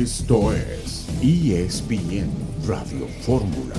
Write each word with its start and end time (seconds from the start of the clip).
Esto 0.00 0.50
es 0.54 1.06
ESPN 1.22 2.30
Radio 2.66 3.06
Fórmula. 3.20 3.74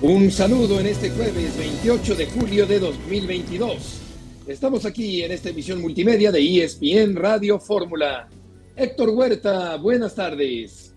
Un 0.00 0.30
saludo 0.30 0.80
en 0.80 0.86
este 0.86 1.10
jueves 1.10 1.58
28 1.58 2.14
de 2.14 2.26
julio 2.28 2.66
de 2.66 2.78
2022. 2.78 4.00
Estamos 4.46 4.86
aquí 4.86 5.22
en 5.22 5.32
esta 5.32 5.50
emisión 5.50 5.82
multimedia 5.82 6.32
de 6.32 6.64
ESPN 6.64 7.14
Radio 7.14 7.60
Fórmula. 7.60 8.30
Héctor 8.74 9.10
Huerta, 9.10 9.76
buenas 9.76 10.14
tardes. 10.14 10.94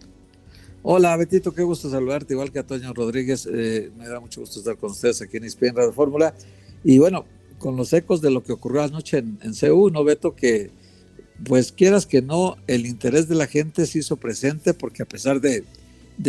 Hola 0.81 1.17
Betito, 1.17 1.53
qué 1.53 1.63
gusto 1.63 1.89
saludarte, 1.89 2.35
igual 2.35 2.53
que 2.53 2.59
a 2.59 2.65
Toño 2.65 2.93
Rodríguez. 2.93 3.49
Eh, 3.53 3.91
me 3.97 4.07
da 4.07 4.21
mucho 4.21 4.39
gusto 4.39 4.59
estar 4.59 4.77
con 4.77 4.91
ustedes 4.91 5.21
aquí 5.21 5.35
en 5.35 5.43
ESPN 5.43 5.75
Radio 5.75 5.91
Fórmula. 5.91 6.33
Y 6.85 6.99
bueno, 6.99 7.25
con 7.59 7.75
los 7.75 7.91
ecos 7.91 8.21
de 8.21 8.31
lo 8.31 8.41
que 8.41 8.53
ocurrió 8.53 8.81
anoche 8.81 9.17
en, 9.17 9.39
en 9.41 9.53
CU, 9.53 9.89
¿no, 9.89 10.05
Beto? 10.05 10.33
Que 10.33 10.84
pues 11.43 11.71
quieras 11.71 12.05
que 12.05 12.21
no, 12.21 12.57
el 12.67 12.85
interés 12.85 13.27
de 13.27 13.35
la 13.35 13.47
gente 13.47 13.85
se 13.85 13.99
hizo 13.99 14.17
presente 14.17 14.73
porque 14.73 15.03
a 15.03 15.05
pesar 15.05 15.41
de, 15.41 15.63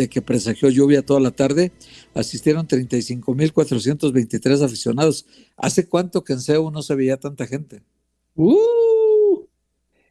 que 0.09 0.21
presagió 0.21 0.69
lluvia 0.69 1.01
toda 1.01 1.19
la 1.19 1.31
tarde, 1.31 1.71
asistieron 2.13 2.67
35.423 2.67 4.63
aficionados. 4.63 5.25
¿Hace 5.55 5.87
cuánto 5.87 6.23
que 6.23 6.33
en 6.33 6.41
CEU 6.41 6.71
no 6.71 6.81
se 6.81 6.95
veía 6.95 7.17
tanta 7.17 7.47
gente? 7.47 7.81
¡Uh! 8.35 9.45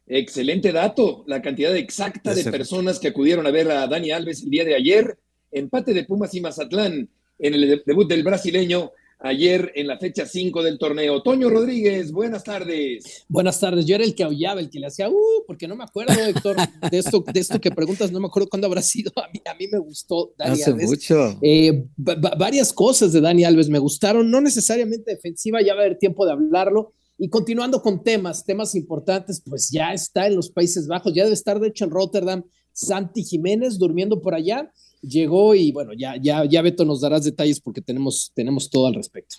Excelente 0.07 0.71
dato, 0.71 1.23
la 1.27 1.41
cantidad 1.41 1.75
exacta 1.75 2.33
de, 2.33 2.45
personas 2.45 2.97
que 2.97 3.09
acudieron 3.09 3.45
a 3.45 3.51
ver 3.51 3.69
a 3.69 3.87
Dani 3.87 4.11
Alves 4.11 4.41
el 4.41 4.49
día 4.49 4.63
de 4.63 4.73
ayer, 4.73 5.17
empate 5.51 5.93
de 5.93 6.05
Pumas 6.05 6.33
y 6.33 6.39
Mazatlán 6.41 7.09
en 7.39 7.53
el 7.53 7.83
debut 7.85 8.07
del 8.07 8.23
brasileño 8.23 8.91
ayer 9.19 9.71
en 9.75 9.87
la 9.87 9.97
fecha 9.97 10.25
5 10.25 10.63
del 10.63 10.77
torneo. 10.77 11.21
Toño 11.21 11.49
Rodríguez, 11.49 12.11
buenas 12.11 12.43
tardes. 12.43 13.25
Buenas 13.27 13.59
tardes. 13.59 13.85
Yo 13.85 13.95
era 13.95 14.03
el 14.03 14.15
que 14.15 14.23
aullaba, 14.23 14.59
el 14.59 14.69
que 14.69 14.79
le 14.79 14.87
hacía, 14.87 15.09
uh, 15.09 15.43
porque 15.45 15.67
no 15.67 15.75
me 15.75 15.83
acuerdo, 15.83 16.13
Héctor, 16.13 16.57
de 16.91 16.97
esto, 16.97 17.23
de 17.33 17.39
esto 17.39 17.59
que 17.59 17.71
preguntas, 17.71 18.11
no 18.11 18.19
me 18.19 18.27
acuerdo 18.27 18.49
cuándo 18.49 18.67
habrá 18.67 18.81
sido. 18.81 19.11
A 19.15 19.29
mí, 19.33 19.41
a 19.45 19.55
mí 19.55 19.67
me 19.71 19.79
gustó 19.79 20.33
Dani 20.37 20.61
Hace 20.61 20.73
mucho. 20.73 21.37
Eh, 21.41 21.85
varias 21.97 22.71
cosas 22.71 23.11
de 23.13 23.21
Dani 23.21 23.43
Alves 23.43 23.69
me 23.69 23.79
gustaron, 23.79 24.29
no 24.29 24.41
necesariamente 24.41 25.11
defensiva, 25.11 25.61
ya 25.61 25.73
va 25.73 25.81
a 25.81 25.85
haber 25.85 25.97
tiempo 25.97 26.25
de 26.25 26.33
hablarlo. 26.33 26.93
Y 27.17 27.29
continuando 27.29 27.81
con 27.81 28.03
temas, 28.03 28.45
temas 28.45 28.75
importantes, 28.75 29.41
pues 29.43 29.71
ya 29.71 29.91
está 29.91 30.27
en 30.27 30.35
los 30.35 30.51
Países 30.51 30.87
Bajos, 30.87 31.13
ya 31.15 31.23
debe 31.23 31.33
estar 31.33 31.59
de 31.59 31.69
hecho 31.69 31.85
en 31.85 31.91
Rotterdam, 31.91 32.43
Santi 32.71 33.23
Jiménez 33.23 33.79
durmiendo 33.79 34.21
por 34.21 34.35
allá 34.35 34.71
llegó 35.01 35.55
y 35.55 35.71
bueno, 35.71 35.93
ya, 35.93 36.15
ya, 36.17 36.45
ya 36.45 36.61
Beto 36.61 36.85
nos 36.85 37.01
darás 37.01 37.23
detalles 37.23 37.59
porque 37.59 37.81
tenemos, 37.81 38.31
tenemos 38.33 38.69
todo 38.69 38.87
al 38.87 38.95
respecto. 38.95 39.37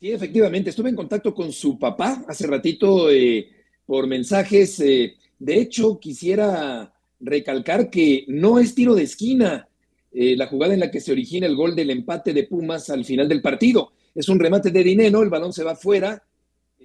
Sí, 0.00 0.10
efectivamente, 0.12 0.70
estuve 0.70 0.90
en 0.90 0.96
contacto 0.96 1.34
con 1.34 1.52
su 1.52 1.78
papá 1.78 2.24
hace 2.28 2.46
ratito 2.46 3.10
eh, 3.10 3.48
por 3.86 4.06
mensajes. 4.06 4.78
Eh, 4.80 5.14
de 5.38 5.58
hecho, 5.58 5.98
quisiera 5.98 6.92
recalcar 7.20 7.90
que 7.90 8.24
no 8.28 8.58
es 8.58 8.74
tiro 8.74 8.94
de 8.94 9.04
esquina 9.04 9.68
eh, 10.12 10.36
la 10.36 10.46
jugada 10.46 10.74
en 10.74 10.80
la 10.80 10.90
que 10.90 11.00
se 11.00 11.12
origina 11.12 11.46
el 11.46 11.56
gol 11.56 11.74
del 11.74 11.90
empate 11.90 12.32
de 12.32 12.44
Pumas 12.44 12.90
al 12.90 13.04
final 13.04 13.28
del 13.28 13.42
partido. 13.42 13.92
Es 14.14 14.28
un 14.28 14.38
remate 14.38 14.70
de 14.70 14.84
dinero, 14.84 15.22
el 15.22 15.30
balón 15.30 15.52
se 15.52 15.64
va 15.64 15.74
fuera. 15.74 16.22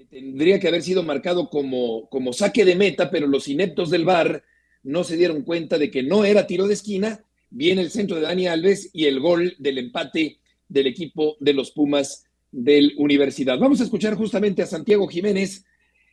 tendría 0.09 0.59
que 0.59 0.67
haber 0.67 0.81
sido 0.81 1.03
marcado 1.03 1.49
como, 1.49 2.09
como 2.09 2.33
saque 2.33 2.65
de 2.65 2.75
meta, 2.75 3.11
pero 3.11 3.27
los 3.27 3.47
ineptos 3.47 3.89
del 3.89 4.05
VAR 4.05 4.43
no 4.83 5.03
se 5.03 5.17
dieron 5.17 5.43
cuenta 5.43 5.77
de 5.77 5.91
que 5.91 6.03
no 6.03 6.23
era 6.25 6.47
tiro 6.47 6.67
de 6.67 6.73
esquina 6.73 7.23
viene 7.49 7.81
el 7.81 7.91
centro 7.91 8.15
de 8.15 8.23
Dani 8.23 8.47
Alves 8.47 8.89
y 8.93 9.05
el 9.05 9.19
gol 9.19 9.55
del 9.59 9.77
empate 9.77 10.39
del 10.67 10.87
equipo 10.87 11.35
de 11.39 11.53
los 11.53 11.71
Pumas 11.71 12.25
del 12.51 12.93
Universidad. 12.97 13.57
Vamos 13.59 13.81
a 13.81 13.83
escuchar 13.83 14.15
justamente 14.15 14.61
a 14.61 14.67
Santiago 14.67 15.07
Jiménez, 15.07 15.65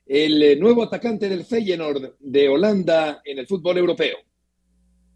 el 0.07 0.43
eh, 0.43 0.57
nuevo 0.57 0.83
atacante 0.83 1.29
del 1.29 1.45
Feyenoord 1.45 2.17
de 2.21 2.49
Holanda 2.49 3.21
en 3.25 3.39
el 3.39 3.47
fútbol 3.47 3.79
europeo. 3.79 4.17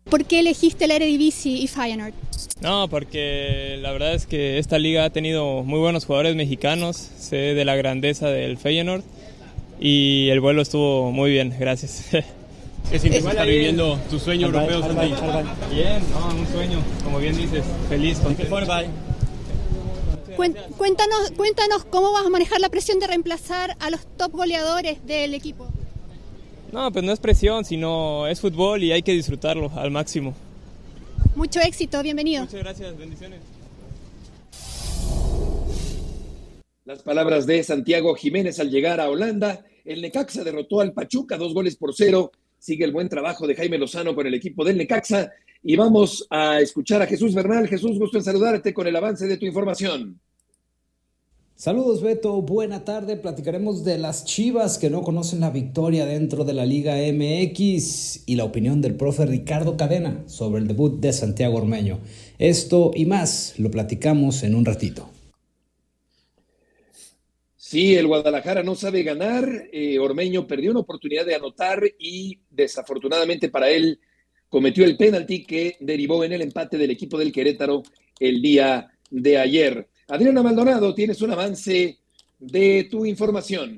¿Por 0.04 0.24
qué 0.24 0.40
elegiste 0.40 0.86
el 0.86 0.90
Eredivisie 0.92 1.52
y 1.52 1.68
Feyenoord? 1.68 2.14
No, 2.60 2.88
porque 2.88 3.78
la 3.80 3.92
verdad 3.92 4.14
es 4.14 4.26
que 4.26 4.58
esta 4.58 4.78
liga 4.78 5.04
ha 5.04 5.10
tenido 5.10 5.62
muy 5.62 5.78
buenos 5.78 6.04
jugadores 6.04 6.34
mexicanos, 6.34 6.96
sé 6.96 7.54
de 7.54 7.64
la 7.64 7.76
grandeza 7.76 8.28
del 8.28 8.56
Feyenoord 8.58 9.04
y 9.78 10.28
el 10.30 10.40
vuelo 10.40 10.62
estuvo 10.62 11.12
muy 11.12 11.30
bien, 11.30 11.54
gracias. 11.58 12.10
¿Qué 12.88 12.98
sientes 12.98 13.24
estar 13.24 13.46
viviendo 13.46 13.98
tu 14.08 14.18
sueño 14.18 14.46
europeo, 14.46 14.80
Santi? 14.82 15.14
Bien, 15.72 16.02
no, 16.12 16.40
un 16.40 16.46
sueño, 16.46 16.78
como 17.04 17.18
bien 17.18 17.36
dices, 17.36 17.64
feliz. 17.88 18.20
Cuéntanos, 20.76 21.32
cuéntanos 21.36 21.84
cómo 21.84 22.12
vas 22.12 22.24
a 22.26 22.30
manejar 22.30 22.60
la 22.60 22.68
presión 22.68 22.98
de 22.98 23.06
reemplazar 23.06 23.76
a 23.78 23.90
los 23.90 24.00
top 24.16 24.32
goleadores 24.32 25.04
del 25.06 25.34
equipo. 25.34 25.68
No, 26.72 26.90
pues 26.92 27.04
no 27.04 27.12
es 27.12 27.20
presión, 27.20 27.64
sino 27.64 28.26
es 28.26 28.40
fútbol 28.40 28.82
y 28.82 28.92
hay 28.92 29.02
que 29.02 29.12
disfrutarlo 29.12 29.70
al 29.74 29.90
máximo. 29.90 30.34
Mucho 31.34 31.60
éxito, 31.60 32.02
bienvenido. 32.02 32.44
Muchas 32.44 32.60
gracias, 32.60 32.96
bendiciones. 32.96 33.40
Las 36.84 37.02
palabras 37.02 37.46
de 37.46 37.62
Santiago 37.62 38.14
Jiménez 38.14 38.58
al 38.58 38.70
llegar 38.70 39.00
a 39.00 39.10
Holanda. 39.10 39.64
El 39.84 40.02
Necaxa 40.02 40.42
derrotó 40.44 40.80
al 40.80 40.92
Pachuca 40.92 41.36
dos 41.36 41.54
goles 41.54 41.76
por 41.76 41.94
cero 41.94 42.32
Sigue 42.60 42.84
el 42.84 42.92
buen 42.92 43.08
trabajo 43.08 43.46
de 43.46 43.54
Jaime 43.54 43.78
Lozano 43.78 44.14
con 44.14 44.26
el 44.26 44.34
equipo 44.34 44.64
del 44.64 44.76
Necaxa. 44.76 45.32
Y 45.62 45.76
vamos 45.76 46.26
a 46.28 46.60
escuchar 46.60 47.00
a 47.00 47.06
Jesús 47.06 47.34
Bernal. 47.34 47.66
Jesús, 47.66 47.98
gusto 47.98 48.18
en 48.18 48.24
saludarte 48.24 48.74
con 48.74 48.86
el 48.86 48.94
avance 48.94 49.26
de 49.26 49.38
tu 49.38 49.46
información. 49.46 50.20
Saludos 51.54 52.02
Beto, 52.02 52.40
buena 52.42 52.84
tarde. 52.84 53.16
Platicaremos 53.16 53.82
de 53.82 53.96
las 53.96 54.26
Chivas 54.26 54.76
que 54.76 54.90
no 54.90 55.02
conocen 55.02 55.40
la 55.40 55.50
victoria 55.50 56.04
dentro 56.04 56.44
de 56.44 56.52
la 56.52 56.66
Liga 56.66 56.96
MX 56.96 58.24
y 58.26 58.36
la 58.36 58.44
opinión 58.44 58.82
del 58.82 58.94
profe 58.94 59.24
Ricardo 59.24 59.78
Cadena 59.78 60.22
sobre 60.26 60.60
el 60.60 60.68
debut 60.68 61.00
de 61.00 61.14
Santiago 61.14 61.56
Ormeño. 61.56 61.98
Esto 62.38 62.90
y 62.94 63.06
más 63.06 63.54
lo 63.58 63.70
platicamos 63.70 64.42
en 64.42 64.54
un 64.54 64.66
ratito. 64.66 65.08
Sí, 67.70 67.94
el 67.94 68.08
Guadalajara 68.08 68.64
no 68.64 68.74
sabe 68.74 69.04
ganar. 69.04 69.68
Eh, 69.70 69.96
Ormeño 70.00 70.44
perdió 70.44 70.72
una 70.72 70.80
oportunidad 70.80 71.24
de 71.24 71.36
anotar 71.36 71.80
y 72.00 72.40
desafortunadamente 72.50 73.48
para 73.48 73.70
él 73.70 74.00
cometió 74.48 74.84
el 74.84 74.96
penalti 74.96 75.44
que 75.44 75.76
derivó 75.78 76.24
en 76.24 76.32
el 76.32 76.42
empate 76.42 76.76
del 76.76 76.90
equipo 76.90 77.16
del 77.16 77.30
Querétaro 77.30 77.84
el 78.18 78.42
día 78.42 78.90
de 79.08 79.38
ayer. 79.38 79.88
Adriana 80.08 80.42
Maldonado, 80.42 80.92
tienes 80.96 81.22
un 81.22 81.30
avance 81.30 82.00
de 82.40 82.88
tu 82.90 83.06
información. 83.06 83.76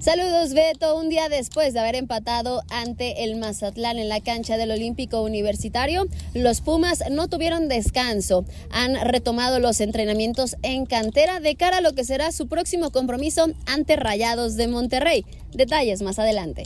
Saludos 0.00 0.54
Beto, 0.54 0.96
un 0.96 1.10
día 1.10 1.28
después 1.28 1.74
de 1.74 1.80
haber 1.80 1.94
empatado 1.94 2.62
ante 2.70 3.22
el 3.22 3.36
Mazatlán 3.36 3.98
en 3.98 4.08
la 4.08 4.20
cancha 4.20 4.56
del 4.56 4.70
Olímpico 4.70 5.22
Universitario, 5.22 6.06
los 6.34 6.60
Pumas 6.60 7.04
no 7.10 7.28
tuvieron 7.28 7.68
descanso. 7.68 8.44
Han 8.70 8.96
retomado 9.08 9.60
los 9.60 9.80
entrenamientos 9.80 10.56
en 10.62 10.86
cantera 10.86 11.38
de 11.38 11.54
cara 11.54 11.78
a 11.78 11.80
lo 11.82 11.94
que 11.94 12.04
será 12.04 12.32
su 12.32 12.48
próximo 12.48 12.90
compromiso 12.90 13.52
ante 13.66 13.96
Rayados 13.96 14.56
de 14.56 14.68
Monterrey. 14.68 15.24
Detalles 15.52 16.02
más 16.02 16.18
adelante. 16.18 16.64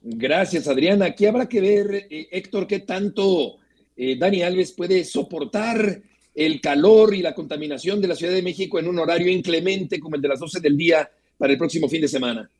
Gracias 0.00 0.68
Adriana. 0.68 1.06
Aquí 1.06 1.26
habrá 1.26 1.48
que 1.48 1.60
ver, 1.60 2.06
eh, 2.08 2.28
Héctor, 2.30 2.66
qué 2.66 2.78
tanto 2.78 3.56
eh, 3.96 4.16
Dani 4.16 4.42
Alves 4.42 4.72
puede 4.72 5.04
soportar 5.04 6.00
el 6.34 6.60
calor 6.60 7.14
y 7.14 7.20
la 7.20 7.34
contaminación 7.34 8.00
de 8.00 8.06
la 8.06 8.14
Ciudad 8.14 8.32
de 8.32 8.42
México 8.42 8.78
en 8.78 8.86
un 8.86 9.00
horario 9.00 9.28
inclemente 9.28 9.98
como 9.98 10.14
el 10.14 10.22
de 10.22 10.28
las 10.28 10.38
12 10.38 10.60
del 10.60 10.76
día 10.76 11.10
para 11.38 11.52
el 11.52 11.58
próximo 11.58 11.88
fin 11.88 12.02
de 12.02 12.08
semana. 12.08 12.50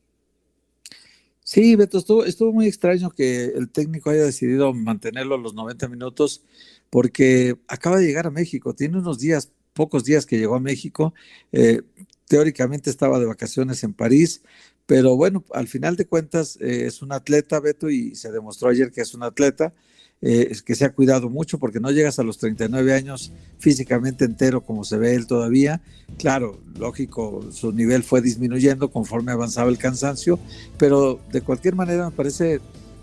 Sí, 1.42 1.76
Beto, 1.76 1.98
estuvo, 1.98 2.24
estuvo 2.24 2.52
muy 2.52 2.66
extraño 2.66 3.10
que 3.10 3.46
el 3.46 3.70
técnico 3.70 4.10
haya 4.10 4.24
decidido 4.24 4.74
mantenerlo 4.74 5.34
a 5.34 5.38
los 5.38 5.54
90 5.54 5.88
minutos 5.88 6.42
porque 6.90 7.56
acaba 7.68 7.98
de 7.98 8.06
llegar 8.06 8.26
a 8.26 8.30
México, 8.30 8.74
tiene 8.74 8.98
unos 8.98 9.18
días, 9.18 9.50
pocos 9.72 10.04
días 10.04 10.26
que 10.26 10.38
llegó 10.38 10.56
a 10.56 10.60
México, 10.60 11.14
eh, 11.52 11.80
teóricamente 12.26 12.90
estaba 12.90 13.19
de 13.19 13.26
vacaciones 13.26 13.82
en 13.82 13.94
París, 13.94 14.42
pero 14.88 15.17
bueno, 15.17 15.44
al 15.52 15.69
final 15.69 15.96
de 15.96 16.06
cuentas 16.06 16.56
eh, 16.62 16.87
es 16.87 17.02
un 17.02 17.12
atleta, 17.12 17.61
Beto, 17.61 17.90
y 17.90 18.14
se 18.14 18.32
demostró 18.32 18.70
ayer 18.70 18.90
que 18.90 19.02
es 19.02 19.12
un 19.12 19.23
atleta, 19.23 19.75
eh, 20.23 20.50
que 20.64 20.75
se 20.75 20.87
ha 20.87 20.94
cuidado 20.94 21.29
mucho 21.29 21.58
porque 21.58 21.79
no 21.79 21.90
llegas 21.90 22.19
a 22.19 22.23
los 22.23 22.38
39 22.38 22.94
años 22.94 23.31
físicamente 23.58 24.25
entero 24.25 24.62
como 24.62 24.85
se 24.85 24.96
ve 24.96 25.14
él 25.14 25.26
todavía. 25.26 25.82
Claro, 26.17 26.58
lógico, 26.79 27.44
su 27.52 27.70
nivel 27.70 28.02
fue 28.02 28.23
disminuyendo 28.23 28.90
conforme 28.90 29.31
avanzaba 29.31 29.69
el 29.69 29.76
cansancio, 29.76 30.38
pero 30.79 31.20
de 31.32 31.43
cualquier 31.43 31.75
manera 31.75 32.06
me 32.08 32.17
parece, 32.17 32.62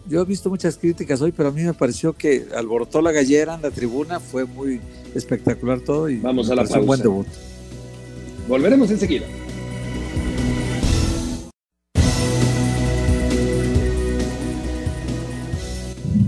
yo 0.09 0.23
he 0.23 0.25
visto 0.25 0.49
muchas 0.49 0.79
críticas 0.79 1.21
hoy, 1.21 1.33
pero 1.33 1.49
a 1.49 1.51
mí 1.51 1.61
me 1.61 1.75
pareció 1.75 2.13
que 2.13 2.47
alborotó 2.55 2.99
la 3.03 3.11
gallera 3.11 3.53
en 3.53 3.61
la 3.61 3.69
tribuna, 3.69 4.19
fue 4.19 4.45
muy 4.45 4.81
espectacular 5.13 5.81
todo 5.81 6.09
y 6.09 6.17
vamos 6.17 6.49
a 6.49 6.55
la 6.55 6.63
pausa. 6.63 6.79
un 6.79 6.87
buen 6.87 7.01
debut. 7.03 7.27
Volveremos 8.47 8.89
enseguida. 8.89 9.27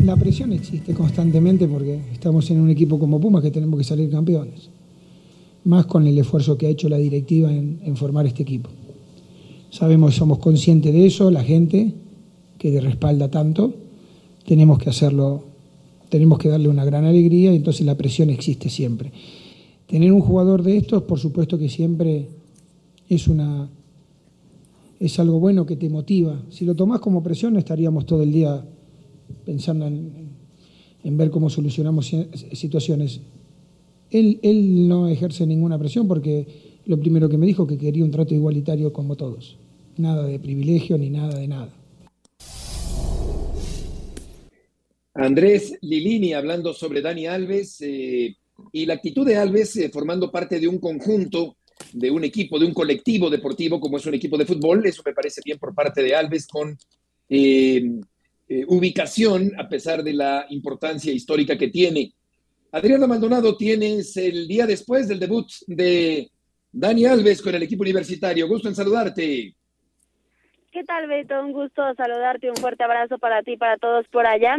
La 0.07 0.15
presión 0.15 0.53
existe 0.53 0.93
constantemente 0.93 1.67
porque 1.67 1.99
estamos 2.13 2.49
en 2.49 2.61
un 2.61 2.69
equipo 2.69 2.97
como 2.97 3.19
Pumas 3.19 3.43
que 3.43 3.51
tenemos 3.51 3.77
que 3.77 3.83
salir 3.83 4.09
campeones, 4.09 4.69
más 5.65 5.85
con 5.85 6.07
el 6.07 6.17
esfuerzo 6.17 6.57
que 6.57 6.65
ha 6.65 6.69
hecho 6.69 6.87
la 6.87 6.97
directiva 6.97 7.51
en, 7.51 7.97
formar 7.97 8.25
este 8.25 8.43
equipo. 8.43 8.69
Sabemos, 9.69 10.15
somos 10.15 10.39
conscientes 10.39 10.93
de 10.93 11.05
eso, 11.05 11.29
la 11.29 11.43
gente 11.43 11.93
que 12.57 12.79
respalda 12.79 13.29
tanto, 13.29 13.73
tenemos 14.45 14.79
que 14.79 14.89
hacerlo, 14.89 15.43
tenemos 16.07 16.39
que 16.39 16.47
darle 16.47 16.69
una 16.69 16.85
gran 16.85 17.03
alegría 17.03 17.51
y 17.51 17.57
entonces 17.57 17.85
la 17.85 17.95
presión 17.95 18.29
existe 18.29 18.69
siempre. 18.69 19.11
Tener 19.87 20.13
un 20.13 20.21
jugador 20.21 20.63
de 20.63 20.77
estos, 20.77 21.03
por 21.03 21.19
supuesto 21.19 21.59
que 21.59 21.67
siempre 21.67 22.29
es 23.09 23.27
una 23.27 23.67
es 25.01 25.19
algo 25.19 25.39
bueno 25.39 25.65
que 25.65 25.75
te 25.75 25.89
motiva. 25.89 26.41
Si 26.49 26.65
lo 26.65 26.75
tomás 26.75 27.01
como 27.01 27.21
presión, 27.21 27.55
estaríamos 27.57 28.07
todo 28.07 28.23
el 28.23 28.31
día 28.31 28.65
pensando 29.45 29.87
en, 29.87 31.17
ver 31.17 31.29
cómo 31.29 31.49
solucionamos 31.49 32.13
situaciones. 32.53 33.21
Él, 34.09 34.39
él 34.43 34.87
no 34.87 35.07
ejerce 35.07 35.45
ninguna 35.45 35.79
presión 35.79 36.07
porque 36.07 36.47
lo 36.85 36.99
primero 36.99 37.29
que 37.29 37.37
me 37.37 37.45
dijo 37.45 37.67
que 37.67 37.77
quería 37.77 38.03
un 38.03 38.11
trato 38.11 38.33
igualitario 38.33 38.91
como 38.91 39.15
todos. 39.15 39.57
Nada 39.97 40.25
de 40.25 40.39
privilegio 40.39 40.97
ni 40.97 41.09
nada 41.09 41.37
de 41.37 41.47
nada. 41.47 41.73
Andrés 45.17 45.77
Lilini 45.81 46.33
hablando 46.33 46.73
sobre 46.73 47.01
Dani 47.01 47.25
Alves 47.25 47.81
eh, 47.81 48.35
y 48.71 48.85
la 48.85 48.93
actitud 48.93 49.25
de 49.25 49.35
Alves 49.35 49.75
eh, 49.77 49.89
formando 49.89 50.31
parte 50.31 50.59
de 50.59 50.67
un 50.67 50.77
conjunto, 50.77 51.57
de 51.91 52.11
un 52.11 52.23
equipo, 52.23 52.59
de 52.59 52.65
un 52.65 52.73
colectivo 52.73 53.29
deportivo 53.29 53.79
como 53.79 53.97
es 53.97 54.05
un 54.05 54.13
equipo 54.13 54.37
de 54.37 54.45
fútbol. 54.45 54.85
Eso 54.85 55.01
me 55.03 55.13
parece 55.13 55.41
bien 55.43 55.57
por 55.57 55.73
parte 55.73 56.03
de 56.03 56.15
Alves 56.15 56.45
con 56.47 56.77
eh, 57.29 57.99
ubicación 58.67 59.51
a 59.57 59.67
pesar 59.67 60.03
de 60.03 60.13
la 60.13 60.45
importancia 60.49 61.11
histórica 61.11 61.57
que 61.57 61.67
tiene. 61.67 62.13
Adriana 62.71 63.07
Maldonado, 63.07 63.55
tienes 63.55 64.15
el 64.17 64.47
día 64.47 64.65
después 64.65 65.07
del 65.07 65.19
debut 65.19 65.47
de 65.67 66.29
Dani 66.71 67.05
Alves 67.05 67.41
con 67.41 67.55
el 67.55 67.63
equipo 67.63 67.83
universitario. 67.83 68.47
Gusto 68.47 68.67
en 68.67 68.75
saludarte. 68.75 69.55
¿Qué 70.71 70.83
tal, 70.83 71.07
Beto? 71.07 71.41
Un 71.41 71.53
gusto 71.53 71.81
saludarte, 71.95 72.49
un 72.49 72.55
fuerte 72.57 72.83
abrazo 72.83 73.17
para 73.17 73.41
ti 73.41 73.53
y 73.53 73.57
para 73.57 73.77
todos 73.77 74.07
por 74.09 74.27
allá. 74.27 74.57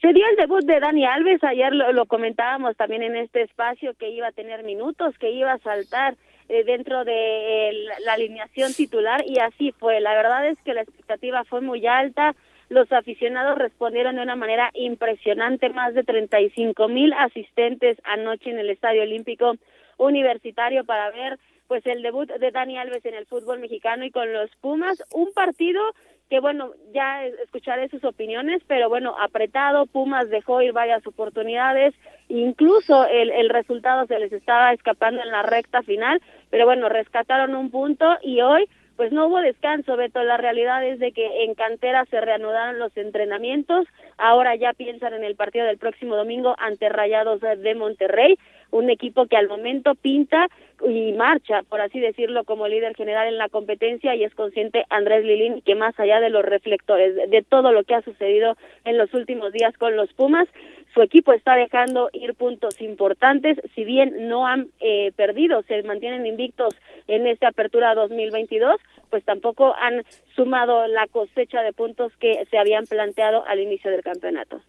Se 0.00 0.12
dio 0.12 0.24
el 0.30 0.36
debut 0.36 0.64
de 0.64 0.78
Dani 0.78 1.06
Alves, 1.06 1.42
ayer 1.42 1.72
lo, 1.74 2.06
comentábamos 2.06 2.76
también 2.76 3.02
en 3.02 3.16
este 3.16 3.42
espacio 3.42 3.94
que 3.94 4.10
iba 4.10 4.28
a 4.28 4.32
tener 4.32 4.62
minutos, 4.62 5.18
que 5.18 5.30
iba 5.30 5.52
a 5.52 5.58
saltar 5.58 6.16
eh, 6.50 6.64
dentro 6.64 7.04
de 7.04 7.72
la 8.04 8.12
alineación 8.12 8.74
titular 8.74 9.24
y 9.26 9.38
así 9.38 9.72
fue. 9.72 10.00
La 10.00 10.14
verdad 10.14 10.46
es 10.48 10.58
que 10.64 10.74
la 10.74 10.82
expectativa 10.82 11.44
fue 11.44 11.62
muy 11.62 11.86
alta, 11.86 12.36
los 12.68 12.90
aficionados 12.92 13.58
respondieron 13.58 14.16
de 14.16 14.22
una 14.22 14.36
manera 14.36 14.70
impresionante, 14.74 15.68
más 15.70 15.94
de 15.94 16.02
35 16.02 16.88
mil 16.88 17.12
asistentes 17.12 17.98
anoche 18.04 18.50
en 18.50 18.58
el 18.58 18.70
Estadio 18.70 19.02
Olímpico 19.02 19.54
Universitario 19.98 20.84
para 20.84 21.10
ver 21.10 21.38
pues 21.68 21.84
el 21.86 22.02
debut 22.02 22.30
de 22.30 22.50
Dani 22.50 22.78
Alves 22.78 23.04
en 23.04 23.14
el 23.14 23.26
fútbol 23.26 23.58
mexicano 23.58 24.04
y 24.04 24.10
con 24.10 24.32
los 24.32 24.50
Pumas, 24.60 25.02
un 25.12 25.32
partido 25.32 25.80
que 26.28 26.40
bueno, 26.40 26.72
ya 26.92 27.24
escucharé 27.24 27.88
sus 27.88 28.02
opiniones, 28.04 28.60
pero 28.66 28.88
bueno, 28.88 29.14
apretado, 29.18 29.86
Pumas 29.86 30.28
dejó 30.28 30.60
ir 30.60 30.72
varias 30.72 31.06
oportunidades, 31.06 31.94
incluso 32.28 33.06
el, 33.06 33.30
el 33.30 33.48
resultado 33.48 34.06
se 34.06 34.18
les 34.18 34.32
estaba 34.32 34.72
escapando 34.72 35.22
en 35.22 35.30
la 35.30 35.42
recta 35.42 35.82
final, 35.82 36.20
pero 36.50 36.66
bueno, 36.66 36.88
rescataron 36.88 37.54
un 37.54 37.70
punto 37.70 38.04
y 38.22 38.40
hoy 38.40 38.68
pues 38.96 39.12
no 39.12 39.26
hubo 39.26 39.40
descanso, 39.40 39.96
Beto. 39.96 40.22
La 40.22 40.36
realidad 40.36 40.84
es 40.84 40.98
de 40.98 41.12
que 41.12 41.44
en 41.44 41.54
cantera 41.54 42.04
se 42.06 42.20
reanudaron 42.20 42.78
los 42.78 42.96
entrenamientos. 42.96 43.86
Ahora 44.16 44.56
ya 44.56 44.72
piensan 44.72 45.14
en 45.14 45.24
el 45.24 45.36
partido 45.36 45.66
del 45.66 45.78
próximo 45.78 46.16
domingo 46.16 46.54
ante 46.58 46.88
Rayados 46.88 47.40
de 47.40 47.74
Monterrey 47.74 48.38
un 48.70 48.90
equipo 48.90 49.26
que 49.26 49.36
al 49.36 49.48
momento 49.48 49.94
pinta 49.94 50.48
y 50.84 51.12
marcha, 51.12 51.62
por 51.62 51.80
así 51.80 52.00
decirlo, 52.00 52.44
como 52.44 52.68
líder 52.68 52.94
general 52.94 53.28
en 53.28 53.38
la 53.38 53.48
competencia 53.48 54.14
y 54.14 54.24
es 54.24 54.34
consciente 54.34 54.84
Andrés 54.90 55.24
Lilín 55.24 55.62
que 55.62 55.74
más 55.74 55.98
allá 55.98 56.20
de 56.20 56.30
los 56.30 56.44
reflectores, 56.44 57.14
de 57.14 57.42
todo 57.42 57.72
lo 57.72 57.84
que 57.84 57.94
ha 57.94 58.02
sucedido 58.02 58.56
en 58.84 58.98
los 58.98 59.12
últimos 59.14 59.52
días 59.52 59.76
con 59.78 59.96
los 59.96 60.12
Pumas, 60.12 60.48
su 60.96 61.02
equipo 61.02 61.32
está 61.32 61.56
dejando 61.56 62.08
ir 62.12 62.34
puntos 62.34 62.80
importantes, 62.80 63.58
si 63.74 63.84
bien 63.84 64.28
no 64.28 64.46
han 64.46 64.68
eh, 64.80 65.12
perdido, 65.14 65.62
se 65.62 65.82
mantienen 65.82 66.24
invictos 66.24 66.74
en 67.06 67.26
esta 67.26 67.48
apertura 67.48 67.94
2022, 67.94 68.76
pues 69.10 69.22
tampoco 69.24 69.74
han 69.76 70.04
sumado 70.34 70.86
la 70.86 71.06
cosecha 71.06 71.62
de 71.62 71.74
puntos 71.74 72.12
que 72.18 72.46
se 72.50 72.56
habían 72.58 72.86
planteado 72.86 73.44
al 73.46 73.60
inicio 73.60 73.90
del 73.90 74.02
campeonato. 74.02 74.62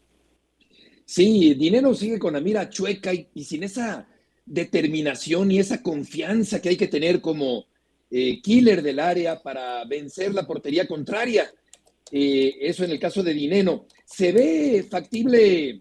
Sí, 1.09 1.53
Dinero 1.53 1.95
sigue 1.95 2.19
con 2.19 2.33
la 2.33 2.41
mira 2.41 2.69
chueca 2.69 3.13
y, 3.13 3.43
sin 3.45 3.63
esa 3.63 4.05
determinación 4.45 5.49
y 5.49 5.57
esa 5.57 5.81
confianza 5.81 6.61
que 6.61 6.67
hay 6.67 6.75
que 6.75 6.89
tener 6.89 7.21
como 7.21 7.65
eh, 8.11 8.41
killer 8.41 8.81
del 8.81 8.99
área 8.99 9.41
para 9.41 9.85
vencer 9.85 10.33
la 10.33 10.45
portería 10.45 10.85
contraria. 10.85 11.49
Eh, 12.11 12.57
eso 12.59 12.83
en 12.83 12.91
el 12.91 12.99
caso 12.99 13.23
de 13.23 13.33
Dinero. 13.33 13.85
¿Se 14.05 14.33
ve 14.33 14.85
factible, 14.89 15.79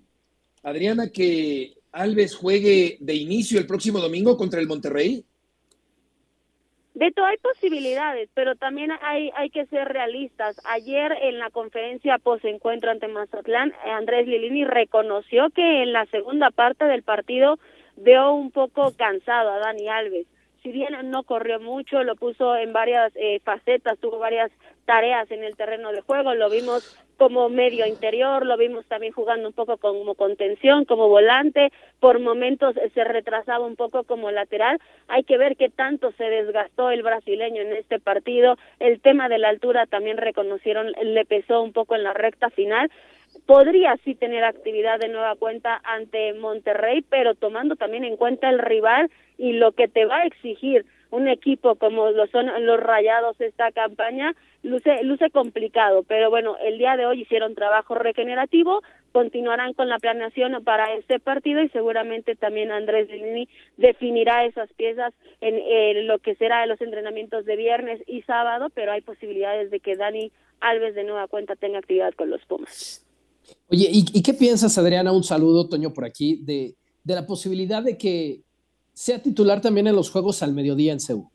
Adriana, 0.62 1.10
que 1.10 1.74
Alves 1.90 2.36
juegue 2.36 2.96
de 3.00 3.14
inicio 3.16 3.58
el 3.58 3.66
próximo 3.66 3.98
domingo 3.98 4.36
contra 4.36 4.60
el 4.60 4.68
Monterrey? 4.68 5.24
Beto, 6.98 7.26
hay 7.26 7.36
posibilidades, 7.36 8.30
pero 8.32 8.54
también 8.54 8.90
hay, 9.02 9.30
hay 9.36 9.50
que 9.50 9.66
ser 9.66 9.86
realistas. 9.86 10.58
Ayer 10.64 11.12
en 11.20 11.38
la 11.38 11.50
conferencia 11.50 12.16
post-encuentro 12.16 12.90
ante 12.90 13.06
Mazatlán, 13.06 13.74
Andrés 13.84 14.26
Lilini 14.26 14.64
reconoció 14.64 15.50
que 15.50 15.82
en 15.82 15.92
la 15.92 16.06
segunda 16.06 16.50
parte 16.50 16.86
del 16.86 17.02
partido 17.02 17.58
veo 17.96 18.32
un 18.32 18.50
poco 18.50 18.92
cansado 18.96 19.52
a 19.52 19.58
Dani 19.58 19.88
Alves 19.88 20.26
si 20.66 20.72
bien 20.72 20.96
no 21.12 21.22
corrió 21.22 21.60
mucho, 21.60 22.02
lo 22.02 22.16
puso 22.16 22.56
en 22.56 22.72
varias 22.72 23.12
eh, 23.14 23.38
facetas, 23.44 24.00
tuvo 24.00 24.18
varias 24.18 24.50
tareas 24.86 25.30
en 25.30 25.44
el 25.44 25.56
terreno 25.56 25.92
de 25.92 26.00
juego, 26.00 26.34
lo 26.34 26.48
vimos 26.48 26.96
como 27.18 27.48
medio 27.48 27.86
interior, 27.86 28.44
lo 28.46 28.56
vimos 28.56 28.86
también 28.86 29.12
jugando 29.12 29.48
un 29.48 29.54
poco 29.54 29.78
como 29.78 30.14
contención, 30.14 30.84
como 30.84 31.08
volante, 31.08 31.72
por 31.98 32.20
momentos 32.20 32.74
se 32.94 33.04
retrasaba 33.04 33.66
un 33.66 33.76
poco 33.76 34.04
como 34.04 34.30
lateral, 34.30 34.80
hay 35.08 35.24
que 35.24 35.38
ver 35.38 35.56
qué 35.56 35.68
tanto 35.68 36.12
se 36.12 36.24
desgastó 36.24 36.90
el 36.90 37.02
brasileño 37.02 37.62
en 37.62 37.72
este 37.72 37.98
partido, 37.98 38.56
el 38.80 39.00
tema 39.00 39.28
de 39.28 39.38
la 39.38 39.48
altura 39.48 39.86
también 39.86 40.18
reconocieron, 40.18 40.92
le 41.02 41.24
pesó 41.24 41.62
un 41.62 41.72
poco 41.72 41.94
en 41.94 42.04
la 42.04 42.12
recta 42.12 42.50
final, 42.50 42.90
podría 43.46 43.96
sí 44.04 44.14
tener 44.14 44.44
actividad 44.44 44.98
de 44.98 45.08
nueva 45.08 45.34
cuenta 45.36 45.80
ante 45.84 46.34
Monterrey, 46.34 47.02
pero 47.08 47.34
tomando 47.34 47.76
también 47.76 48.04
en 48.04 48.16
cuenta 48.16 48.48
el 48.48 48.58
rival 48.58 49.10
y 49.38 49.52
lo 49.52 49.72
que 49.72 49.88
te 49.88 50.06
va 50.06 50.18
a 50.18 50.26
exigir 50.26 50.86
un 51.10 51.28
equipo 51.28 51.76
como 51.76 52.10
lo 52.10 52.26
son 52.28 52.46
los 52.64 52.80
Rayados 52.80 53.40
esta 53.40 53.72
campaña, 53.72 54.34
luce, 54.62 55.02
luce 55.02 55.30
complicado, 55.30 56.02
pero 56.02 56.30
bueno, 56.30 56.56
el 56.64 56.78
día 56.78 56.96
de 56.96 57.06
hoy 57.06 57.22
hicieron 57.22 57.54
trabajo 57.54 57.94
regenerativo, 57.94 58.82
continuarán 59.12 59.72
con 59.72 59.88
la 59.88 59.98
planeación 59.98 60.62
para 60.64 60.94
este 60.94 61.20
partido 61.20 61.62
y 61.62 61.68
seguramente 61.70 62.34
también 62.36 62.70
Andrés 62.70 63.08
Lini 63.08 63.48
definirá 63.76 64.44
esas 64.44 64.72
piezas 64.74 65.14
en 65.40 66.06
lo 66.06 66.18
que 66.18 66.34
será 66.34 66.66
los 66.66 66.80
entrenamientos 66.80 67.44
de 67.44 67.56
viernes 67.56 68.02
y 68.06 68.22
sábado, 68.22 68.68
pero 68.74 68.92
hay 68.92 69.00
posibilidades 69.00 69.70
de 69.70 69.80
que 69.80 69.96
Dani 69.96 70.32
Alves 70.60 70.94
de 70.94 71.04
nueva 71.04 71.28
cuenta 71.28 71.54
tenga 71.56 71.78
actividad 71.78 72.14
con 72.14 72.30
los 72.30 72.44
Pumas. 72.46 73.02
Oye, 73.68 73.88
¿y, 73.90 74.22
qué 74.22 74.34
piensas, 74.34 74.76
Adriana? 74.78 75.12
Un 75.12 75.22
saludo, 75.22 75.68
Toño, 75.68 75.92
por 75.92 76.04
aquí, 76.04 76.40
de, 76.42 76.74
de, 77.04 77.14
la 77.14 77.26
posibilidad 77.26 77.82
de 77.82 77.96
que 77.96 78.42
sea 78.96 79.20
titular 79.20 79.60
también 79.60 79.86
en 79.86 79.94
los 79.94 80.10
Juegos 80.10 80.42
al 80.42 80.54
mediodía 80.54 80.90
en 80.90 81.00
Seúl. 81.00 81.26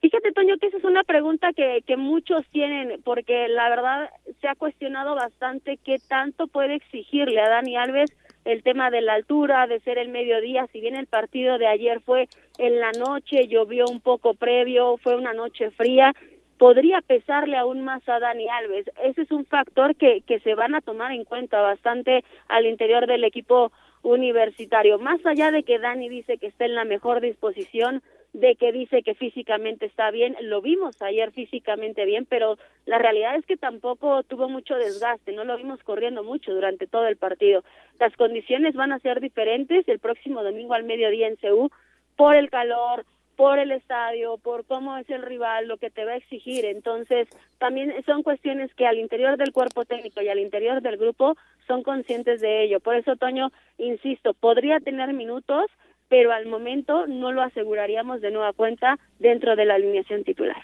Fíjate, 0.00 0.32
Toño, 0.32 0.58
que 0.60 0.66
esa 0.66 0.78
es 0.78 0.84
una 0.84 1.04
pregunta 1.04 1.52
que, 1.52 1.82
que 1.86 1.96
muchos 1.96 2.44
tienen, 2.50 3.00
porque 3.04 3.46
la 3.46 3.68
verdad 3.70 4.10
se 4.40 4.48
ha 4.48 4.56
cuestionado 4.56 5.14
bastante 5.14 5.78
qué 5.82 6.00
tanto 6.08 6.48
puede 6.48 6.74
exigirle 6.74 7.40
a 7.40 7.48
Dani 7.48 7.76
Alves 7.76 8.10
el 8.44 8.64
tema 8.64 8.90
de 8.90 9.00
la 9.00 9.14
altura, 9.14 9.68
de 9.68 9.78
ser 9.80 9.96
el 9.96 10.08
mediodía, 10.08 10.66
si 10.72 10.80
bien 10.80 10.96
el 10.96 11.06
partido 11.06 11.56
de 11.56 11.68
ayer 11.68 12.00
fue 12.00 12.28
en 12.58 12.80
la 12.80 12.90
noche, 12.90 13.46
llovió 13.46 13.86
un 13.86 14.00
poco 14.00 14.34
previo, 14.34 14.96
fue 14.98 15.14
una 15.16 15.32
noche 15.32 15.70
fría, 15.70 16.12
podría 16.58 17.00
pesarle 17.00 17.56
aún 17.56 17.84
más 17.84 18.06
a 18.08 18.18
Dani 18.18 18.48
Alves. 18.48 18.90
Ese 19.04 19.22
es 19.22 19.30
un 19.30 19.46
factor 19.46 19.94
que, 19.94 20.22
que 20.26 20.40
se 20.40 20.56
van 20.56 20.74
a 20.74 20.80
tomar 20.80 21.12
en 21.12 21.24
cuenta 21.24 21.60
bastante 21.60 22.24
al 22.48 22.66
interior 22.66 23.06
del 23.06 23.22
equipo 23.22 23.70
universitario. 24.04 24.98
Más 25.00 25.24
allá 25.26 25.50
de 25.50 25.64
que 25.64 25.80
Dani 25.80 26.08
dice 26.08 26.38
que 26.38 26.46
está 26.46 26.66
en 26.66 26.76
la 26.76 26.84
mejor 26.84 27.20
disposición, 27.20 28.02
de 28.34 28.56
que 28.56 28.72
dice 28.72 29.02
que 29.02 29.14
físicamente 29.14 29.86
está 29.86 30.10
bien, 30.10 30.36
lo 30.42 30.60
vimos 30.60 31.00
ayer 31.00 31.30
físicamente 31.30 32.04
bien, 32.04 32.26
pero 32.26 32.58
la 32.84 32.98
realidad 32.98 33.36
es 33.36 33.46
que 33.46 33.56
tampoco 33.56 34.24
tuvo 34.24 34.48
mucho 34.48 34.74
desgaste, 34.74 35.32
no 35.32 35.44
lo 35.44 35.56
vimos 35.56 35.82
corriendo 35.84 36.24
mucho 36.24 36.52
durante 36.52 36.88
todo 36.88 37.06
el 37.06 37.16
partido. 37.16 37.64
Las 37.98 38.14
condiciones 38.16 38.74
van 38.74 38.92
a 38.92 38.98
ser 38.98 39.20
diferentes 39.20 39.88
el 39.88 40.00
próximo 40.00 40.42
domingo 40.42 40.74
al 40.74 40.82
mediodía 40.82 41.28
en 41.28 41.36
CEU 41.36 41.70
por 42.16 42.34
el 42.34 42.50
calor, 42.50 43.04
por 43.36 43.58
el 43.58 43.70
estadio, 43.70 44.36
por 44.38 44.64
cómo 44.64 44.96
es 44.98 45.08
el 45.10 45.22
rival, 45.22 45.68
lo 45.68 45.76
que 45.76 45.90
te 45.90 46.04
va 46.04 46.12
a 46.12 46.16
exigir. 46.16 46.64
Entonces, 46.64 47.28
también 47.58 47.92
son 48.04 48.22
cuestiones 48.22 48.72
que 48.74 48.86
al 48.86 48.98
interior 48.98 49.36
del 49.36 49.52
cuerpo 49.52 49.84
técnico 49.84 50.22
y 50.22 50.28
al 50.28 50.38
interior 50.38 50.82
del 50.82 50.96
grupo 50.96 51.36
son 51.66 51.82
conscientes 51.82 52.40
de 52.40 52.64
ello. 52.64 52.80
Por 52.80 52.96
eso, 52.96 53.16
Toño, 53.16 53.50
insisto, 53.78 54.34
podría 54.34 54.80
tener 54.80 55.12
minutos, 55.12 55.66
pero 56.08 56.32
al 56.32 56.46
momento 56.46 57.06
no 57.06 57.32
lo 57.32 57.42
aseguraríamos 57.42 58.20
de 58.20 58.30
nueva 58.30 58.52
cuenta 58.52 58.98
dentro 59.18 59.56
de 59.56 59.64
la 59.64 59.74
alineación 59.74 60.24
titular. 60.24 60.62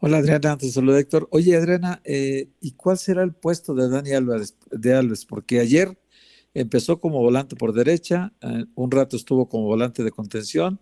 Hola 0.00 0.18
Adriana, 0.18 0.58
te 0.58 0.68
saludo 0.68 0.98
Héctor. 0.98 1.26
Oye 1.30 1.56
Adriana, 1.56 2.00
eh, 2.04 2.48
¿y 2.60 2.72
cuál 2.72 2.98
será 2.98 3.22
el 3.22 3.32
puesto 3.32 3.74
de 3.74 3.88
Dani 3.88 4.12
Álvarez, 4.12 4.56
de 4.70 4.94
Alves? 4.94 5.24
Porque 5.24 5.58
ayer 5.58 5.96
empezó 6.52 7.00
como 7.00 7.20
volante 7.22 7.56
por 7.56 7.72
derecha, 7.72 8.32
eh, 8.42 8.66
un 8.74 8.90
rato 8.90 9.16
estuvo 9.16 9.48
como 9.48 9.64
volante 9.64 10.04
de 10.04 10.10
contención 10.10 10.80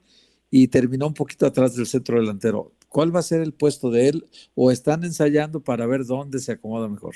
y 0.51 0.69
terminó 0.69 1.07
un 1.07 1.15
poquito 1.15 1.47
atrás 1.47 1.77
del 1.77 1.87
centro 1.87 2.19
delantero. 2.19 2.73
¿Cuál 2.89 3.15
va 3.15 3.21
a 3.21 3.25
ser 3.25 3.41
el 3.41 3.53
puesto 3.53 3.91
de 3.91 4.09
él 4.09 4.27
o 4.55 4.71
están 4.71 5.05
ensayando 5.05 5.63
para 5.63 5.87
ver 5.87 6.05
dónde 6.05 6.39
se 6.39 6.53
acomoda 6.53 6.89
mejor? 6.89 7.15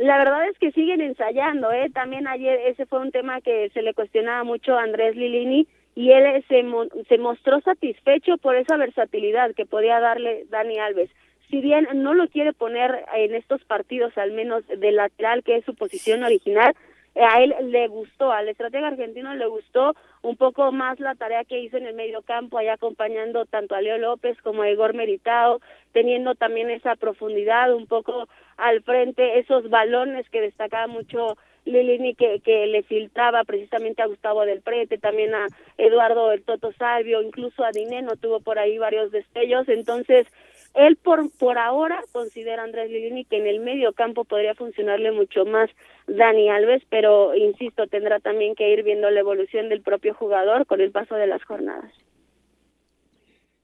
La 0.00 0.16
verdad 0.16 0.48
es 0.48 0.56
que 0.58 0.72
siguen 0.72 1.02
ensayando, 1.02 1.70
¿eh? 1.72 1.90
También 1.92 2.26
ayer 2.26 2.58
ese 2.68 2.86
fue 2.86 3.00
un 3.00 3.10
tema 3.10 3.42
que 3.42 3.68
se 3.74 3.82
le 3.82 3.92
cuestionaba 3.92 4.44
mucho 4.44 4.74
a 4.74 4.82
Andrés 4.82 5.14
Lilini 5.14 5.68
y 5.94 6.12
él 6.12 6.42
se, 6.48 6.64
se 7.06 7.18
mostró 7.18 7.60
satisfecho 7.60 8.38
por 8.38 8.56
esa 8.56 8.78
versatilidad 8.78 9.54
que 9.54 9.66
podía 9.66 10.00
darle 10.00 10.46
Dani 10.48 10.78
Alves. 10.78 11.10
Si 11.50 11.60
bien 11.60 11.86
no 11.96 12.14
lo 12.14 12.28
quiere 12.28 12.54
poner 12.54 13.04
en 13.14 13.34
estos 13.34 13.62
partidos, 13.64 14.16
al 14.16 14.32
menos 14.32 14.66
de 14.66 14.90
lateral, 14.90 15.42
que 15.42 15.56
es 15.56 15.66
su 15.66 15.74
posición 15.74 16.24
original, 16.24 16.70
eh, 16.70 16.74
a 17.16 17.42
él 17.42 17.54
le 17.70 17.88
gustó, 17.88 18.32
al 18.32 18.48
estratega 18.48 18.88
argentino 18.88 19.34
le 19.34 19.46
gustó 19.46 19.94
un 20.22 20.36
poco 20.36 20.70
más 20.70 21.00
la 21.00 21.14
tarea 21.14 21.44
que 21.44 21.60
hizo 21.60 21.76
en 21.76 21.86
el 21.86 21.94
medio 21.94 22.22
campo, 22.22 22.58
allá 22.58 22.74
acompañando 22.74 23.46
tanto 23.46 23.74
a 23.74 23.80
Leo 23.80 23.98
López 23.98 24.40
como 24.42 24.62
a 24.62 24.70
Igor 24.70 24.94
Meritao, 24.94 25.60
teniendo 25.92 26.34
también 26.34 26.70
esa 26.70 26.94
profundidad 26.96 27.74
un 27.74 27.86
poco 27.86 28.28
al 28.56 28.82
frente, 28.82 29.38
esos 29.38 29.68
balones 29.70 30.28
que 30.30 30.40
destacaba 30.40 30.86
mucho 30.86 31.36
Lilini 31.64 32.14
que, 32.14 32.40
que 32.40 32.66
le 32.66 32.82
filtraba 32.82 33.44
precisamente 33.44 34.02
a 34.02 34.06
Gustavo 34.06 34.44
del 34.44 34.62
Prete, 34.62 34.98
también 34.98 35.34
a 35.34 35.46
Eduardo 35.78 36.32
el 36.32 36.42
Toto 36.42 36.72
Salvio, 36.72 37.22
incluso 37.22 37.64
a 37.64 37.70
Dineno 37.70 38.16
tuvo 38.16 38.40
por 38.40 38.58
ahí 38.58 38.78
varios 38.78 39.10
destellos, 39.10 39.68
entonces 39.68 40.26
él 40.74 40.96
por, 40.96 41.30
por 41.38 41.58
ahora 41.58 42.02
considera 42.12 42.62
Andrés 42.62 42.90
Lilini 42.90 43.24
que 43.24 43.38
en 43.38 43.46
el 43.46 43.60
medio 43.60 43.92
campo 43.92 44.24
podría 44.24 44.54
funcionarle 44.54 45.10
mucho 45.12 45.44
más 45.44 45.68
Dani 46.06 46.48
Alves, 46.48 46.82
pero 46.88 47.34
insisto, 47.34 47.86
tendrá 47.86 48.20
también 48.20 48.54
que 48.54 48.70
ir 48.72 48.82
viendo 48.82 49.10
la 49.10 49.20
evolución 49.20 49.68
del 49.68 49.82
propio 49.82 50.14
jugador 50.14 50.66
con 50.66 50.80
el 50.80 50.92
paso 50.92 51.16
de 51.16 51.26
las 51.26 51.42
jornadas. 51.44 51.92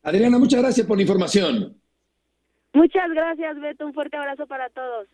Adriana, 0.03 0.39
muchas 0.39 0.61
gracias 0.61 0.87
por 0.87 0.97
la 0.97 1.03
información. 1.03 1.77
Muchas 2.73 3.11
gracias, 3.11 3.61
Beto. 3.61 3.87
Un 3.87 3.95
fuerte 3.95 4.17
abrazo 4.17 4.47
para 4.47 4.69
todos. 4.71 5.09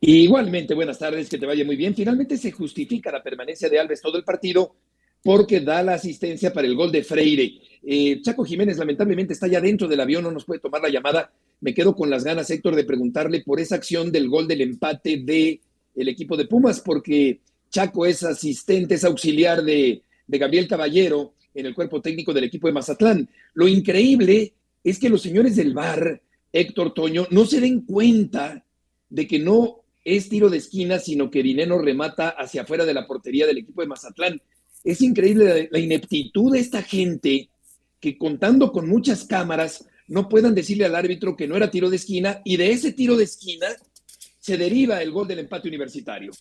Igualmente, 0.00 0.74
buenas 0.74 0.98
tardes, 0.98 1.30
que 1.30 1.38
te 1.38 1.46
vaya 1.46 1.64
muy 1.64 1.76
bien. 1.76 1.94
Finalmente 1.94 2.36
se 2.36 2.50
justifica 2.50 3.12
la 3.12 3.22
permanencia 3.22 3.68
de 3.68 3.78
Alves 3.78 4.02
todo 4.02 4.18
el 4.18 4.24
partido 4.24 4.74
porque 5.22 5.60
da 5.60 5.82
la 5.82 5.94
asistencia 5.94 6.52
para 6.52 6.66
el 6.66 6.74
gol 6.74 6.90
de 6.90 7.04
Freire. 7.04 7.52
Eh, 7.84 8.20
Chaco 8.22 8.44
Jiménez 8.44 8.78
lamentablemente 8.78 9.32
está 9.32 9.46
ya 9.46 9.60
dentro 9.60 9.88
del 9.88 10.00
avión, 10.00 10.24
no 10.24 10.30
nos 10.30 10.44
puede 10.44 10.60
tomar 10.60 10.82
la 10.82 10.88
llamada. 10.88 11.32
Me 11.60 11.74
quedo 11.74 11.94
con 11.94 12.10
las 12.10 12.24
ganas, 12.24 12.50
Héctor, 12.50 12.76
de 12.76 12.84
preguntarle 12.84 13.42
por 13.42 13.60
esa 13.60 13.76
acción 13.76 14.10
del 14.12 14.28
gol 14.28 14.48
del 14.48 14.60
empate 14.60 15.18
de 15.18 15.60
el 15.94 16.08
equipo 16.08 16.36
de 16.36 16.46
Pumas, 16.46 16.80
porque 16.80 17.40
Chaco 17.70 18.06
es 18.06 18.22
asistente, 18.22 18.94
es 18.94 19.04
auxiliar 19.04 19.62
de, 19.62 20.02
de 20.26 20.38
Gabriel 20.38 20.68
Caballero 20.68 21.34
en 21.54 21.66
el 21.66 21.74
cuerpo 21.74 22.00
técnico 22.00 22.32
del 22.32 22.44
equipo 22.44 22.66
de 22.66 22.72
Mazatlán. 22.72 23.28
Lo 23.54 23.68
increíble 23.68 24.54
es 24.82 24.98
que 24.98 25.08
los 25.08 25.22
señores 25.22 25.56
del 25.56 25.74
VAR, 25.74 26.22
Héctor 26.52 26.94
Toño, 26.94 27.26
no 27.30 27.44
se 27.44 27.60
den 27.60 27.82
cuenta 27.82 28.64
de 29.08 29.26
que 29.26 29.38
no 29.38 29.82
es 30.04 30.28
tiro 30.28 30.50
de 30.50 30.58
esquina, 30.58 30.98
sino 30.98 31.30
que 31.30 31.42
Dineno 31.42 31.78
remata 31.78 32.30
hacia 32.30 32.62
afuera 32.62 32.84
de 32.84 32.94
la 32.94 33.06
portería 33.06 33.46
del 33.46 33.58
equipo 33.58 33.82
de 33.82 33.88
Mazatlán. 33.88 34.40
Es 34.84 35.00
increíble 35.00 35.68
la, 35.70 35.78
ineptitud 35.78 36.52
de 36.52 36.58
esta 36.58 36.82
gente 36.82 37.48
que 38.02 38.18
contando 38.18 38.72
con 38.72 38.88
muchas 38.88 39.24
cámaras 39.24 39.86
no 40.08 40.28
puedan 40.28 40.54
decirle 40.54 40.84
al 40.84 40.96
árbitro 40.96 41.36
que 41.36 41.46
no 41.46 41.56
era 41.56 41.70
tiro 41.70 41.88
de 41.88 41.96
esquina 41.96 42.42
y 42.44 42.56
de 42.56 42.72
ese 42.72 42.92
tiro 42.92 43.16
de 43.16 43.24
esquina 43.24 43.68
se 44.40 44.58
deriva 44.58 45.00
el 45.00 45.12
gol 45.12 45.28
del 45.28 45.38
empate 45.38 45.68
universitario. 45.68 46.32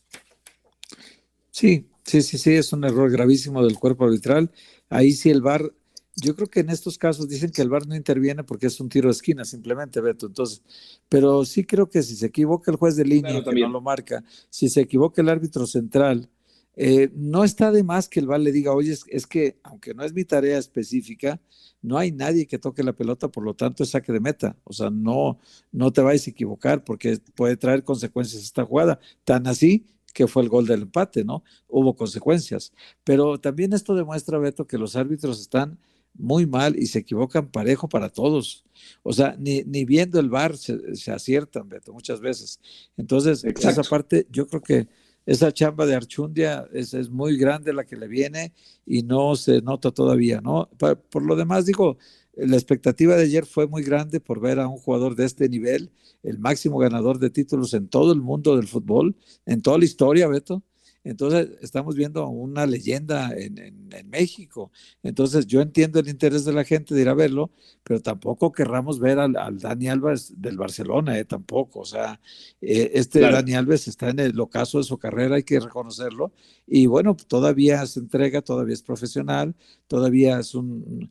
Sí, 1.52 1.88
sí, 2.04 2.24
sí, 2.24 2.40
sí, 2.40 2.54
es 2.54 2.74
un 2.74 2.84
error 2.84 3.12
gravísimo 3.12 3.64
del 3.64 3.78
cuerpo 3.78 4.06
arbitral. 4.06 4.52
Ahí 4.90 5.12
sí 5.12 5.30
el 5.30 5.42
VAR 5.42 5.72
yo 6.16 6.36
creo 6.36 6.50
que 6.50 6.60
en 6.62 6.70
estos 6.70 6.98
casos 6.98 7.30
dicen 7.30 7.52
que 7.52 7.62
el 7.62 7.70
VAR 7.70 7.88
no 7.88 7.96
interviene 7.96 8.44
porque 8.44 8.68
es 8.68 8.80
un 8.80 8.90
tiro 8.90 9.08
de 9.08 9.14
esquina, 9.14 9.46
simplemente, 9.46 10.02
Beto. 10.02 10.26
Entonces, 10.26 10.64
pero 11.08 11.46
sí 11.46 11.64
creo 11.64 11.90
que 11.90 12.02
si 12.02 12.16
se 12.16 12.26
equivoca 12.26 12.72
el 12.72 12.78
juez 12.78 12.96
de 12.96 13.06
línea, 13.06 13.44
que 13.44 13.60
no 13.62 13.70
lo 13.70 13.82
marca, 13.82 14.24
si 14.50 14.68
se 14.68 14.82
equivoca 14.82 15.22
el 15.22 15.30
árbitro 15.30 15.68
central, 15.68 16.28
eh, 16.76 17.10
no 17.14 17.44
está 17.44 17.72
de 17.72 17.84
más 17.84 18.08
que 18.08 18.20
el 18.20 18.28
VAR 18.28 18.40
le 18.40 18.52
diga, 18.52 18.74
oye, 18.74 18.98
es, 19.08 19.28
que 19.28 19.60
aunque 19.64 19.94
no 19.94 20.04
es 20.04 20.14
mi 20.14 20.24
tarea 20.24 20.58
específica, 20.58 21.40
no 21.82 21.98
hay 21.98 22.12
nadie 22.12 22.48
que 22.48 22.60
toque 22.60 22.84
la 22.84 22.94
pelota, 22.94 23.28
por 23.30 23.44
lo 23.44 23.54
tanto 23.56 23.84
es 23.84 23.90
saque 23.90 24.14
de 24.14 24.20
meta. 24.20 24.58
O 24.64 24.74
sea, 24.74 24.90
no, 24.90 25.40
no 25.72 25.92
te 25.92 26.02
vayas 26.02 26.28
a 26.28 26.30
equivocar 26.30 26.84
porque 26.84 27.20
puede 27.36 27.58
traer 27.58 27.84
consecuencias 27.84 28.44
esta 28.44 28.66
jugada. 28.66 29.00
Tan 29.24 29.48
así 29.48 29.86
que 30.14 30.28
fue 30.28 30.44
el 30.44 30.50
gol 30.50 30.68
del 30.68 30.84
empate, 30.84 31.24
¿no? 31.24 31.44
Hubo 31.68 31.96
consecuencias. 31.96 32.74
Pero 33.04 33.40
también 33.40 33.74
esto 33.74 33.96
demuestra, 33.96 34.38
Beto, 34.38 34.68
que 34.68 34.78
los 34.78 34.96
árbitros 34.96 35.40
están 35.40 35.80
muy 36.14 36.46
mal 36.46 36.78
y 36.78 36.88
se 36.88 37.00
equivocan 37.00 37.50
parejo 37.50 37.88
para 37.90 38.10
todos. 38.10 38.66
O 39.04 39.14
sea, 39.14 39.36
ni, 39.40 39.64
ni 39.64 39.86
viendo 39.86 40.20
el 40.20 40.30
bar 40.30 40.58
se, 40.58 40.80
aciertan, 41.12 41.70
Beto, 41.70 41.94
muchas 41.94 42.20
veces. 42.20 42.60
Entonces, 42.98 43.44
esa 43.44 43.84
parte, 43.84 44.28
yo 44.30 44.48
creo 44.48 44.62
que 44.62 44.88
esa 45.26 45.52
chamba 45.52 45.86
de 45.86 45.96
Archundia 45.96 46.68
es, 46.74 47.10
muy 47.10 47.38
grande 47.38 47.74
la 47.74 47.86
que 47.86 47.96
le 47.96 48.08
viene 48.08 48.54
y 48.86 49.04
no 49.04 49.36
se 49.36 49.62
nota 49.62 49.92
todavía, 49.92 50.42
¿no? 50.42 50.70
Por, 50.78 51.00
por, 51.00 51.24
lo 51.24 51.36
demás, 51.36 51.66
digo, 51.66 51.98
la 52.36 52.56
expectativa 52.56 53.16
de 53.16 53.24
ayer 53.24 53.46
fue 53.46 53.68
muy 53.68 53.84
grande 53.84 54.20
por 54.20 54.40
ver 54.40 54.60
a 54.60 54.68
un 54.68 54.78
jugador 54.78 55.16
de 55.16 55.26
este 55.26 55.50
nivel, 55.50 55.92
el 56.24 56.40
máximo 56.40 56.78
ganador 56.80 57.20
de 57.20 57.30
títulos 57.30 57.74
en 57.74 57.88
todo 57.88 58.14
el 58.14 58.22
mundo 58.22 58.56
del 58.56 58.68
fútbol, 58.68 59.16
en 59.46 59.62
toda 59.62 59.78
la 59.78 59.86
historia, 59.86 60.28
Beto. 60.28 60.64
Entonces, 61.04 61.50
estamos 61.62 61.96
viendo 61.96 62.28
una 62.28 62.66
leyenda 62.66 63.32
en, 63.36 63.90
México. 64.10 64.72
Entonces, 65.04 65.48
yo 65.48 65.62
entiendo 65.62 66.00
el 66.00 66.08
interés 66.08 66.46
de 66.46 66.54
la 66.54 66.64
gente 66.64 66.94
de 66.94 67.02
ir 67.02 67.10
a 67.10 67.14
verlo, 67.14 67.52
pero 67.84 68.02
tampoco 68.02 68.52
querramos 68.52 69.00
ver 69.00 69.20
al, 69.20 69.34
Dani 69.60 69.88
Alves 69.90 70.34
del 70.42 70.58
Barcelona, 70.58 71.18
eh, 71.18 71.26
tampoco. 71.26 71.80
O 71.82 71.86
sea, 71.86 72.20
eh, 72.62 72.92
este 72.94 73.20
Dani 73.22 73.56
Alves 73.56 73.88
está 73.88 74.10
en 74.10 74.20
el 74.20 74.40
ocaso 74.40 74.78
de 74.78 74.84
su 74.84 74.98
carrera, 74.98 75.38
hay 75.38 75.44
que 75.44 75.60
reconocerlo. 75.60 76.34
Y 76.68 76.86
bueno, 76.86 77.16
todavía 77.16 77.86
se 77.86 78.00
entrega, 78.00 78.42
todavía 78.42 78.74
es 78.74 78.84
profesional, 78.84 79.56
todavía 79.88 80.40
es 80.40 80.56
un... 80.56 81.10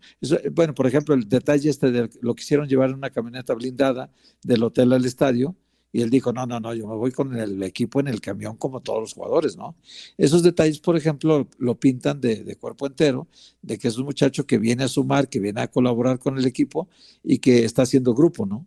bueno, 0.53 0.75
por 0.75 0.87
ejemplo, 0.87 1.15
el 1.15 1.29
detalle 1.29 1.71
este 1.71 1.91
de 1.91 2.11
lo 2.21 2.35
quisieron 2.35 2.69
llevar 2.69 2.91
en 2.91 2.97
una 2.97 3.11
camioneta 3.11 3.55
blindada 3.55 4.11
del 4.43 4.63
hotel 4.63 4.93
al 4.93 5.05
estadio 5.05 5.57
y 5.93 6.03
él 6.03 6.11
dijo, 6.11 6.33
no, 6.33 6.47
no, 6.47 6.61
no, 6.61 6.73
yo 6.75 6.87
me 6.87 6.95
voy 6.95 7.11
con 7.11 7.37
el 7.37 7.63
equipo 7.63 8.01
en 8.01 8.09
el 8.09 8.21
camión 8.21 8.57
como 8.57 8.81
todos 8.81 9.01
los 9.01 9.13
jugadores, 9.15 9.57
¿no? 9.57 9.75
Esos 10.17 10.43
detalles, 10.43 10.79
por 10.79 10.97
ejemplo, 10.97 11.49
lo 11.59 11.75
pintan 11.75 12.21
de, 12.21 12.57
cuerpo 12.57 12.87
entero, 12.87 13.27
de 13.61 13.79
que 13.79 13.89
es 13.89 13.99
un 13.99 14.05
muchacho 14.05 14.47
que 14.47 14.59
viene 14.59 14.85
a 14.85 14.89
sumar, 14.89 15.29
que 15.29 15.41
viene 15.41 15.61
a 15.63 15.69
colaborar 15.69 16.19
con 16.19 16.39
el 16.39 16.47
equipo 16.47 16.89
y 17.25 17.39
que 17.39 17.65
está 17.65 17.83
haciendo 17.83 18.15
grupo, 18.15 18.47
¿no? 18.47 18.67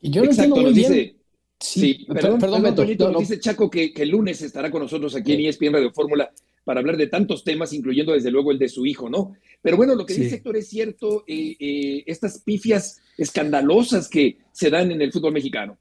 Y 0.00 0.10
yo 0.10 0.24
lo 0.24 0.30
entiendo 0.30 0.56
muy 0.56 0.72
bien. 0.72 1.16
Sí, 1.60 2.04
perdón, 2.08 2.40
perdón, 2.40 2.62
perdón 2.74 3.16
dice 3.20 3.38
Chaco 3.38 3.70
que, 3.70 3.92
el 3.96 4.10
lunes 4.10 4.42
estará 4.42 4.70
con 4.70 4.82
nosotros 4.82 5.14
aquí 5.14 5.32
en 5.32 5.40
ESPN 5.46 5.72
Radio 5.72 5.92
Fórmula 5.92 6.30
para 6.64 6.80
hablar 6.80 6.96
de 6.96 7.06
tantos 7.06 7.44
temas, 7.44 7.72
incluyendo 7.72 8.12
desde 8.12 8.30
luego 8.30 8.50
el 8.50 8.58
de 8.58 8.68
su 8.68 8.84
hijo, 8.84 9.08
¿no? 9.08 9.34
Pero 9.62 9.76
bueno, 9.76 9.94
lo 9.94 10.04
que 10.04 10.14
dice 10.14 10.36
Héctor 10.36 10.56
es 10.56 10.68
cierto, 10.68 11.24
eh, 11.26 11.56
eh, 11.58 12.04
estas 12.06 12.40
pifias 12.40 13.00
escandalosas 13.16 14.08
que 14.08 14.38
se 14.52 14.70
dan 14.70 14.90
en 14.90 15.00
el 15.00 15.12
fútbol 15.12 15.32
mexicano. 15.32 15.78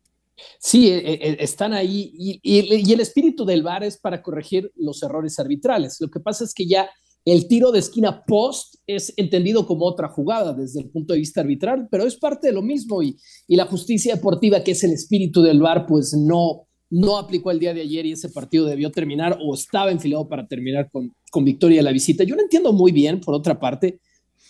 Sí, 0.60 0.90
e, 0.90 0.98
e, 0.98 1.38
están 1.40 1.74
ahí 1.74 2.12
y, 2.16 2.94
el 2.94 3.00
espíritu 3.00 3.46
del 3.46 3.64
VAR 3.64 3.84
es 3.84 3.98
para 3.98 4.22
corregir 4.22 4.72
los 4.76 5.02
errores 5.04 5.40
arbitrales. 5.40 5.98
Lo 6.00 6.10
que 6.10 6.20
pasa 6.20 6.44
es 6.44 6.54
que 6.54 6.66
ya 6.66 6.90
el 7.26 7.48
tiro 7.48 7.72
de 7.72 7.80
esquina 7.80 8.24
post 8.26 8.76
es 8.86 9.14
entendido 9.16 9.66
como 9.66 9.86
otra 9.86 10.10
jugada 10.10 10.54
desde 10.54 10.82
el 10.82 10.90
punto 10.90 11.14
de 11.14 11.20
vista 11.20 11.42
arbitral, 11.42 11.88
pero 11.90 12.04
es 12.06 12.18
parte 12.18 12.48
de 12.48 12.54
lo 12.54 12.62
mismo 12.62 13.02
y, 13.02 13.18
la 13.48 13.66
justicia 13.66 14.16
deportiva, 14.16 14.64
que 14.64 14.72
es 14.72 14.84
el 14.84 14.92
espíritu 14.92 15.42
del 15.42 15.62
VAR, 15.62 15.86
pues 15.86 16.14
no, 16.14 16.68
no 16.90 17.18
aplicó 17.18 17.52
el 17.52 17.60
día 17.60 17.74
de 17.74 17.82
ayer 17.82 18.06
y 18.06 18.12
ese 18.14 18.30
partido 18.30 18.66
debió 18.66 18.92
terminar 18.92 19.38
o 19.42 19.54
estaba 19.54 19.92
enfilado 19.92 20.28
para 20.28 20.48
terminar 20.48 20.90
con, 20.92 21.14
con 21.32 21.46
victoria 21.46 21.78
de 21.78 21.84
la 21.84 21.92
visita. 21.92 22.24
Yo 22.24 22.36
no 22.36 22.42
entiendo 22.42 22.74
muy 22.74 22.92
bien, 22.92 23.22
por 23.22 23.36
otra 23.36 23.60
parte, 23.60 24.00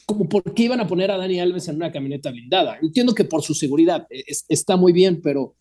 como 0.05 0.27
por 0.27 0.53
qué 0.53 0.63
iban 0.63 0.79
a 0.79 0.87
poner 0.87 1.11
a 1.11 1.17
Dani 1.17 1.39
Alves 1.39 1.67
en 1.67 1.75
una 1.75 1.91
camioneta 1.91 2.31
blindada. 2.31 2.77
Entiendo 2.81 3.13
que 3.13 3.23
por 3.23 3.43
su 3.43 3.53
seguridad 3.53 4.07
e, 4.09 4.23
está 4.49 4.75
muy 4.77 4.93
bien, 4.93 5.21
pero 5.21 5.55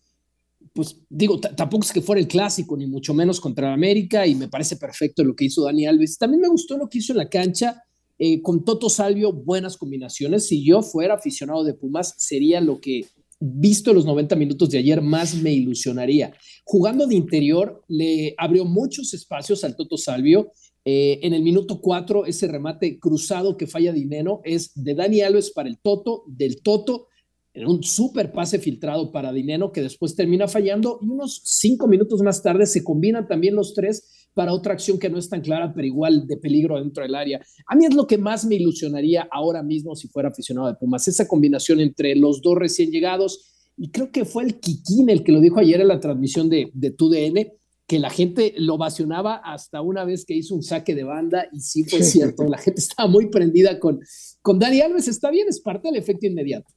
pues 0.73 0.99
digo, 1.07 1.39
tampoco 1.39 1.85
es 1.85 1.91
que 1.91 2.01
fuera 2.01 2.19
el 2.19 2.27
clásico, 2.27 2.75
ni 2.75 2.87
mucho 2.87 3.13
menos 3.13 3.39
contra 3.39 3.71
América, 3.71 4.25
y 4.25 4.33
me 4.33 4.47
parece 4.47 4.75
perfecto 4.75 5.23
lo 5.23 5.35
que 5.35 5.45
hizo 5.45 5.63
Dani 5.63 5.85
Alves. 5.85 6.17
También 6.17 6.41
me 6.41 6.47
gustó 6.47 6.77
lo 6.77 6.89
que 6.89 6.97
hizo 6.97 7.13
en 7.13 7.19
la 7.19 7.29
cancha 7.29 7.83
eh, 8.17 8.41
con 8.41 8.65
Toto 8.65 8.89
Salvio, 8.89 9.31
buenas 9.31 9.77
combinaciones. 9.77 10.47
Si 10.47 10.65
yo 10.65 10.81
fuera 10.81 11.13
aficionado 11.13 11.63
de 11.63 11.75
Pumas, 11.75 12.15
sería 12.17 12.59
lo 12.59 12.81
que, 12.81 13.05
visto 13.39 13.93
los 13.93 14.05
90 14.05 14.35
minutos 14.35 14.69
de 14.71 14.79
ayer, 14.79 15.01
más 15.01 15.35
me 15.35 15.51
ilusionaría. 15.53 16.33
Jugando 16.63 17.05
de 17.05 17.15
interior, 17.15 17.83
le 17.87 18.33
abrió 18.37 18.65
muchos 18.65 19.13
espacios 19.13 19.63
al 19.63 19.75
Toto 19.75 19.97
Salvio. 19.97 20.51
Eh, 20.85 21.19
en 21.21 21.33
el 21.33 21.43
minuto 21.43 21.79
4, 21.81 22.25
ese 22.25 22.47
remate 22.47 22.97
cruzado 22.99 23.57
que 23.57 23.67
falla 23.67 23.93
Dineno 23.93 24.41
es 24.43 24.71
de 24.73 24.95
Dani 24.95 25.21
Alves 25.21 25.51
para 25.51 25.69
el 25.69 25.77
Toto, 25.79 26.23
del 26.27 26.61
Toto 26.61 27.07
en 27.53 27.67
un 27.67 27.83
super 27.83 28.31
pase 28.31 28.59
filtrado 28.59 29.11
para 29.11 29.31
Dineno 29.31 29.71
que 29.71 29.81
después 29.81 30.15
termina 30.15 30.47
fallando 30.47 30.99
y 31.01 31.09
unos 31.09 31.41
cinco 31.43 31.87
minutos 31.87 32.21
más 32.21 32.41
tarde 32.41 32.65
se 32.65 32.83
combinan 32.83 33.27
también 33.27 33.55
los 33.55 33.73
tres 33.73 34.29
para 34.33 34.53
otra 34.53 34.73
acción 34.73 34.97
que 34.97 35.09
no 35.09 35.19
es 35.19 35.29
tan 35.29 35.41
clara, 35.41 35.71
pero 35.73 35.85
igual 35.85 36.25
de 36.25 36.37
peligro 36.37 36.79
dentro 36.79 37.03
del 37.03 37.13
área. 37.13 37.39
A 37.67 37.75
mí 37.75 37.85
es 37.85 37.93
lo 37.93 38.07
que 38.07 38.17
más 38.17 38.45
me 38.45 38.55
ilusionaría 38.55 39.27
ahora 39.31 39.61
mismo 39.61 39.95
si 39.95 40.07
fuera 40.07 40.29
aficionado 40.29 40.67
de 40.67 40.75
Pumas, 40.75 41.07
esa 41.07 41.27
combinación 41.27 41.79
entre 41.79 42.15
los 42.15 42.41
dos 42.41 42.57
recién 42.57 42.89
llegados 42.89 43.71
y 43.77 43.91
creo 43.91 44.11
que 44.11 44.25
fue 44.25 44.43
el 44.43 44.59
Kikín 44.59 45.09
el 45.09 45.23
que 45.23 45.31
lo 45.31 45.39
dijo 45.39 45.59
ayer 45.59 45.81
en 45.81 45.87
la 45.87 45.99
transmisión 45.99 46.49
de, 46.49 46.71
de 46.73 46.91
TUDN, 46.91 47.53
que 47.85 47.99
la 47.99 48.09
gente 48.09 48.53
lo 48.57 48.75
ovacionaba 48.75 49.35
hasta 49.35 49.81
una 49.81 50.05
vez 50.05 50.25
que 50.25 50.35
hizo 50.35 50.55
un 50.55 50.63
saque 50.63 50.95
de 50.95 51.03
banda 51.03 51.47
y 51.51 51.59
sí 51.59 51.83
fue 51.83 52.01
cierto, 52.01 52.43
la 52.47 52.57
gente 52.57 52.81
estaba 52.81 53.09
muy 53.09 53.29
prendida 53.29 53.79
con, 53.79 53.99
con 54.41 54.57
Dani 54.57 54.81
Alves, 54.81 55.07
está 55.07 55.29
bien, 55.29 55.47
es 55.49 55.59
parte 55.59 55.89
del 55.89 55.97
efecto 55.97 56.25
inmediato. 56.25 56.73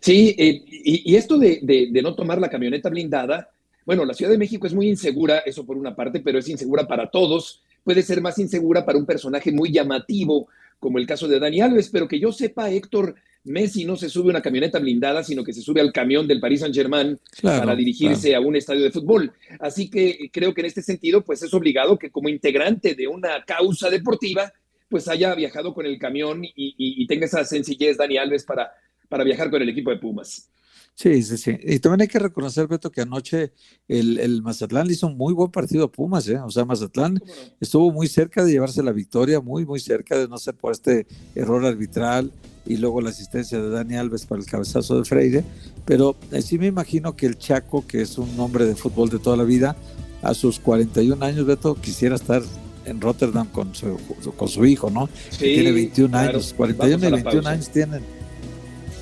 Sí, 0.00 0.34
eh, 0.38 0.62
y, 0.66 1.16
esto 1.16 1.38
de, 1.38 1.60
de, 1.62 2.02
no 2.02 2.14
tomar 2.14 2.40
la 2.40 2.48
camioneta 2.48 2.88
blindada, 2.88 3.50
bueno, 3.84 4.04
la 4.04 4.14
Ciudad 4.14 4.30
de 4.30 4.38
México 4.38 4.66
es 4.66 4.74
muy 4.74 4.88
insegura, 4.88 5.38
eso 5.40 5.64
por 5.64 5.76
una 5.76 5.94
parte, 5.96 6.20
pero 6.20 6.38
es 6.38 6.48
insegura 6.48 6.86
para 6.86 7.10
todos. 7.10 7.62
Puede 7.82 8.02
ser 8.02 8.20
más 8.20 8.38
insegura 8.38 8.84
para 8.84 8.98
un 8.98 9.06
personaje 9.06 9.50
muy 9.52 9.72
llamativo, 9.72 10.48
como 10.78 10.98
el 10.98 11.06
caso 11.06 11.28
de 11.28 11.38
Dani 11.38 11.60
Alves, 11.60 11.88
pero 11.90 12.06
que 12.06 12.20
yo 12.20 12.32
sepa, 12.32 12.70
Héctor, 12.70 13.14
Messi 13.44 13.84
no 13.84 13.96
se 13.96 14.08
sube 14.08 14.28
a 14.28 14.30
una 14.30 14.42
camioneta 14.42 14.78
blindada, 14.78 15.24
sino 15.24 15.42
que 15.42 15.52
se 15.52 15.62
sube 15.62 15.80
al 15.80 15.92
camión 15.92 16.28
del 16.28 16.40
Paris 16.40 16.60
Saint-Germain 16.60 17.18
para 17.42 17.74
dirigirse 17.74 18.34
a 18.34 18.40
un 18.40 18.54
estadio 18.54 18.84
de 18.84 18.90
fútbol. 18.90 19.32
Así 19.58 19.88
que 19.88 20.30
creo 20.32 20.52
que 20.52 20.60
en 20.60 20.66
este 20.66 20.82
sentido, 20.82 21.22
pues 21.22 21.42
es 21.42 21.52
obligado 21.54 21.98
que 21.98 22.10
como 22.10 22.28
integrante 22.28 22.94
de 22.94 23.06
una 23.06 23.44
causa 23.44 23.88
deportiva, 23.88 24.52
pues 24.88 25.08
haya 25.08 25.34
viajado 25.34 25.72
con 25.72 25.86
el 25.86 25.98
camión 25.98 26.42
y 26.42 27.06
tenga 27.06 27.26
esa 27.26 27.44
sencillez 27.44 27.96
Dani 27.96 28.18
Alves 28.18 28.44
para 28.44 28.72
para 29.10 29.24
viajar 29.24 29.50
con 29.50 29.60
el 29.60 29.68
equipo 29.68 29.90
de 29.90 29.98
Pumas. 29.98 30.48
Sí, 30.94 31.22
sí, 31.22 31.38
sí. 31.38 31.58
Y 31.62 31.78
también 31.78 32.02
hay 32.02 32.08
que 32.08 32.18
reconocer, 32.18 32.66
Beto, 32.66 32.90
que 32.90 33.00
anoche 33.00 33.52
el, 33.88 34.18
el 34.18 34.42
Mazatlán 34.42 34.90
hizo 34.90 35.06
un 35.06 35.16
muy 35.16 35.32
buen 35.32 35.50
partido 35.50 35.84
a 35.84 35.92
Pumas, 35.92 36.28
¿eh? 36.28 36.38
O 36.38 36.50
sea, 36.50 36.64
Mazatlán 36.64 37.18
estuvo 37.58 37.90
muy 37.90 38.06
cerca 38.06 38.44
de 38.44 38.52
llevarse 38.52 38.82
la 38.82 38.92
victoria, 38.92 39.40
muy, 39.40 39.64
muy 39.64 39.80
cerca 39.80 40.18
de 40.18 40.28
no 40.28 40.38
ser 40.38 40.54
por 40.54 40.72
este 40.72 41.06
error 41.34 41.64
arbitral 41.64 42.30
y 42.66 42.76
luego 42.76 43.00
la 43.00 43.10
asistencia 43.10 43.60
de 43.60 43.70
Dani 43.70 43.96
Alves 43.96 44.26
para 44.26 44.42
el 44.42 44.46
cabezazo 44.46 44.98
de 44.98 45.04
Freire. 45.06 45.44
Pero 45.86 46.16
eh, 46.32 46.42
sí 46.42 46.58
me 46.58 46.66
imagino 46.66 47.16
que 47.16 47.26
el 47.26 47.38
Chaco, 47.38 47.86
que 47.86 48.02
es 48.02 48.18
un 48.18 48.38
hombre 48.38 48.66
de 48.66 48.76
fútbol 48.76 49.08
de 49.08 49.18
toda 49.18 49.38
la 49.38 49.44
vida, 49.44 49.76
a 50.22 50.34
sus 50.34 50.60
41 50.60 51.24
años, 51.24 51.46
Beto, 51.46 51.76
quisiera 51.76 52.16
estar 52.16 52.42
en 52.84 53.00
Rotterdam 53.00 53.46
con 53.48 53.74
su, 53.74 53.96
con 54.36 54.48
su 54.48 54.66
hijo, 54.66 54.90
¿no? 54.90 55.08
que 55.38 55.54
tiene 55.54 55.72
21 55.72 56.18
años, 56.18 56.52
41 56.54 57.08
y 57.08 57.10
21 57.10 57.48
años 57.48 57.70
tienen 57.70 58.19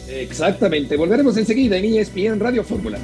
Exactamente. 0.09 0.97
Volveremos 0.97 1.37
enseguida 1.37 1.77
en 1.77 1.85
ESPN 1.85 2.41
Radio 2.41 2.65
Fórmula. 2.65 2.99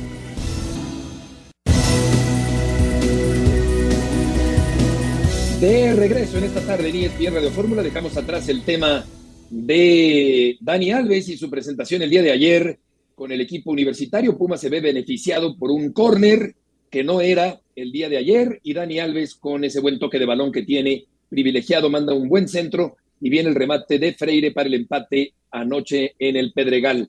De 5.60 5.94
regreso 5.94 6.38
en 6.38 6.44
esta 6.44 6.60
tarde 6.60 6.88
en 6.88 6.96
ESPN 6.96 7.34
Radio 7.34 7.50
Fórmula, 7.50 7.82
dejamos 7.82 8.16
atrás 8.16 8.48
el 8.48 8.62
tema 8.62 9.04
de 9.50 10.56
Dani 10.60 10.90
Alves 10.90 11.28
y 11.28 11.36
su 11.36 11.50
presentación 11.50 12.02
el 12.02 12.10
día 12.10 12.22
de 12.22 12.32
ayer 12.32 12.78
con 13.14 13.32
el 13.32 13.40
equipo 13.40 13.70
universitario. 13.70 14.36
Puma 14.36 14.56
se 14.56 14.68
ve 14.68 14.80
beneficiado 14.80 15.56
por 15.56 15.70
un 15.70 15.92
córner 15.92 16.54
que 16.90 17.04
no 17.04 17.20
era 17.20 17.60
el 17.76 17.92
día 17.92 18.08
de 18.08 18.16
ayer 18.16 18.60
y 18.62 18.72
Dani 18.72 18.98
Alves 18.98 19.34
con 19.34 19.64
ese 19.64 19.80
buen 19.80 19.98
toque 19.98 20.18
de 20.18 20.26
balón 20.26 20.52
que 20.52 20.62
tiene 20.62 21.06
privilegiado 21.28 21.90
manda 21.90 22.14
un 22.14 22.28
buen 22.28 22.48
centro 22.48 22.96
y 23.20 23.30
viene 23.30 23.48
el 23.48 23.54
remate 23.54 23.98
de 23.98 24.14
Freire 24.14 24.50
para 24.52 24.68
el 24.68 24.74
empate 24.74 25.32
anoche 25.50 26.14
en 26.18 26.36
el 26.36 26.52
Pedregal. 26.52 27.08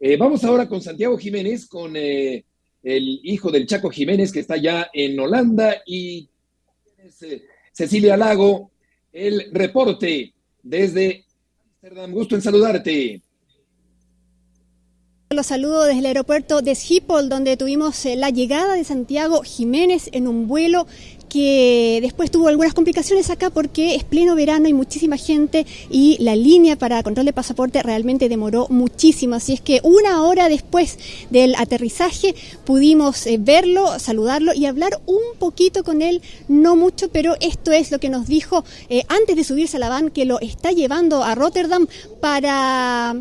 Eh, 0.00 0.16
vamos 0.16 0.44
ahora 0.44 0.68
con 0.68 0.82
Santiago 0.82 1.16
Jiménez, 1.16 1.66
con 1.66 1.96
eh, 1.96 2.44
el 2.82 3.20
hijo 3.22 3.50
del 3.50 3.66
Chaco 3.66 3.90
Jiménez 3.90 4.32
que 4.32 4.40
está 4.40 4.56
ya 4.56 4.90
en 4.92 5.18
Holanda 5.18 5.82
y 5.86 6.28
eh, 6.98 7.42
Cecilia 7.72 8.16
Lago, 8.16 8.70
el 9.12 9.50
reporte 9.52 10.32
desde 10.62 11.24
Amsterdam. 11.72 12.12
Gusto 12.12 12.34
en 12.34 12.42
saludarte. 12.42 13.22
Los 15.34 15.46
saludo 15.46 15.82
desde 15.82 15.98
el 15.98 16.06
aeropuerto 16.06 16.62
de 16.62 16.76
Schiphol, 16.76 17.28
donde 17.28 17.56
tuvimos 17.56 18.04
la 18.04 18.30
llegada 18.30 18.74
de 18.74 18.84
Santiago 18.84 19.42
Jiménez 19.42 20.08
en 20.12 20.28
un 20.28 20.46
vuelo 20.46 20.86
que 21.28 21.98
después 22.00 22.30
tuvo 22.30 22.46
algunas 22.46 22.74
complicaciones 22.74 23.28
acá 23.30 23.50
porque 23.50 23.96
es 23.96 24.04
pleno 24.04 24.36
verano 24.36 24.68
y 24.68 24.72
muchísima 24.72 25.16
gente 25.16 25.66
y 25.90 26.16
la 26.20 26.36
línea 26.36 26.76
para 26.76 27.02
control 27.02 27.26
de 27.26 27.32
pasaporte 27.32 27.82
realmente 27.82 28.28
demoró 28.28 28.68
muchísimo. 28.70 29.34
Así 29.34 29.54
es 29.54 29.60
que 29.60 29.80
una 29.82 30.22
hora 30.22 30.48
después 30.48 30.96
del 31.30 31.56
aterrizaje 31.56 32.36
pudimos 32.64 33.26
eh, 33.26 33.38
verlo, 33.40 33.98
saludarlo 33.98 34.54
y 34.54 34.66
hablar 34.66 35.00
un 35.06 35.36
poquito 35.40 35.82
con 35.82 36.00
él, 36.00 36.22
no 36.46 36.76
mucho, 36.76 37.08
pero 37.08 37.34
esto 37.40 37.72
es 37.72 37.90
lo 37.90 37.98
que 37.98 38.08
nos 38.08 38.28
dijo 38.28 38.64
eh, 38.88 39.02
antes 39.08 39.34
de 39.34 39.42
subirse 39.42 39.78
a 39.78 39.80
la 39.80 39.88
van 39.88 40.10
que 40.10 40.26
lo 40.26 40.38
está 40.38 40.70
llevando 40.70 41.24
a 41.24 41.34
Rotterdam 41.34 41.88
para 42.20 43.16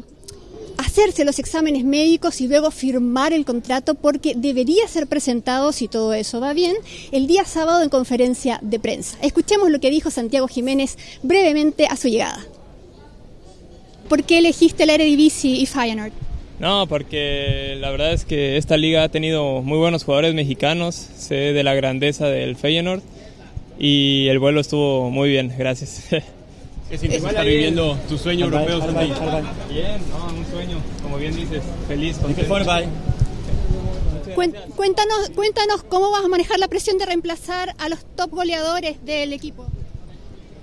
hacerse 0.78 1.26
los 1.26 1.40
exámenes 1.40 1.84
médicos 1.84 2.42
y 2.42 2.48
luego 2.48 2.72
firmar 2.72 3.34
el 3.34 3.46
contrato 3.46 3.96
porque 3.96 4.34
debería 4.36 4.88
ser 4.88 5.08
presentado, 5.08 5.72
si 5.72 5.88
todo 5.88 6.14
eso 6.14 6.40
va 6.40 6.54
bien, 6.54 6.76
el 7.12 7.28
día 7.28 7.46
sábado 7.46 7.84
en 7.84 7.90
conferencia 7.90 8.60
de 8.62 8.80
prensa. 8.80 9.18
Escuchemos 9.22 9.70
lo 9.70 9.80
que 9.80 9.90
dijo 9.90 10.12
Santiago 10.12 10.48
Jiménez 10.48 10.98
brevemente 11.22 11.88
a 11.88 11.96
su 11.96 12.08
llegada. 12.08 12.46
¿Por 14.10 14.24
qué 14.24 14.40
elegiste 14.40 14.84
el 14.84 14.90
Eredivisie 14.90 15.52
y 15.52 15.66
Feyenoord? 15.66 16.12
No, 16.60 16.88
porque 16.88 17.76
la 17.80 17.90
verdad 17.90 18.14
es 18.14 18.26
que 18.26 18.58
esta 18.58 18.78
liga 18.78 19.04
ha 19.04 19.10
tenido 19.10 19.62
muy 19.62 19.78
buenos 19.78 20.04
jugadores 20.04 20.34
mexicanos, 20.34 20.96
sé 20.96 21.36
de 21.36 21.64
la 21.64 21.74
grandeza 21.74 22.28
del 22.28 22.56
Feyenoord 22.56 23.02
y 23.80 24.28
el 24.28 24.40
vuelo 24.40 24.62
estuvo 24.62 25.10
muy 25.10 25.30
bien, 25.30 25.54
gracias. 25.58 26.04
¿Qué 26.90 26.98
significa 26.98 27.30
estar 27.30 27.46
viviendo 27.46 27.98
tu 28.08 28.18
sueño 28.18 28.46
europeo, 28.46 28.80
Santi? 28.80 29.12
Bien, 29.70 30.02
no, 30.10 30.40
un 30.40 30.46
sueño, 30.52 30.78
como 31.02 31.18
bien 31.18 31.36
dices, 31.36 31.64
feliz. 31.88 32.18
Cuéntanos, 34.76 35.30
cuéntanos 35.36 35.84
cómo 35.84 36.12
vas 36.12 36.26
a 36.26 36.28
manejar 36.28 36.60
la 36.60 36.68
presión 36.68 36.98
de 36.98 37.06
reemplazar 37.06 37.76
a 37.78 37.90
los 37.90 38.04
top 38.16 38.32
goleadores 38.32 39.04
del 39.06 39.34
equipo. 39.34 39.68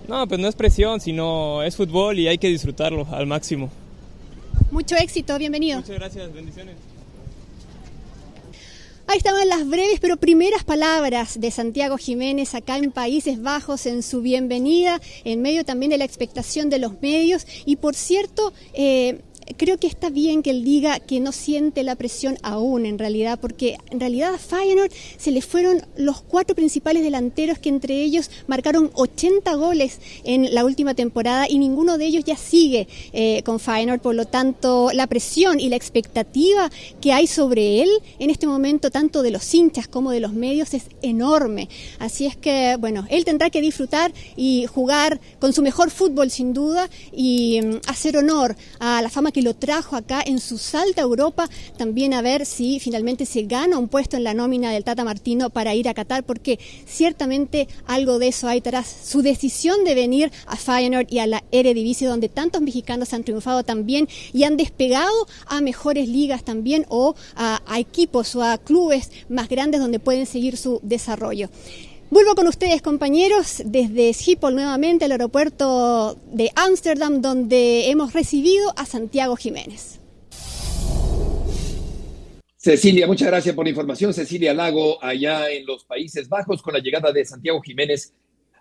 No, 0.09 0.26
pues 0.26 0.40
no 0.40 0.48
es 0.48 0.56
presión, 0.56 1.00
sino 1.00 1.62
es 1.62 1.76
fútbol 1.76 2.18
y 2.18 2.26
hay 2.26 2.38
que 2.38 2.48
disfrutarlo 2.48 3.06
al 3.12 3.26
máximo. 3.26 3.70
Mucho 4.70 4.96
éxito, 4.96 5.38
bienvenido. 5.38 5.80
Muchas 5.80 5.96
gracias, 5.96 6.33
bendiciones. 6.33 6.76
Ahí 9.11 9.18
estaban 9.18 9.49
las 9.49 9.66
breves 9.66 9.99
pero 9.99 10.18
primeras 10.18 10.62
palabras 10.62 11.40
de 11.40 11.51
Santiago 11.51 11.99
Jiménez 11.99 12.55
acá 12.55 12.77
en 12.77 12.92
Países 12.92 13.42
Bajos 13.42 13.87
en 13.87 14.05
su 14.05 14.20
bienvenida, 14.20 15.01
en 15.25 15.42
medio 15.42 15.64
también 15.64 15.90
de 15.90 15.99
la 15.99 16.05
expectación 16.05 16.70
de 16.70 16.79
los 16.79 17.03
medios. 17.03 17.44
Y 17.66 17.75
por 17.75 17.96
cierto, 17.96 18.53
eh, 18.73 19.20
creo 19.56 19.78
que 19.78 19.86
está 19.86 20.10
bien 20.10 20.42
que 20.42 20.50
él 20.50 20.64
diga 20.64 21.00
que 21.00 21.20
no 21.20 21.32
siente 21.32 21.82
la 21.82 21.96
presión 21.96 22.38
aún 22.42 22.86
en 22.86 22.98
realidad, 22.98 23.38
porque 23.40 23.78
en 23.90 24.00
realidad 24.00 24.34
a 24.34 24.38
Feyenoord 24.38 24.90
se 25.16 25.30
le 25.30 25.42
fueron 25.42 25.82
los 25.96 26.22
cuatro 26.22 26.54
principales 26.54 27.02
delanteros 27.02 27.58
que 27.58 27.68
entre 27.68 28.02
ellos 28.02 28.30
marcaron 28.46 28.90
80 28.94 29.54
goles 29.54 29.98
en 30.24 30.54
la 30.54 30.64
última 30.64 30.94
temporada 30.94 31.48
y 31.48 31.58
ninguno 31.58 31.98
de 31.98 32.06
ellos 32.06 32.24
ya 32.24 32.36
sigue 32.36 32.88
eh, 33.12 33.42
con 33.44 33.60
Feyenoord, 33.60 34.00
por 34.00 34.14
lo 34.14 34.26
tanto 34.26 34.90
la 34.92 35.06
presión 35.06 35.60
y 35.60 35.68
la 35.68 35.76
expectativa 35.76 36.70
que 37.00 37.12
hay 37.12 37.26
sobre 37.26 37.82
él 37.82 37.90
en 38.18 38.30
este 38.30 38.46
momento, 38.46 38.90
tanto 38.90 39.22
de 39.22 39.30
los 39.30 39.54
hinchas 39.54 39.88
como 39.88 40.10
de 40.10 40.20
los 40.20 40.32
medios, 40.32 40.74
es 40.74 40.84
enorme. 41.02 41.68
Así 41.98 42.26
es 42.26 42.36
que, 42.36 42.76
bueno, 42.78 43.06
él 43.10 43.24
tendrá 43.24 43.50
que 43.50 43.60
disfrutar 43.60 44.12
y 44.36 44.66
jugar 44.66 45.20
con 45.38 45.52
su 45.52 45.62
mejor 45.62 45.90
fútbol 45.90 46.30
sin 46.30 46.52
duda 46.52 46.88
y 47.12 47.60
mm, 47.62 47.80
hacer 47.88 48.16
honor 48.16 48.56
a 48.78 49.02
la 49.02 49.08
fama 49.08 49.32
que 49.32 49.39
lo 49.42 49.55
trajo 49.55 49.96
acá 49.96 50.22
en 50.24 50.40
su 50.40 50.59
salta 50.59 51.03
a 51.03 51.05
Europa, 51.05 51.48
también 51.76 52.14
a 52.14 52.22
ver 52.22 52.46
si 52.46 52.81
finalmente 52.81 53.26
se 53.26 53.42
gana 53.42 53.79
un 53.79 53.88
puesto 53.88 54.16
en 54.16 54.24
la 54.24 54.35
nómina 54.35 54.70
del 54.70 54.85
Tata 54.85 55.05
Martino 55.05 55.50
para 55.50 55.74
ir 55.74 55.88
a 55.88 55.94
Qatar, 55.94 56.24
porque 56.24 56.59
ciertamente 56.87 57.68
algo 57.87 58.18
de 58.18 58.29
eso 58.29 58.48
hay 58.48 58.61
tras 58.61 58.87
su 58.87 59.22
decisión 59.22 59.85
de 59.85 59.94
venir 59.94 60.33
a 60.46 60.57
Feyenoord 60.57 61.07
y 61.11 61.18
a 61.18 61.26
la 61.26 61.44
Eredivisie, 61.53 62.07
donde 62.07 62.29
tantos 62.29 62.62
mexicanos 62.62 63.12
han 63.12 63.24
triunfado 63.24 63.62
también 63.62 64.09
y 64.33 64.44
han 64.44 64.57
despegado 64.57 65.26
a 65.46 65.61
mejores 65.61 66.09
ligas 66.09 66.44
también 66.44 66.87
o 66.88 67.14
a 67.37 67.79
equipos 67.79 68.35
o 68.37 68.42
a 68.42 68.59
clubes 68.59 69.11
más 69.29 69.48
grandes 69.48 69.81
donde 69.81 69.98
pueden 69.98 70.26
seguir 70.26 70.57
su 70.57 70.81
desarrollo. 70.83 71.48
Vuelvo 72.11 72.35
con 72.35 72.49
ustedes, 72.49 72.83
compañeros, 72.83 73.62
desde 73.64 74.12
Schiphol 74.12 74.57
nuevamente, 74.57 75.05
al 75.05 75.12
aeropuerto 75.12 76.18
de 76.33 76.51
Ámsterdam, 76.57 77.23
donde 77.23 77.88
hemos 77.88 78.12
recibido 78.12 78.73
a 78.77 78.85
Santiago 78.85 79.37
Jiménez. 79.37 80.01
Cecilia, 82.57 83.07
muchas 83.07 83.29
gracias 83.29 83.55
por 83.55 83.64
la 83.64 83.70
información. 83.70 84.12
Cecilia 84.12 84.53
Lago, 84.53 85.03
allá 85.03 85.51
en 85.51 85.64
los 85.64 85.85
Países 85.85 86.29
Bajos, 86.29 86.61
con 86.62 86.75
la 86.75 86.81
llegada 86.81 87.12
de 87.12 87.25
Santiago 87.25 87.62
Jiménez 87.62 88.12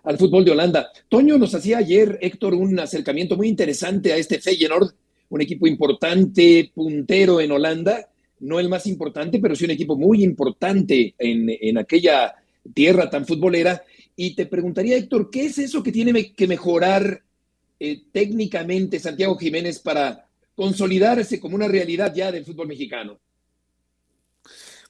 al 0.04 0.16
fútbol 0.16 0.44
de 0.44 0.52
Holanda. 0.52 0.88
Toño 1.08 1.36
nos 1.36 1.52
hacía 1.52 1.78
ayer, 1.78 2.18
Héctor, 2.22 2.54
un 2.54 2.78
acercamiento 2.78 3.36
muy 3.36 3.48
interesante 3.48 4.12
a 4.12 4.16
este 4.16 4.38
Feyenoord, 4.38 4.92
un 5.28 5.40
equipo 5.40 5.66
importante, 5.66 6.70
puntero 6.72 7.40
en 7.40 7.50
Holanda, 7.50 8.08
no 8.38 8.60
el 8.60 8.68
más 8.68 8.86
importante, 8.86 9.38
pero 9.40 9.54
sí 9.56 9.64
un 9.64 9.72
equipo 9.72 9.96
muy 9.96 10.22
importante 10.22 11.14
en, 11.18 11.76
aquella 11.78 12.34
tierra 12.74 13.10
tan 13.10 13.26
futbolera. 13.26 13.82
Y 14.16 14.34
te 14.34 14.46
preguntaría, 14.46 14.96
Héctor, 14.96 15.30
¿qué 15.30 15.46
es 15.46 15.58
eso 15.58 15.82
que 15.82 15.92
tiene 15.92 16.32
que 16.32 16.46
mejorar 16.46 17.22
eh, 17.78 18.02
técnicamente 18.12 18.98
Santiago 18.98 19.36
Jiménez 19.36 19.78
para 19.78 20.28
consolidarse 20.54 21.40
como 21.40 21.56
una 21.56 21.68
realidad 21.68 22.14
ya 22.14 22.30
del 22.30 22.44
fútbol 22.44 22.68
mexicano? 22.68 23.18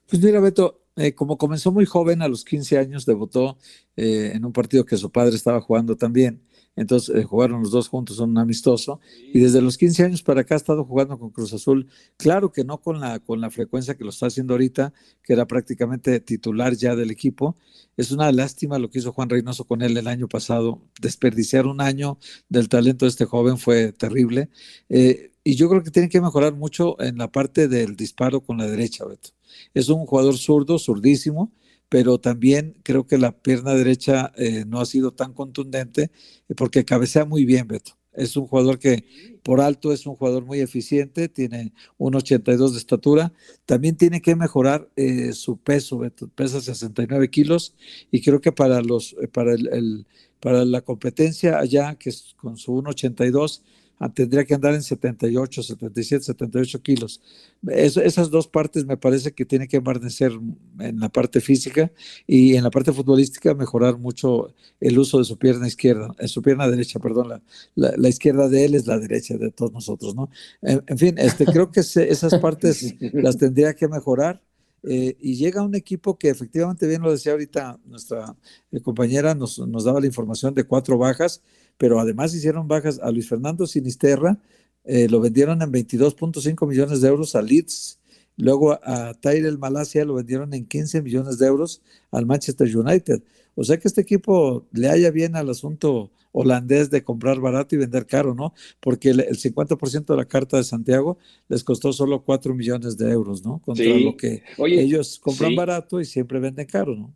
Pues 0.06 0.20
mira, 0.20 0.40
Beto, 0.40 0.82
eh, 0.96 1.14
como 1.14 1.38
comenzó 1.38 1.70
muy 1.70 1.86
joven, 1.86 2.20
a 2.22 2.28
los 2.28 2.44
15 2.44 2.78
años, 2.78 3.06
debutó 3.06 3.56
eh, 3.96 4.32
en 4.34 4.44
un 4.44 4.52
partido 4.52 4.84
que 4.84 4.96
su 4.96 5.10
padre 5.10 5.36
estaba 5.36 5.60
jugando 5.60 5.96
también. 5.96 6.42
Entonces 6.80 7.14
eh, 7.14 7.24
jugaron 7.24 7.60
los 7.60 7.72
dos 7.72 7.88
juntos, 7.88 8.16
son 8.16 8.30
un 8.30 8.38
amistoso. 8.38 9.00
Y 9.34 9.38
desde 9.38 9.60
los 9.60 9.76
15 9.76 10.02
años 10.04 10.22
para 10.22 10.40
acá 10.40 10.54
ha 10.54 10.56
estado 10.56 10.82
jugando 10.82 11.18
con 11.18 11.28
Cruz 11.28 11.52
Azul. 11.52 11.86
Claro 12.16 12.52
que 12.52 12.64
no 12.64 12.78
con 12.78 13.00
la, 13.00 13.18
con 13.18 13.38
la 13.38 13.50
frecuencia 13.50 13.98
que 13.98 14.02
lo 14.02 14.08
está 14.08 14.28
haciendo 14.28 14.54
ahorita, 14.54 14.94
que 15.22 15.34
era 15.34 15.46
prácticamente 15.46 16.18
titular 16.20 16.74
ya 16.74 16.96
del 16.96 17.10
equipo. 17.10 17.54
Es 17.98 18.12
una 18.12 18.32
lástima 18.32 18.78
lo 18.78 18.88
que 18.88 18.98
hizo 18.98 19.12
Juan 19.12 19.28
Reynoso 19.28 19.64
con 19.64 19.82
él 19.82 19.94
el 19.94 20.06
año 20.08 20.26
pasado. 20.26 20.80
Desperdiciar 21.02 21.66
un 21.66 21.82
año 21.82 22.16
del 22.48 22.70
talento 22.70 23.04
de 23.04 23.10
este 23.10 23.26
joven 23.26 23.58
fue 23.58 23.92
terrible. 23.92 24.48
y 24.88 25.54
yo 25.54 25.68
creo 25.68 25.82
que 25.82 25.90
tiene 25.90 26.08
que 26.08 26.22
mejorar 26.22 26.54
mucho 26.54 26.98
en 27.02 27.18
la 27.18 27.30
parte 27.30 27.68
del 27.68 27.94
disparo 27.94 28.40
con 28.40 28.56
la 28.56 28.66
derecha, 28.66 29.04
Beto. 29.04 29.30
Es 29.74 29.90
un 29.90 30.06
jugador 30.06 30.38
zurdo, 30.38 30.78
zurdísimo, 30.78 31.52
pero 31.90 32.18
también 32.18 32.76
creo 32.84 33.06
que 33.06 33.18
la 33.18 33.32
pierna 33.32 33.74
derecha 33.74 34.32
eh, 34.36 34.64
no 34.66 34.80
ha 34.80 34.86
sido 34.86 35.12
tan 35.12 35.34
contundente 35.34 36.10
eh, 36.48 36.54
porque 36.56 36.86
cabecea 36.86 37.26
muy 37.26 37.44
bien, 37.44 37.68
Beto. 37.68 37.98
Es 38.12 38.36
un 38.36 38.46
jugador 38.46 38.78
que 38.78 39.04
por 39.42 39.60
alto 39.60 39.92
es 39.92 40.06
un 40.06 40.14
jugador 40.14 40.44
muy 40.44 40.60
eficiente, 40.60 41.28
tiene 41.28 41.72
un 41.98 42.14
82 42.14 42.72
de 42.72 42.78
estatura. 42.78 43.32
También 43.66 43.96
tiene 43.96 44.22
que 44.22 44.36
mejorar 44.36 44.88
eh, 44.96 45.32
su 45.32 45.58
peso, 45.58 45.98
Beto. 45.98 46.28
Pesa 46.28 46.60
69 46.60 47.28
kilos 47.28 47.74
y 48.10 48.22
creo 48.22 48.40
que 48.40 48.52
para, 48.52 48.82
los, 48.82 49.16
para, 49.32 49.54
el, 49.54 50.06
para 50.40 50.64
la 50.64 50.82
competencia 50.82 51.58
allá, 51.58 51.96
que 51.96 52.10
es 52.10 52.34
con 52.36 52.56
su 52.56 52.72
1,82, 52.72 53.62
Ah, 53.62 53.79
tendría 54.08 54.44
que 54.44 54.54
andar 54.54 54.74
en 54.74 54.82
78, 54.82 55.62
77, 55.62 56.24
78 56.24 56.82
kilos. 56.82 57.20
esas 57.68 58.30
dos 58.30 58.48
partes 58.48 58.86
me 58.86 58.96
parece 58.96 59.32
que 59.32 59.44
tiene 59.44 59.68
que 59.68 59.76
embarnecer 59.76 60.32
en 60.78 60.98
la 60.98 61.10
parte 61.10 61.40
física 61.42 61.92
y 62.26 62.56
en 62.56 62.64
la 62.64 62.70
parte 62.70 62.92
futbolística 62.92 63.54
mejorar 63.54 63.98
mucho 63.98 64.54
el 64.80 64.98
uso 64.98 65.18
de 65.18 65.24
su 65.24 65.36
pierna 65.36 65.68
izquierda, 65.68 66.14
en 66.18 66.28
su 66.28 66.40
pierna 66.40 66.66
derecha, 66.68 66.98
perdón, 66.98 67.42
la, 67.74 68.08
izquierda 68.08 68.48
de 68.48 68.64
él 68.64 68.74
es 68.74 68.86
la 68.86 68.98
derecha 68.98 69.36
de 69.36 69.50
todos 69.50 69.72
nosotros, 69.72 70.14
¿no? 70.14 70.30
En, 70.62 70.98
fin, 70.98 71.16
este, 71.18 71.44
creo 71.44 71.70
que 71.70 71.80
esas 71.80 72.38
partes 72.38 72.94
las 73.12 73.36
tendría 73.36 73.74
que 73.74 73.86
mejorar. 73.86 74.42
Eh, 74.82 75.14
y 75.20 75.34
llega 75.34 75.60
un 75.60 75.74
equipo 75.74 76.16
que 76.16 76.30
efectivamente, 76.30 76.86
bien 76.86 77.02
lo 77.02 77.10
decía 77.12 77.32
ahorita 77.32 77.78
nuestra 77.84 78.34
eh, 78.72 78.80
compañera, 78.80 79.34
nos, 79.34 79.58
nos 79.58 79.84
daba 79.84 80.00
la 80.00 80.06
información 80.06 80.54
de 80.54 80.64
cuatro 80.64 80.96
bajas, 80.96 81.42
pero 81.80 81.98
además 81.98 82.34
hicieron 82.34 82.68
bajas 82.68 83.00
a 83.02 83.10
Luis 83.10 83.26
Fernando 83.26 83.66
Sinisterra, 83.66 84.36
eh, 84.84 85.08
lo 85.08 85.18
vendieron 85.18 85.62
en 85.62 85.72
22.5 85.72 86.68
millones 86.68 87.00
de 87.00 87.08
euros 87.08 87.34
a 87.34 87.40
Leeds, 87.40 87.98
luego 88.36 88.78
a 88.84 89.14
Tyrell 89.14 89.56
Malasia 89.56 90.04
lo 90.04 90.12
vendieron 90.12 90.52
en 90.52 90.66
15 90.66 91.00
millones 91.00 91.38
de 91.38 91.46
euros 91.46 91.80
al 92.10 92.26
Manchester 92.26 92.76
United. 92.76 93.22
O 93.54 93.64
sea 93.64 93.78
que 93.78 93.88
este 93.88 94.02
equipo 94.02 94.66
le 94.72 94.90
haya 94.90 95.10
bien 95.10 95.36
al 95.36 95.48
asunto 95.48 96.10
holandés 96.32 96.90
de 96.90 97.02
comprar 97.02 97.40
barato 97.40 97.74
y 97.74 97.78
vender 97.78 98.04
caro, 98.04 98.34
¿no? 98.34 98.52
Porque 98.78 99.08
el, 99.08 99.26
50% 99.28 100.04
de 100.04 100.16
la 100.18 100.26
carta 100.26 100.58
de 100.58 100.64
Santiago 100.64 101.16
les 101.48 101.64
costó 101.64 101.94
solo 101.94 102.22
4 102.22 102.54
millones 102.54 102.98
de 102.98 103.10
euros, 103.10 103.42
¿no? 103.42 103.58
Contra 103.64 103.86
lo 103.86 104.18
que 104.18 104.42
ellos 104.58 105.18
compran 105.18 105.54
barato 105.54 105.98
y 105.98 106.04
siempre 106.04 106.40
venden 106.40 106.66
caro, 106.66 106.94
¿no? 106.94 107.14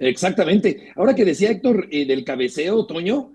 Exactamente. 0.00 0.88
Ahora 0.96 1.14
que 1.14 1.24
decía 1.24 1.52
Héctor 1.52 1.86
eh, 1.92 2.04
del 2.04 2.24
cabeceo, 2.24 2.84
Toño, 2.86 3.30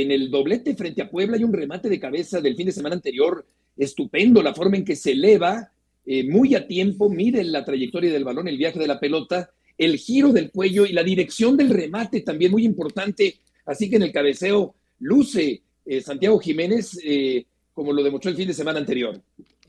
en 0.00 0.10
el 0.10 0.30
doblete 0.30 0.74
frente 0.74 1.02
a 1.02 1.10
Puebla 1.10 1.36
hay 1.36 1.44
un 1.44 1.52
remate 1.52 1.88
de 1.88 2.00
cabeza 2.00 2.40
del 2.40 2.56
fin 2.56 2.66
de 2.66 2.72
semana 2.72 2.96
anterior 2.96 3.46
estupendo, 3.76 4.42
la 4.42 4.54
forma 4.54 4.76
en 4.76 4.84
que 4.84 4.96
se 4.96 5.12
eleva 5.12 5.70
eh, 6.04 6.28
muy 6.28 6.54
a 6.54 6.66
tiempo, 6.66 7.08
mide 7.08 7.44
la 7.44 7.64
trayectoria 7.64 8.12
del 8.12 8.24
balón, 8.24 8.48
el 8.48 8.58
viaje 8.58 8.78
de 8.78 8.88
la 8.88 8.98
pelota, 8.98 9.50
el 9.78 9.96
giro 9.96 10.32
del 10.32 10.50
cuello 10.50 10.84
y 10.84 10.92
la 10.92 11.02
dirección 11.02 11.56
del 11.56 11.70
remate 11.70 12.22
también 12.22 12.50
muy 12.50 12.64
importante. 12.64 13.36
Así 13.66 13.88
que 13.88 13.96
en 13.96 14.02
el 14.02 14.12
cabeceo 14.12 14.74
luce 14.98 15.62
eh, 15.86 16.00
Santiago 16.00 16.38
Jiménez 16.38 16.98
eh, 17.04 17.46
como 17.72 17.92
lo 17.92 18.02
demostró 18.02 18.30
el 18.30 18.36
fin 18.36 18.48
de 18.48 18.54
semana 18.54 18.78
anterior. 18.78 19.20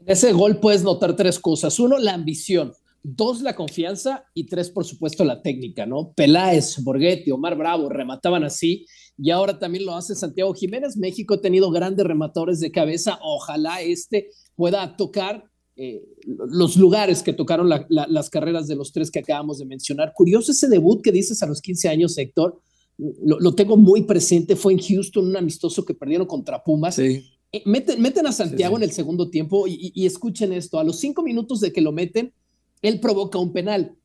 Ese 0.05 0.31
gol 0.31 0.59
puedes 0.59 0.83
notar 0.83 1.15
tres 1.15 1.39
cosas. 1.39 1.79
Uno, 1.79 1.97
la 1.97 2.13
ambición. 2.13 2.71
Dos, 3.01 3.41
la 3.41 3.55
confianza. 3.55 4.25
Y 4.33 4.45
tres, 4.45 4.69
por 4.69 4.85
supuesto, 4.85 5.25
la 5.25 5.41
técnica, 5.41 5.85
¿no? 5.85 6.13
Peláez, 6.15 6.81
Borghetti, 6.83 7.31
Omar 7.31 7.57
Bravo 7.57 7.89
remataban 7.89 8.43
así 8.43 8.85
y 9.17 9.31
ahora 9.31 9.59
también 9.59 9.85
lo 9.85 9.95
hace 9.95 10.15
Santiago 10.15 10.53
Jiménez. 10.53 10.97
México 10.97 11.35
ha 11.35 11.41
tenido 11.41 11.71
grandes 11.71 12.05
rematadores 12.05 12.59
de 12.59 12.71
cabeza. 12.71 13.17
Ojalá 13.21 13.81
este 13.81 14.29
pueda 14.55 14.97
tocar 14.97 15.49
eh, 15.77 16.03
los 16.25 16.77
lugares 16.77 17.21
que 17.21 17.33
tocaron 17.33 17.69
las 17.69 18.29
carreras 18.29 18.67
de 18.67 18.75
los 18.75 18.91
tres 18.91 19.11
que 19.11 19.19
acabamos 19.19 19.59
de 19.59 19.65
mencionar. 19.65 20.13
Curioso 20.13 20.51
ese 20.51 20.67
debut 20.67 21.01
que 21.01 21.11
dices 21.11 21.41
a 21.43 21.47
los 21.47 21.61
15 21.61 21.89
años, 21.89 22.17
Héctor. 22.17 22.61
Lo, 22.97 23.53
tengo 23.55 23.77
muy 23.77 24.03
presente. 24.03 24.55
Fue 24.55 24.73
en 24.73 24.79
Houston, 24.79 25.27
un 25.27 25.37
amistoso 25.37 25.85
que 25.85 25.93
perdieron 25.93 26.27
contra 26.27 26.63
Pumas. 26.63 26.97
Eh, 26.99 27.23
meten, 27.65 28.27
a 28.27 28.31
Santiago 28.31 28.77
en 28.77 28.83
el 28.83 28.91
segundo 28.91 29.29
tiempo 29.29 29.67
y, 29.67 29.91
y, 29.93 30.05
escuchen 30.05 30.51
esto. 30.51 30.79
A 30.79 30.83
los 30.83 30.99
cinco 30.99 31.23
minutos 31.23 31.61
de 31.61 31.71
que 31.71 31.81
lo 31.81 31.91
meten, 31.91 32.33
él 32.81 32.99
provoca 32.99 33.37
un 33.37 33.53
penal. 33.53 33.95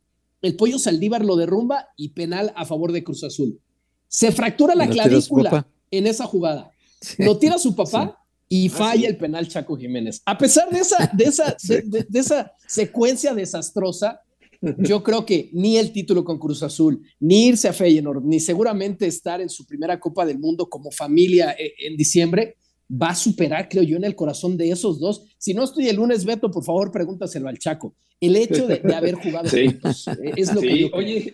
El 0.42 0.56
pollo 0.56 0.78
Saldívar 0.78 1.24
lo 1.24 1.36
derrumba 1.36 1.88
y 1.96 2.10
penal 2.10 2.52
a 2.56 2.64
favor 2.64 2.92
de 2.92 3.04
Cruz 3.04 3.24
Azul. 3.24 3.60
Se 4.10 4.32
fractura 4.32 4.74
la 4.74 4.88
clavícula 4.88 5.68
en 5.88 6.08
esa 6.08 6.26
jugada. 6.26 6.72
Lo 7.18 7.38
tira 7.38 7.58
su 7.58 7.76
papá 7.76 8.18
y 8.48 8.66
ah, 8.66 8.70
falla 8.72 9.08
el 9.08 9.16
penal 9.16 9.46
Chaco 9.46 9.76
Jiménez. 9.76 10.20
A 10.26 10.36
pesar 10.36 10.68
de 10.68 10.80
esa, 10.80 11.08
de 11.14 11.24
esa, 11.24 11.56
de, 11.84 12.18
esa 12.18 12.52
secuencia 12.66 13.32
desastrosa, 13.34 14.20
yo 14.78 15.04
creo 15.04 15.24
que 15.24 15.48
ni 15.52 15.78
el 15.78 15.92
título 15.92 16.24
con 16.24 16.40
Cruz 16.40 16.64
Azul, 16.64 17.00
ni 17.20 17.46
irse 17.46 17.68
a 17.68 17.72
Feyenoord, 17.72 18.24
ni 18.24 18.40
seguramente 18.40 19.06
estar 19.06 19.40
en 19.40 19.48
su 19.48 19.64
primera 19.64 20.00
Copa 20.00 20.26
del 20.26 20.40
Mundo 20.40 20.68
como 20.68 20.90
familia 20.90 21.52
eh, 21.52 21.72
en 21.78 21.96
diciembre, 21.96 22.56
va 22.90 23.10
a 23.10 23.14
superar, 23.14 23.68
creo 23.68 23.84
yo, 23.84 23.96
en 23.96 24.04
el 24.04 24.16
corazón 24.16 24.56
de 24.56 24.72
esos 24.72 24.98
dos. 24.98 25.22
Si 25.38 25.54
no 25.54 25.62
estoy 25.62 25.88
el 25.88 25.96
lunes, 25.96 26.24
Beto, 26.24 26.50
por 26.50 26.64
favor, 26.64 26.90
pregúntaselo 26.90 27.48
al 27.48 27.58
Chaco. 27.58 27.94
El 28.20 28.34
hecho 28.34 28.66
de, 28.66 28.82
haber 28.92 29.14
jugado 29.14 29.48
juntos 29.50 30.08
eh, 30.08 30.32
es 30.36 30.52
lo 30.52 30.60
que 30.60 30.80
yo 30.80 30.88
Oye, 30.92 31.32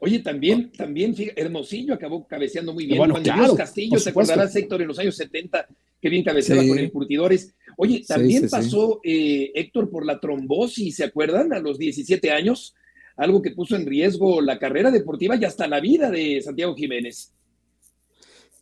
Oye, 0.00 0.20
también, 0.20 0.70
también, 0.72 1.14
Hermosillo 1.34 1.94
acabó 1.94 2.26
cabeceando 2.26 2.72
muy 2.72 2.86
bien. 2.86 2.98
Bueno, 2.98 3.14
Juan 3.14 3.24
claro, 3.24 3.56
Castillo, 3.56 3.98
te 4.00 4.10
acordarás, 4.10 4.54
Héctor, 4.54 4.82
en 4.82 4.88
los 4.88 4.98
años 4.98 5.16
70, 5.16 5.66
qué 6.00 6.08
bien 6.08 6.22
cabeceaba 6.22 6.66
con 6.66 6.78
el 6.78 6.92
curtidores. 6.92 7.54
Oye, 7.76 8.04
también 8.06 8.48
pasó 8.48 9.00
eh, 9.02 9.50
Héctor 9.54 9.90
por 9.90 10.06
la 10.06 10.20
trombosis, 10.20 10.96
¿se 10.96 11.04
acuerdan? 11.04 11.52
A 11.52 11.58
los 11.58 11.78
17 11.78 12.30
años, 12.30 12.74
algo 13.16 13.42
que 13.42 13.50
puso 13.50 13.74
en 13.76 13.86
riesgo 13.86 14.40
la 14.40 14.58
carrera 14.58 14.90
deportiva 14.90 15.36
y 15.36 15.44
hasta 15.44 15.66
la 15.66 15.80
vida 15.80 16.10
de 16.10 16.40
Santiago 16.42 16.74
Jiménez. 16.74 17.32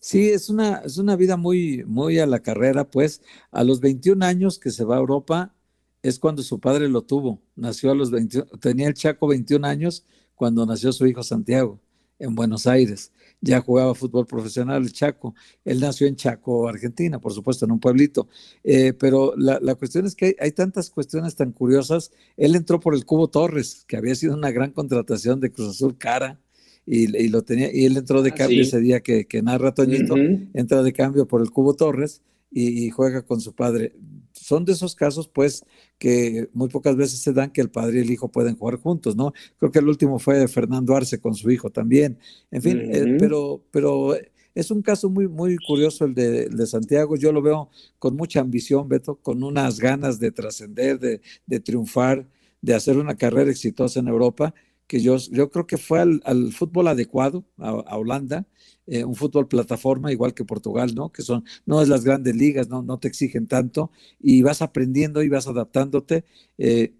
Sí, 0.00 0.28
es 0.30 0.48
una, 0.48 0.82
es 0.84 0.98
una 0.98 1.16
vida 1.16 1.36
muy, 1.36 1.84
muy 1.84 2.18
a 2.18 2.26
la 2.26 2.40
carrera, 2.40 2.88
pues 2.88 3.22
a 3.50 3.64
los 3.64 3.80
21 3.80 4.24
años 4.24 4.58
que 4.58 4.70
se 4.70 4.84
va 4.84 4.96
a 4.96 5.00
Europa 5.00 5.54
es 6.02 6.18
cuando 6.18 6.42
su 6.42 6.60
padre 6.60 6.88
lo 6.88 7.02
tuvo. 7.02 7.42
Nació 7.56 7.90
a 7.90 7.94
los 7.94 8.10
21, 8.10 8.46
tenía 8.60 8.86
el 8.86 8.94
Chaco 8.94 9.26
21 9.26 9.66
años 9.66 10.04
cuando 10.36 10.64
nació 10.64 10.92
su 10.92 11.06
hijo 11.06 11.24
Santiago 11.24 11.80
en 12.18 12.34
Buenos 12.34 12.66
Aires. 12.66 13.12
Ya 13.40 13.60
jugaba 13.60 13.94
fútbol 13.94 14.26
profesional 14.26 14.82
el 14.82 14.92
Chaco. 14.92 15.34
Él 15.64 15.80
nació 15.80 16.06
en 16.06 16.16
Chaco, 16.16 16.68
Argentina, 16.68 17.18
por 17.18 17.32
supuesto, 17.32 17.64
en 17.64 17.72
un 17.72 17.80
pueblito. 17.80 18.28
Eh, 18.64 18.92
pero 18.94 19.34
la, 19.36 19.74
cuestión 19.74 20.06
es 20.06 20.14
que 20.14 20.36
hay, 20.40 20.52
tantas 20.52 20.90
cuestiones 20.90 21.36
tan 21.36 21.52
curiosas. 21.52 22.12
Él 22.36 22.54
entró 22.54 22.80
por 22.80 22.94
el 22.94 23.04
Cubo 23.04 23.28
Torres, 23.28 23.84
que 23.86 23.96
había 23.96 24.14
sido 24.14 24.34
una 24.34 24.50
gran 24.50 24.70
contratación 24.70 25.40
de 25.40 25.50
Cruz 25.50 25.70
Azul 25.70 25.98
cara. 25.98 26.40
Y, 26.88 27.28
lo 27.28 27.42
tenía, 27.42 27.74
y 27.74 27.84
él 27.84 27.96
entró 27.96 28.22
de 28.22 28.30
ah, 28.30 28.34
cambio 28.34 28.62
ese 28.62 28.78
día 28.78 29.00
que, 29.00 29.26
narra 29.42 29.74
Toñito, 29.74 30.14
entra 30.54 30.84
de 30.84 30.92
cambio 30.92 31.26
por 31.26 31.40
el 31.40 31.50
Cubo 31.50 31.74
Torres 31.74 32.22
y, 32.52 32.90
juega 32.90 33.22
con 33.22 33.40
su 33.40 33.54
padre. 33.54 33.92
Son 34.40 34.64
de 34.64 34.72
esos 34.72 34.94
casos, 34.94 35.28
pues, 35.28 35.64
que 35.98 36.48
muy 36.52 36.68
pocas 36.68 36.96
veces 36.96 37.20
se 37.20 37.32
dan 37.32 37.50
que 37.50 37.60
el 37.60 37.70
padre 37.70 37.98
y 37.98 38.02
el 38.02 38.10
hijo 38.10 38.28
pueden 38.28 38.56
jugar 38.56 38.76
juntos, 38.76 39.16
¿no? 39.16 39.32
Creo 39.58 39.70
que 39.70 39.78
el 39.78 39.88
último 39.88 40.18
fue 40.18 40.46
Fernando 40.48 40.94
Arce 40.94 41.20
con 41.20 41.34
su 41.34 41.50
hijo 41.50 41.70
también. 41.70 42.18
En 42.50 42.62
fin, 42.62 42.80
eh, 42.92 43.16
pero, 43.18 43.62
pero 43.70 44.14
es 44.54 44.70
un 44.70 44.82
caso 44.82 45.10
muy, 45.10 45.28
muy 45.28 45.56
curioso 45.56 46.04
el 46.04 46.14
de, 46.14 46.66
Santiago. 46.66 47.16
Yo 47.16 47.32
lo 47.32 47.42
veo 47.42 47.70
con 47.98 48.16
mucha 48.16 48.40
ambición, 48.40 48.88
Beto, 48.88 49.16
con 49.16 49.42
unas 49.42 49.78
ganas 49.80 50.18
de 50.18 50.32
trascender, 50.32 50.98
de, 50.98 51.20
de 51.46 51.60
triunfar, 51.60 52.28
de 52.60 52.74
hacer 52.74 52.96
una 52.96 53.16
carrera 53.16 53.50
exitosa 53.50 54.00
en 54.00 54.08
Europa 54.08 54.54
que 54.86 55.00
yo, 55.00 55.16
yo 55.16 55.50
creo 55.50 55.66
que 55.66 55.78
fue 55.78 56.00
al, 56.00 56.52
fútbol 56.52 56.88
adecuado, 56.88 57.44
a, 57.58 57.96
Holanda, 57.96 58.46
eh, 58.86 59.04
un 59.04 59.14
fútbol 59.14 59.48
plataforma, 59.48 60.12
igual 60.12 60.34
que 60.34 60.44
Portugal, 60.44 60.94
¿no? 60.94 61.10
Que 61.10 61.22
son, 61.22 61.44
no 61.64 61.82
es 61.82 61.88
las 61.88 62.04
grandes 62.04 62.36
ligas, 62.36 62.68
no, 62.68 62.82
no 62.82 62.98
te 62.98 63.08
exigen 63.08 63.46
tanto, 63.48 63.90
y 64.20 64.42
vas 64.42 64.62
aprendiendo 64.62 65.22
y 65.22 65.28
vas 65.28 65.48
adaptándote. 65.48 66.24
Eh, 66.58 66.94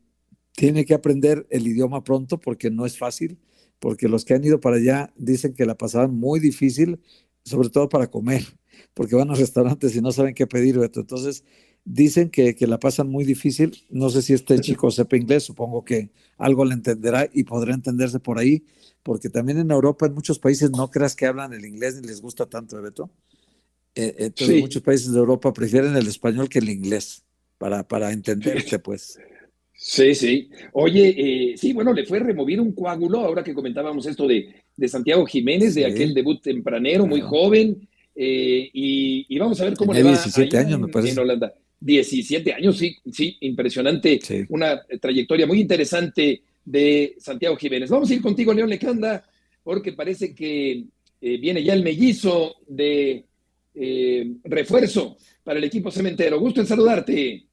tiene 0.53 0.85
que 0.85 0.94
aprender 0.94 1.46
el 1.51 1.66
idioma 1.66 2.03
pronto 2.03 2.40
porque 2.40 2.70
no 2.70 2.87
es 2.87 2.99
fácil, 2.99 3.38
porque 3.79 4.09
los 4.09 4.25
que 4.25 4.35
han 4.35 4.44
ido 4.44 4.61
para 4.61 4.77
allá 4.77 5.12
dicen 5.16 5.55
que 5.55 5.66
la 5.66 5.77
pasaban 5.77 6.14
muy 6.14 6.40
difícil, 6.40 7.01
sobre 7.44 7.68
todo 7.68 7.88
para 7.88 8.11
comer, 8.11 8.42
porque 8.94 9.14
van 9.14 9.31
a 9.31 9.35
restaurantes 9.35 9.94
y 9.94 10.01
no 10.01 10.12
saben 10.12 10.35
qué 10.35 10.46
pedir, 10.46 10.77
Entonces, 10.77 11.44
dicen 11.87 12.29
que, 12.29 12.55
que, 12.55 12.66
la 12.66 12.79
pasan 12.79 13.09
muy 13.09 13.25
difícil. 13.25 13.83
No 13.88 14.11
sé 14.11 14.20
si 14.20 14.35
este 14.35 14.61
chico 14.61 14.90
sepa 14.90 15.16
inglés, 15.16 15.44
supongo 15.44 15.85
que 15.85 16.11
algo 16.37 16.64
le 16.64 16.75
entenderá 16.75 17.31
y 17.33 17.44
podrá 17.44 17.72
entenderse 17.72 18.18
por 18.18 18.38
ahí, 18.38 18.64
porque 19.03 19.31
también 19.31 19.59
en 19.59 19.70
Europa, 19.70 20.07
en 20.07 20.14
muchos 20.14 20.38
países, 20.38 20.70
no 20.70 20.90
creas 20.90 21.16
que 21.16 21.27
hablan 21.27 21.55
el 21.55 21.64
inglés 21.64 21.94
ni 22.01 22.07
les 22.07 22.20
gusta 22.20 22.44
tanto, 22.46 22.83
Beto. 22.83 23.09
Eh, 23.94 24.14
entonces, 24.18 24.61
muchos 24.61 24.83
países 24.83 25.12
de 25.12 25.18
Europa 25.18 25.53
prefieren 25.55 25.96
el 25.96 26.07
español 26.07 26.49
que 26.51 26.59
el 26.59 26.68
inglés 26.68 27.22
para, 27.57 27.87
para 27.87 28.12
entenderte, 28.12 28.79
pues. 28.79 29.18
Sí, 29.72 30.14
sí. 30.14 30.51
Oye, 30.72 31.14
eh, 31.53 31.57
sí, 31.57 31.72
bueno, 31.72 31.92
le 31.92 32.05
fue 32.05 32.18
remover 32.18 32.61
un 32.61 32.72
coágulo, 32.72 33.20
ahora 33.20 33.44
que 33.44 33.55
comentábamos 33.55 34.07
esto 34.07 34.27
de, 34.27 34.62
de 34.77 34.88
Santiago 34.88 35.25
Jiménez, 35.25 35.75
de 35.75 35.87
aquel 35.87 36.12
debut 36.12 36.42
tempranero, 36.42 37.07
muy 37.07 37.20
joven, 37.20 37.88
eh, 38.14 38.70
y, 38.72 39.38
vamos 39.38 39.61
a 39.61 39.64
ver 39.64 39.77
cómo 39.77 39.92
le 39.92 40.03
va 40.03 40.11
17 40.11 40.59
años, 40.59 40.81
me 40.81 40.88
parece. 40.88 41.12
en 41.12 41.18
Holanda. 41.18 41.55
17 41.81 42.53
años, 42.53 42.77
sí, 42.77 42.97
sí, 43.12 43.37
impresionante, 43.41 44.19
una 44.49 44.83
trayectoria 45.01 45.47
muy 45.47 45.61
interesante 45.61 46.43
de 46.65 47.15
Santiago 47.19 47.57
Jiménez. 47.57 47.91
Vamos 47.91 48.11
a 48.11 48.15
ir 48.15 48.23
contigo, 48.23 48.53
León 48.53 48.71
Lecanda, 48.71 49.25
porque 49.62 49.93
parece 49.93 50.35
que 50.35 50.85
eh, 51.21 51.39
viene 51.39 51.62
ya 51.62 51.75
el 51.75 51.83
mellizo 51.83 52.57
de 52.67 53.25
refuerzo 54.45 55.19
para 55.45 55.59
el 55.59 55.65
equipo 55.65 55.91
cementero. 55.91 56.41
Gusto 56.41 56.62
en 56.62 56.67
saludarte. 56.67 57.47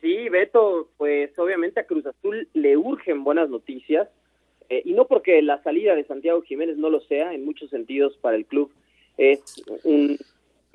Sí, 0.00 0.28
Beto, 0.28 0.90
pues 0.96 1.36
obviamente 1.38 1.80
a 1.80 1.86
Cruz 1.86 2.06
Azul 2.06 2.48
le 2.54 2.76
urgen 2.76 3.24
buenas 3.24 3.50
noticias, 3.50 4.08
eh, 4.68 4.82
y 4.84 4.92
no 4.92 5.06
porque 5.08 5.42
la 5.42 5.60
salida 5.64 5.96
de 5.96 6.04
Santiago 6.04 6.42
Jiménez 6.42 6.76
no 6.76 6.90
lo 6.90 7.00
sea, 7.00 7.34
en 7.34 7.44
muchos 7.44 7.70
sentidos 7.70 8.16
para 8.18 8.36
el 8.36 8.46
club 8.46 8.72
es 9.18 9.40
un 9.82 10.16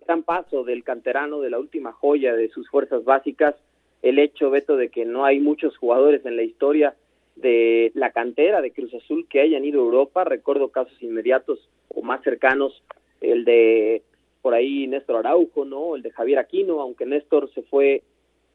gran 0.05 0.23
paso 0.23 0.63
del 0.63 0.83
canterano, 0.83 1.41
de 1.41 1.49
la 1.49 1.59
última 1.59 1.91
joya 1.91 2.35
de 2.35 2.49
sus 2.49 2.69
fuerzas 2.69 3.03
básicas, 3.03 3.55
el 4.01 4.19
hecho, 4.19 4.51
Beto, 4.51 4.77
de 4.77 4.89
que 4.89 5.05
no 5.05 5.25
hay 5.25 5.39
muchos 5.39 5.77
jugadores 5.77 6.25
en 6.25 6.35
la 6.35 6.43
historia 6.43 6.95
de 7.35 7.91
la 7.95 8.11
cantera 8.11 8.61
de 8.61 8.71
Cruz 8.71 8.93
Azul 8.93 9.27
que 9.27 9.41
hayan 9.41 9.65
ido 9.65 9.81
a 9.81 9.85
Europa, 9.85 10.23
recuerdo 10.23 10.69
casos 10.69 11.01
inmediatos 11.01 11.69
o 11.89 12.01
más 12.01 12.21
cercanos, 12.23 12.83
el 13.19 13.45
de 13.45 14.03
por 14.41 14.53
ahí 14.53 14.85
Néstor 14.87 15.17
Araujo, 15.17 15.65
¿no? 15.65 15.95
El 15.95 16.03
de 16.03 16.11
Javier 16.11 16.37
Aquino, 16.37 16.79
aunque 16.79 17.05
Néstor 17.05 17.51
se 17.53 17.63
fue 17.63 18.03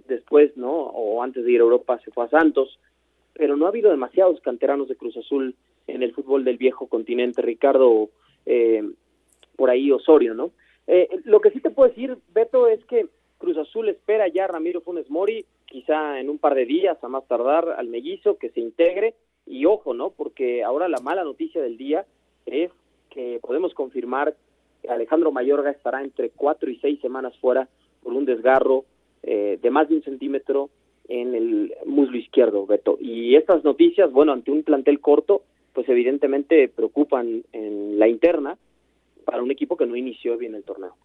después, 0.07 0.57
¿no? 0.57 0.71
O 0.73 1.23
antes 1.23 1.45
de 1.45 1.51
ir 1.51 1.61
a 1.61 1.65
Europa 1.65 2.01
se 2.05 2.13
fue 2.13 2.27
a 2.27 2.31
Santos, 2.31 2.79
pero 3.35 3.57
no 3.57 3.67
ha 3.67 3.71
habido 3.71 3.91
demasiados 3.91 4.41
canteranos 4.41 4.89
de 4.89 4.97
Cruz 4.97 5.17
Azul 5.17 5.57
en 5.89 6.03
el 6.03 6.15
fútbol 6.15 6.45
del 6.45 6.59
viejo 6.59 6.87
continente, 6.87 7.43
Ricardo, 7.43 8.11
eh, 8.47 8.85
por 9.57 9.69
ahí 9.69 9.91
Osorio, 9.91 10.33
¿no? 10.35 10.53
Eh, 10.87 11.09
lo 11.25 11.41
que 11.41 11.51
sí 11.51 11.61
te 11.61 11.71
puedo 11.71 11.89
decir, 11.89 12.19
Beto, 12.33 12.67
es 12.69 12.85
que 12.87 13.07
Cruz 13.39 13.57
Azul 13.57 13.89
espera 13.89 14.29
ya 14.29 14.45
a 14.45 14.49
Ramiro 14.49 14.81
Funes 14.81 15.09
Mori, 15.11 15.45
quizá 15.67 16.21
en 16.21 16.29
un 16.29 16.39
par 16.39 16.55
de 16.55 16.67
días, 16.67 17.03
a 17.03 17.09
más 17.09 17.27
tardar, 17.27 17.75
al 17.77 17.89
mellizo, 17.89 18.37
que 18.37 18.51
se 18.51 18.61
integre, 18.61 19.15
y 19.47 19.65
ojo, 19.65 19.95
¿no? 19.95 20.11
Porque 20.11 20.63
ahora 20.63 20.89
la 20.89 21.01
mala 21.01 21.25
noticia 21.25 21.63
del 21.63 21.77
día 21.77 22.05
es 22.47 22.71
que 23.09 23.39
podemos 23.43 23.75
confirmar 23.75 24.37
que 24.83 24.89
Alejandro 24.89 25.33
Mayorga 25.33 25.71
estará 25.71 26.03
entre 26.03 26.31
cuatro 26.31 26.71
y 26.71 26.77
seis 26.77 27.01
semanas 27.01 27.37
fuera 27.39 27.69
por 28.03 28.13
un 28.13 28.25
desgarro 28.25 28.85
eh, 29.23 29.59
de 29.61 29.71
más 29.71 29.89
de 29.89 29.97
un 29.97 30.03
centímetro 30.03 30.71
en 31.09 31.35
el 31.35 31.75
muslo 31.87 32.17
izquierdo, 32.17 32.67
Beto. 32.67 32.97
Y 33.01 33.35
estas 33.35 33.65
noticias, 33.65 34.13
bueno, 34.13 34.33
ante 34.33 34.51
un 34.51 34.63
plantel 34.63 35.01
corto, 35.01 35.43
pues 35.73 35.89
evidentemente 35.89 36.69
preocupan 36.69 37.43
en 37.53 37.99
la 37.99 38.09
interna 38.09 38.57
para 39.31 39.45
un 39.45 39.51
equipo 39.53 39.77
que 39.77 39.87
no 39.87 39.95
inició 39.95 40.37
bien 40.37 40.57
el 40.57 40.65
torneo. 40.65 40.97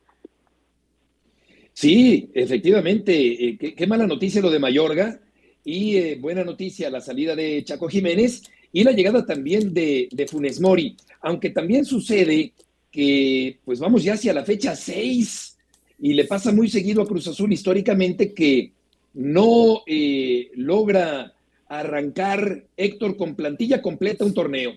Sí, 1.71 2.31
efectivamente, 2.33 3.13
eh, 3.13 3.57
qué, 3.57 3.85
mala 3.85 4.07
noticia 4.07 4.41
lo 4.41 4.49
de 4.49 4.57
Mayorga 4.57 5.19
y 5.63 5.97
eh, 5.97 6.17
buena 6.19 6.43
noticia 6.43 6.89
la 6.89 7.01
salida 7.01 7.35
de 7.35 7.63
Chaco 7.63 7.87
Jiménez 7.87 8.41
y 8.71 8.83
la 8.83 8.93
llegada 8.93 9.27
también 9.27 9.75
de, 9.75 10.27
Funes 10.27 10.59
Mori, 10.59 10.97
aunque 11.21 11.51
también 11.51 11.85
sucede 11.85 12.53
que 12.89 13.59
pues 13.63 13.79
vamos 13.79 14.03
ya 14.03 14.13
hacia 14.13 14.33
la 14.33 14.43
fecha 14.43 14.75
6 14.75 15.57
y 15.99 16.13
le 16.13 16.25
pasa 16.25 16.51
muy 16.51 16.67
seguido 16.67 17.03
a 17.03 17.07
Cruz 17.07 17.27
Azul 17.27 17.53
históricamente 17.53 18.33
que 18.33 18.71
no 19.13 19.83
eh, 19.85 20.49
logra 20.55 21.35
arrancar 21.67 22.65
Héctor 22.75 23.17
con 23.17 23.35
plantilla 23.35 23.83
completa 23.83 24.25
un 24.25 24.33
torneo. 24.33 24.73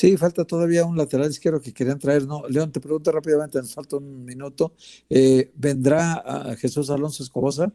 Sí, 0.00 0.16
falta 0.16 0.46
todavía 0.46 0.86
un 0.86 0.96
lateral 0.96 1.28
izquierdo 1.28 1.60
que 1.60 1.74
querían 1.74 1.98
traer. 1.98 2.22
No, 2.22 2.44
León, 2.48 2.72
te 2.72 2.80
pregunto 2.80 3.12
rápidamente, 3.12 3.58
nos 3.58 3.74
falta 3.74 3.98
un 3.98 4.24
minuto. 4.24 4.72
Eh, 5.10 5.50
¿Vendrá 5.54 6.14
a 6.24 6.56
Jesús 6.56 6.88
Alonso 6.88 7.22
Escobosa? 7.22 7.70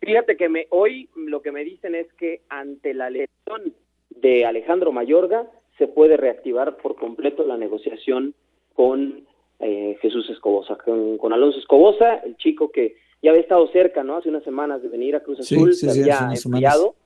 Fíjate 0.00 0.36
que 0.36 0.48
me, 0.48 0.66
hoy 0.70 1.08
lo 1.14 1.40
que 1.40 1.52
me 1.52 1.62
dicen 1.62 1.94
es 1.94 2.12
que 2.14 2.42
ante 2.48 2.94
la 2.94 3.10
lesión 3.10 3.74
de 4.10 4.44
Alejandro 4.44 4.90
Mayorga 4.90 5.46
se 5.78 5.86
puede 5.86 6.16
reactivar 6.16 6.78
por 6.78 6.96
completo 6.96 7.46
la 7.46 7.56
negociación 7.56 8.34
con 8.74 9.24
eh, 9.60 9.96
Jesús 10.02 10.28
Escobosa, 10.30 10.78
con, 10.78 11.32
Alonso 11.32 11.60
Escobosa, 11.60 12.16
el 12.26 12.36
chico 12.38 12.72
que 12.72 12.96
ya 13.22 13.30
había 13.30 13.42
estado 13.42 13.68
cerca, 13.68 14.02
¿no? 14.02 14.16
Hace 14.16 14.30
unas 14.30 14.42
semanas 14.42 14.82
de 14.82 14.88
venir 14.88 15.14
a 15.14 15.20
Cruz 15.20 15.38
Azul, 15.38 15.74
se 15.74 15.90
había 15.90 16.30
enfriado. 16.32 16.96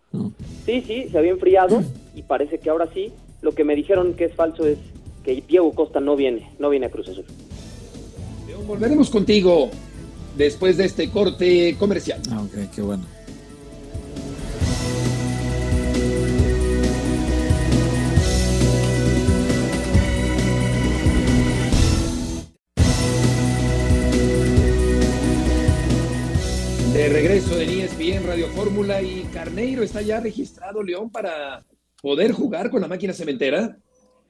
Sí, 0.64 0.80
sí, 0.80 1.10
se 1.10 1.18
había 1.18 1.32
enfriado 1.32 1.82
y 2.14 2.22
parece 2.22 2.58
que 2.58 2.70
ahora 2.70 2.86
sí. 2.94 3.12
Lo 3.42 3.52
que 3.52 3.64
me 3.64 3.74
dijeron 3.74 4.14
que 4.14 4.26
es 4.26 4.34
falso 4.34 4.66
es 4.66 4.78
que 5.24 5.42
Diego 5.46 5.72
Costa 5.74 6.00
no 6.00 6.16
viene, 6.16 6.50
no 6.58 6.70
viene 6.70 6.86
a 6.86 6.90
Cruz 6.90 7.08
Azul. 7.08 7.24
Volveremos 8.66 9.10
contigo 9.10 9.70
después 10.36 10.76
de 10.76 10.84
este 10.84 11.10
corte 11.10 11.76
comercial. 11.78 12.20
Ah, 12.30 12.42
ok, 12.42 12.70
qué 12.74 12.82
bueno. 12.82 13.04
De 26.94 27.08
regreso 27.08 27.56
de 27.56 27.84
ESPN 27.84 28.26
Radio 28.26 28.46
Fórmula 28.48 29.02
y 29.02 29.22
Carneiro 29.32 29.82
está 29.82 30.02
ya 30.02 30.20
registrado, 30.20 30.82
León, 30.84 31.10
para 31.10 31.62
poder 32.02 32.32
jugar 32.32 32.68
con 32.70 32.82
la 32.82 32.88
máquina 32.88 33.14
cementera. 33.14 33.76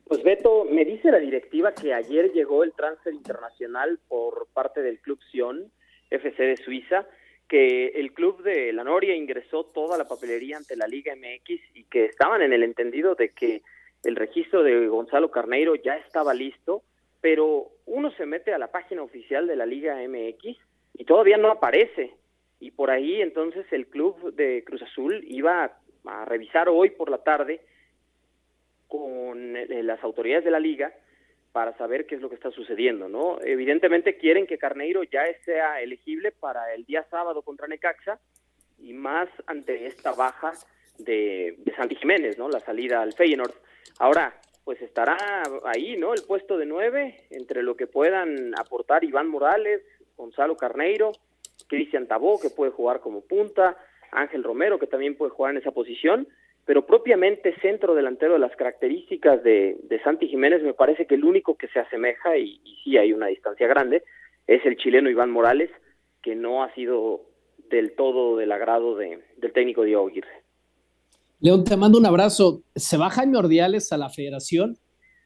Pues 0.04 0.22
Beto, 0.22 0.66
me 0.70 0.84
dice 0.84 1.10
la 1.10 1.18
directiva 1.18 1.72
que 1.72 1.94
ayer 1.94 2.32
llegó 2.32 2.62
el 2.62 2.74
transfer 2.74 3.14
internacional 3.14 3.98
por 4.08 4.46
parte 4.52 4.82
del 4.82 5.00
Club 5.00 5.18
Sion, 5.32 5.72
FC 6.10 6.42
de 6.42 6.56
Suiza, 6.58 7.06
que 7.48 7.88
el 7.88 8.12
club 8.12 8.42
de 8.42 8.72
La 8.72 8.84
Noria 8.84 9.16
ingresó 9.16 9.64
toda 9.64 9.96
la 9.96 10.06
papelería 10.06 10.58
ante 10.58 10.76
la 10.76 10.86
Liga 10.86 11.14
MX 11.16 11.60
y 11.74 11.84
que 11.84 12.04
estaban 12.04 12.42
en 12.42 12.52
el 12.52 12.62
entendido 12.62 13.14
de 13.14 13.30
que 13.30 13.62
el 14.04 14.16
registro 14.16 14.62
de 14.62 14.86
Gonzalo 14.88 15.30
Carneiro 15.30 15.74
ya 15.74 15.96
estaba 15.96 16.34
listo, 16.34 16.82
pero 17.20 17.70
uno 17.86 18.10
se 18.12 18.26
mete 18.26 18.52
a 18.52 18.58
la 18.58 18.70
página 18.70 19.02
oficial 19.02 19.46
de 19.46 19.56
la 19.56 19.64
Liga 19.64 19.96
MX 19.96 20.58
y 20.94 21.04
todavía 21.04 21.38
no 21.38 21.50
aparece 21.50 22.14
y 22.62 22.70
por 22.70 22.90
ahí 22.90 23.20
entonces 23.20 23.66
el 23.72 23.88
club 23.88 24.34
de 24.34 24.62
Cruz 24.64 24.82
Azul 24.82 25.24
iba 25.26 25.78
a, 26.04 26.24
revisar 26.24 26.68
hoy 26.68 26.90
por 26.90 27.10
la 27.10 27.18
tarde 27.18 27.60
con 28.88 29.56
eh, 29.56 29.82
las 29.82 30.02
autoridades 30.02 30.44
de 30.44 30.50
la 30.50 30.60
liga 30.60 30.92
para 31.52 31.76
saber 31.76 32.06
qué 32.06 32.14
es 32.14 32.20
lo 32.20 32.28
que 32.28 32.34
está 32.34 32.50
sucediendo, 32.50 33.08
¿no? 33.08 33.38
Evidentemente 33.42 34.16
quieren 34.16 34.46
que 34.46 34.58
Carneiro 34.58 35.02
ya 35.04 35.22
sea 35.44 35.80
elegible 35.82 36.32
para 36.32 36.72
el 36.74 36.84
día 36.84 37.04
sábado 37.10 37.42
contra 37.42 37.66
Necaxa 37.66 38.18
y 38.78 38.92
más 38.94 39.28
ante 39.46 39.86
esta 39.86 40.12
baja 40.12 40.52
de, 40.98 41.56
de 41.58 41.74
Santi 41.74 41.96
Jiménez, 41.96 42.38
¿no? 42.38 42.48
La 42.48 42.60
salida 42.60 43.02
al 43.02 43.12
Feyenoord. 43.12 43.54
Ahora, 43.98 44.34
pues 44.64 44.80
estará 44.80 45.16
ahí, 45.64 45.96
¿no? 45.96 46.14
El 46.14 46.22
puesto 46.22 46.56
de 46.56 46.66
nueve, 46.66 47.26
entre 47.30 47.62
lo 47.62 47.76
que 47.76 47.86
puedan 47.86 48.52
aportar 48.58 49.04
Iván 49.04 49.28
Morales, 49.28 49.82
Gonzalo 50.16 50.56
Carneiro, 50.56 51.12
Cristian 51.68 52.06
Tabó, 52.06 52.40
que 52.40 52.50
puede 52.50 52.70
jugar 52.70 53.00
como 53.00 53.22
punta, 53.22 53.76
Ángel 54.12 54.44
Romero, 54.44 54.78
que 54.78 54.86
también 54.86 55.16
puede 55.16 55.32
jugar 55.32 55.52
en 55.52 55.60
esa 55.60 55.72
posición, 55.72 56.28
pero 56.64 56.86
propiamente 56.86 57.58
centro 57.60 57.94
delantero 57.94 58.34
de 58.34 58.38
las 58.38 58.54
características 58.54 59.42
de, 59.42 60.00
Santi 60.04 60.28
Jiménez, 60.28 60.62
me 60.62 60.74
parece 60.74 61.06
que 61.06 61.16
el 61.16 61.24
único 61.24 61.56
que 61.56 61.68
se 61.68 61.80
asemeja, 61.80 62.36
y, 62.36 62.60
sí 62.84 62.96
hay 62.96 63.12
una 63.12 63.26
distancia 63.26 63.66
grande, 63.66 64.04
es 64.46 64.64
el 64.64 64.76
chileno 64.76 65.10
Iván 65.10 65.30
Morales, 65.30 65.70
que 66.22 66.36
no 66.36 66.62
ha 66.62 66.72
sido 66.74 67.22
del 67.70 67.96
todo 67.96 68.36
del 68.36 68.52
agrado 68.52 68.96
de, 68.96 69.18
del 69.38 69.52
técnico 69.52 69.82
Diego 69.82 70.06
Aguirre. 70.06 70.42
León, 71.40 71.64
te 71.64 71.76
mando 71.76 71.98
un 71.98 72.06
abrazo. 72.06 72.62
Se 72.76 72.96
va 72.96 73.10
Jaime 73.10 73.38
Ordiales 73.38 73.92
a 73.92 73.96
la 73.96 74.10
federación 74.10 74.76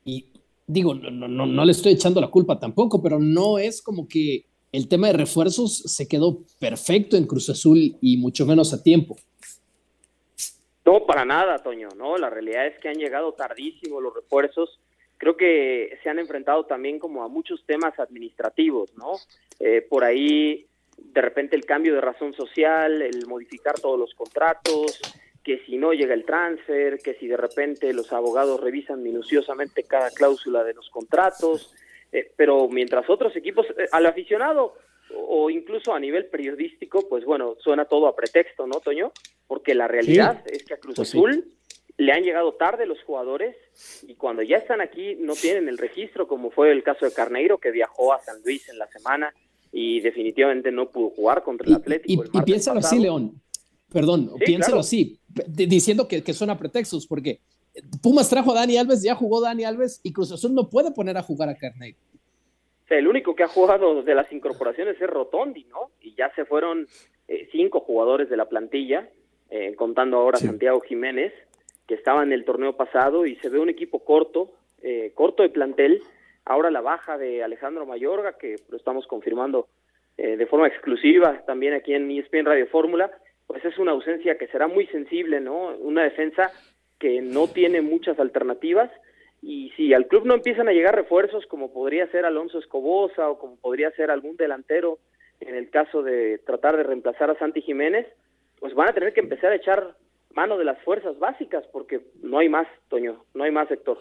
y 0.04 0.32
digo, 0.66 0.94
no, 0.94 1.28
no, 1.28 1.46
no 1.46 1.64
le 1.64 1.72
estoy 1.72 1.92
echando 1.92 2.20
la 2.20 2.30
culpa 2.30 2.58
tampoco, 2.58 3.02
pero 3.02 3.18
no 3.18 3.58
es 3.58 3.82
como 3.82 4.08
que 4.08 4.46
el 4.72 4.88
tema 4.88 5.08
de 5.08 5.14
refuerzos 5.14 5.78
se 5.78 6.08
quedó 6.08 6.40
perfecto 6.58 7.16
en 7.16 7.26
Cruz 7.26 7.48
Azul 7.48 7.96
y 8.00 8.16
mucho 8.16 8.46
menos 8.46 8.72
a 8.72 8.82
tiempo. 8.82 9.16
No, 10.84 11.04
para 11.04 11.24
nada, 11.24 11.58
Toño, 11.58 11.88
no, 11.96 12.16
la 12.16 12.30
realidad 12.30 12.66
es 12.66 12.78
que 12.78 12.88
han 12.88 12.98
llegado 12.98 13.32
tardísimo 13.32 14.00
los 14.00 14.14
refuerzos. 14.14 14.78
Creo 15.18 15.36
que 15.36 15.98
se 16.02 16.10
han 16.10 16.18
enfrentado 16.18 16.64
también 16.66 16.98
como 16.98 17.24
a 17.24 17.28
muchos 17.28 17.64
temas 17.66 17.98
administrativos, 17.98 18.94
¿no? 18.96 19.14
Eh, 19.58 19.84
por 19.88 20.04
ahí, 20.04 20.66
de 20.96 21.20
repente 21.20 21.56
el 21.56 21.64
cambio 21.64 21.94
de 21.94 22.00
razón 22.00 22.34
social, 22.34 23.02
el 23.02 23.26
modificar 23.26 23.80
todos 23.80 23.98
los 23.98 24.14
contratos, 24.14 25.00
que 25.42 25.60
si 25.64 25.76
no 25.76 25.92
llega 25.92 26.12
el 26.12 26.24
transfer, 26.24 26.98
que 26.98 27.14
si 27.14 27.26
de 27.26 27.36
repente 27.36 27.92
los 27.92 28.12
abogados 28.12 28.60
revisan 28.60 29.02
minuciosamente 29.02 29.84
cada 29.84 30.10
cláusula 30.10 30.62
de 30.64 30.74
los 30.74 30.90
contratos, 30.90 31.72
eh, 32.12 32.32
pero 32.36 32.68
mientras 32.68 33.08
otros 33.08 33.34
equipos, 33.36 33.66
eh, 33.78 33.86
al 33.92 34.06
aficionado 34.06 34.74
o 35.14 35.50
incluso 35.50 35.94
a 35.94 36.00
nivel 36.00 36.26
periodístico, 36.26 37.08
pues 37.08 37.24
bueno, 37.24 37.56
suena 37.60 37.84
todo 37.84 38.06
a 38.06 38.16
pretexto, 38.16 38.66
¿no, 38.66 38.80
Toño? 38.80 39.12
Porque 39.46 39.74
la 39.74 39.88
realidad 39.88 40.42
es 40.46 40.64
que 40.64 40.74
a 40.74 40.78
Cruz 40.78 40.96
pues 40.96 41.10
Azul 41.10 41.52
le 41.98 42.12
han 42.12 42.22
llegado 42.22 42.54
tarde 42.54 42.86
los 42.86 43.02
jugadores 43.02 43.56
y 44.06 44.14
cuando 44.14 44.42
ya 44.42 44.58
están 44.58 44.80
aquí 44.80 45.16
no 45.18 45.34
tienen 45.34 45.68
el 45.68 45.78
registro, 45.78 46.28
como 46.28 46.50
fue 46.50 46.70
el 46.72 46.82
caso 46.82 47.06
de 47.06 47.12
Carneiro, 47.12 47.58
que 47.58 47.70
viajó 47.70 48.12
a 48.12 48.20
San 48.20 48.42
Luis 48.44 48.68
en 48.68 48.78
la 48.78 48.86
semana 48.88 49.32
y 49.72 50.00
definitivamente 50.00 50.70
no 50.70 50.90
pudo 50.90 51.10
jugar 51.10 51.42
contra 51.42 51.66
el 51.68 51.74
Atlético. 51.74 52.24
Y, 52.32 52.42
piénsalo 52.42 52.80
así, 52.80 52.98
León. 52.98 53.40
Perdón, 53.90 54.32
piénsalo 54.44 54.80
así, 54.80 55.20
diciendo 55.46 56.06
que, 56.08 56.22
que 56.22 56.34
suena 56.34 56.58
pretextos, 56.58 57.06
porque 57.06 57.40
Pumas 58.02 58.30
trajo 58.30 58.52
a 58.52 58.54
Dani 58.54 58.78
Alves, 58.78 59.02
ya 59.02 59.14
jugó 59.14 59.40
Dani 59.40 59.64
Alves 59.64 60.00
y 60.02 60.12
Cruz 60.12 60.32
Azul 60.32 60.54
no 60.54 60.68
puede 60.68 60.92
poner 60.92 61.16
a 61.16 61.22
jugar 61.22 61.48
a 61.48 61.56
Carneiro. 61.56 61.98
el 62.88 63.08
único 63.08 63.34
que 63.34 63.42
ha 63.42 63.48
jugado 63.48 64.02
de 64.02 64.14
las 64.14 64.32
incorporaciones 64.32 65.00
es 65.00 65.10
Rotondi, 65.10 65.64
¿no? 65.64 65.90
Y 66.00 66.14
ya 66.14 66.32
se 66.34 66.44
fueron 66.44 66.86
eh, 67.28 67.48
cinco 67.52 67.80
jugadores 67.80 68.30
de 68.30 68.36
la 68.36 68.48
plantilla, 68.48 69.08
eh, 69.50 69.74
contando 69.74 70.18
ahora 70.18 70.38
Santiago 70.38 70.80
Jiménez, 70.80 71.32
que 71.86 71.94
estaba 71.94 72.22
en 72.22 72.32
el 72.32 72.44
torneo 72.44 72.76
pasado 72.76 73.26
y 73.26 73.36
se 73.36 73.48
ve 73.48 73.58
un 73.58 73.68
equipo 73.68 74.04
corto, 74.04 74.52
eh, 74.82 75.12
corto 75.14 75.42
de 75.42 75.50
plantel. 75.50 76.02
Ahora 76.44 76.70
la 76.70 76.80
baja 76.80 77.18
de 77.18 77.42
Alejandro 77.42 77.86
Mayorga, 77.86 78.38
que 78.38 78.56
lo 78.68 78.76
estamos 78.76 79.06
confirmando 79.06 79.68
de 80.16 80.46
forma 80.46 80.66
exclusiva 80.66 81.42
también 81.44 81.74
aquí 81.74 81.92
en 81.92 82.10
ESPN 82.10 82.46
Radio 82.46 82.66
Fórmula, 82.68 83.10
pues 83.46 83.62
es 83.66 83.76
una 83.76 83.92
ausencia 83.92 84.38
que 84.38 84.46
será 84.46 84.66
muy 84.66 84.86
sensible, 84.86 85.40
¿no? 85.40 85.76
Una 85.76 86.04
defensa 86.04 86.50
que 86.98 87.20
no 87.20 87.48
tiene 87.48 87.82
muchas 87.82 88.18
alternativas 88.18 88.90
y 89.42 89.70
si 89.76 89.92
al 89.94 90.06
club 90.06 90.24
no 90.24 90.34
empiezan 90.34 90.68
a 90.68 90.72
llegar 90.72 90.94
refuerzos 90.94 91.46
como 91.46 91.72
podría 91.72 92.06
ser 92.08 92.24
Alonso 92.24 92.58
Escobosa 92.58 93.28
o 93.28 93.38
como 93.38 93.56
podría 93.56 93.90
ser 93.92 94.10
algún 94.10 94.36
delantero 94.36 94.98
en 95.40 95.54
el 95.54 95.70
caso 95.70 96.02
de 96.02 96.38
tratar 96.38 96.76
de 96.76 96.82
reemplazar 96.82 97.30
a 97.30 97.38
Santi 97.38 97.60
Jiménez, 97.60 98.06
pues 98.58 98.74
van 98.74 98.88
a 98.88 98.94
tener 98.94 99.12
que 99.12 99.20
empezar 99.20 99.52
a 99.52 99.56
echar 99.56 99.94
mano 100.34 100.56
de 100.58 100.64
las 100.64 100.80
fuerzas 100.82 101.18
básicas 101.18 101.66
porque 101.72 102.00
no 102.22 102.38
hay 102.38 102.48
más, 102.48 102.66
Toño, 102.88 103.24
no 103.34 103.44
hay 103.44 103.50
más 103.50 103.68
sector. 103.68 103.98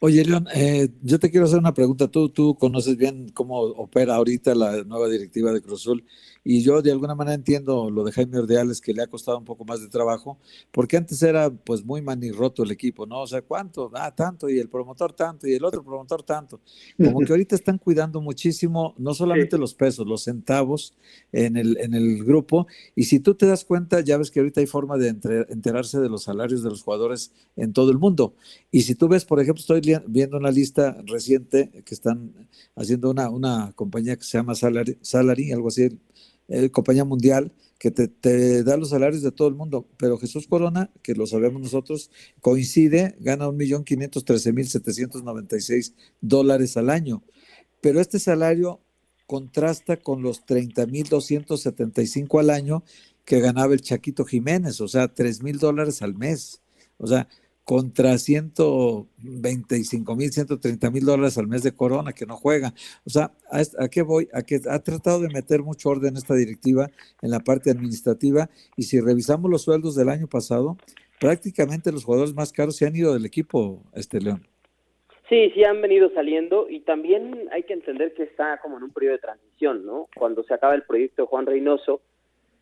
Oye, 0.00 0.24
León, 0.24 0.46
eh, 0.54 0.90
yo 1.02 1.18
te 1.18 1.28
quiero 1.28 1.46
hacer 1.46 1.58
una 1.58 1.74
pregunta. 1.74 2.06
Tú, 2.06 2.28
tú 2.28 2.54
conoces 2.54 2.96
bien 2.96 3.30
cómo 3.34 3.58
opera 3.58 4.14
ahorita 4.14 4.54
la 4.54 4.84
nueva 4.84 5.08
directiva 5.08 5.52
de 5.52 5.60
Cruzul 5.60 6.04
y 6.44 6.62
yo 6.62 6.80
de 6.80 6.92
alguna 6.92 7.14
manera 7.14 7.34
entiendo 7.34 7.90
lo 7.90 8.04
de 8.04 8.12
Jaime 8.12 8.38
Ordeales 8.38 8.80
que 8.80 8.94
le 8.94 9.02
ha 9.02 9.06
costado 9.06 9.38
un 9.38 9.44
poco 9.44 9.66
más 9.66 9.82
de 9.82 9.88
trabajo, 9.88 10.38
porque 10.70 10.96
antes 10.96 11.22
era 11.22 11.50
pues 11.50 11.84
muy 11.84 12.00
manirroto 12.00 12.62
el 12.62 12.70
equipo, 12.70 13.04
¿no? 13.04 13.20
O 13.20 13.26
sea, 13.26 13.42
¿cuánto? 13.42 13.90
Ah, 13.94 14.14
tanto, 14.14 14.48
y 14.48 14.58
el 14.58 14.70
promotor 14.70 15.12
tanto, 15.12 15.46
y 15.46 15.52
el 15.52 15.64
otro 15.64 15.82
promotor 15.84 16.22
tanto. 16.22 16.60
Como 16.96 17.20
que 17.20 17.32
ahorita 17.32 17.54
están 17.54 17.76
cuidando 17.76 18.22
muchísimo, 18.22 18.94
no 18.96 19.12
solamente 19.12 19.58
los 19.58 19.74
pesos, 19.74 20.06
los 20.06 20.24
centavos 20.24 20.94
en 21.32 21.56
el, 21.56 21.76
en 21.78 21.92
el 21.92 22.24
grupo, 22.24 22.66
y 22.94 23.04
si 23.04 23.20
tú 23.20 23.34
te 23.34 23.44
das 23.44 23.64
cuenta, 23.66 24.00
ya 24.00 24.16
ves 24.16 24.30
que 24.30 24.40
ahorita 24.40 24.60
hay 24.60 24.66
forma 24.66 24.96
de 24.96 25.08
enterarse 25.08 26.00
de 26.00 26.08
los 26.08 26.22
salarios 26.22 26.62
de 26.62 26.70
los 26.70 26.82
jugadores 26.82 27.32
en 27.56 27.74
todo 27.74 27.90
el 27.90 27.98
mundo. 27.98 28.34
Y 28.70 28.82
si 28.82 28.94
tú 28.94 29.08
ves, 29.08 29.24
por 29.24 29.40
ejemplo, 29.40 29.60
estoy 29.60 29.80
viendo 30.06 30.36
una 30.36 30.50
lista 30.50 30.96
reciente 31.06 31.70
que 31.84 31.94
están 31.94 32.48
haciendo 32.74 33.10
una, 33.10 33.30
una 33.30 33.72
compañía 33.74 34.16
que 34.16 34.24
se 34.24 34.38
llama 34.38 34.54
Salary, 34.54 34.98
Salary 35.02 35.52
algo 35.52 35.68
así, 35.68 35.88
eh, 36.48 36.70
compañía 36.70 37.04
mundial, 37.04 37.52
que 37.78 37.90
te, 37.90 38.08
te, 38.08 38.64
da 38.64 38.76
los 38.76 38.90
salarios 38.90 39.22
de 39.22 39.30
todo 39.30 39.48
el 39.48 39.54
mundo. 39.54 39.86
Pero 39.98 40.18
Jesús 40.18 40.46
Corona, 40.48 40.90
que 41.02 41.14
lo 41.14 41.26
sabemos 41.26 41.62
nosotros, 41.62 42.10
coincide, 42.40 43.16
gana 43.20 43.48
un 43.48 43.56
millón 43.56 43.84
quinientos 43.84 44.24
trece 44.24 44.52
mil 44.52 44.68
setecientos 44.68 45.22
noventa 45.22 45.56
y 45.56 45.60
seis 45.60 45.94
dólares 46.20 46.76
al 46.76 46.90
año. 46.90 47.22
Pero 47.80 48.00
este 48.00 48.18
salario 48.18 48.80
contrasta 49.26 49.98
con 49.98 50.22
los 50.22 50.44
treinta 50.46 50.86
mil 50.86 51.08
doscientos 51.08 51.60
setenta 51.60 52.02
y 52.02 52.06
cinco 52.06 52.40
al 52.40 52.50
año 52.50 52.82
que 53.24 53.40
ganaba 53.40 53.74
el 53.74 53.82
Chaquito 53.82 54.24
Jiménez, 54.24 54.80
o 54.80 54.88
sea, 54.88 55.06
tres 55.12 55.42
mil 55.42 55.58
dólares 55.58 56.00
al 56.02 56.14
mes. 56.14 56.62
O 56.96 57.06
sea, 57.06 57.28
contra 57.68 58.16
125 58.16 60.16
mil, 60.16 60.32
130 60.32 60.90
mil 60.90 61.04
dólares 61.04 61.36
al 61.36 61.48
mes 61.48 61.62
de 61.62 61.76
Corona 61.76 62.14
que 62.14 62.24
no 62.24 62.34
juega. 62.34 62.72
O 63.04 63.10
sea, 63.10 63.32
¿a, 63.50 63.88
qué 63.88 64.00
voy? 64.00 64.26
A 64.32 64.40
que 64.40 64.58
ha 64.70 64.78
tratado 64.78 65.20
de 65.20 65.28
meter 65.28 65.60
mucho 65.60 65.90
orden 65.90 66.16
esta 66.16 66.34
directiva 66.34 66.88
en 67.20 67.30
la 67.30 67.40
parte 67.40 67.70
administrativa 67.70 68.48
y 68.74 68.84
si 68.84 68.98
revisamos 69.00 69.50
los 69.50 69.64
sueldos 69.64 69.94
del 69.96 70.08
año 70.08 70.28
pasado, 70.28 70.78
prácticamente 71.20 71.92
los 71.92 72.06
jugadores 72.06 72.32
más 72.32 72.54
caros 72.54 72.74
se 72.74 72.86
han 72.86 72.96
ido 72.96 73.12
del 73.12 73.26
equipo, 73.26 73.82
este 73.94 74.18
León. 74.18 74.46
Sí, 75.28 75.50
sí 75.54 75.62
han 75.62 75.82
venido 75.82 76.10
saliendo 76.14 76.70
y 76.70 76.80
también 76.80 77.50
hay 77.52 77.64
que 77.64 77.74
entender 77.74 78.14
que 78.14 78.22
está 78.22 78.56
como 78.62 78.78
en 78.78 78.84
un 78.84 78.94
periodo 78.94 79.16
de 79.16 79.18
transición, 79.18 79.84
¿no? 79.84 80.08
Cuando 80.16 80.42
se 80.44 80.54
acaba 80.54 80.74
el 80.74 80.84
proyecto 80.84 81.24
de 81.24 81.28
Juan 81.28 81.44
Reynoso, 81.44 82.00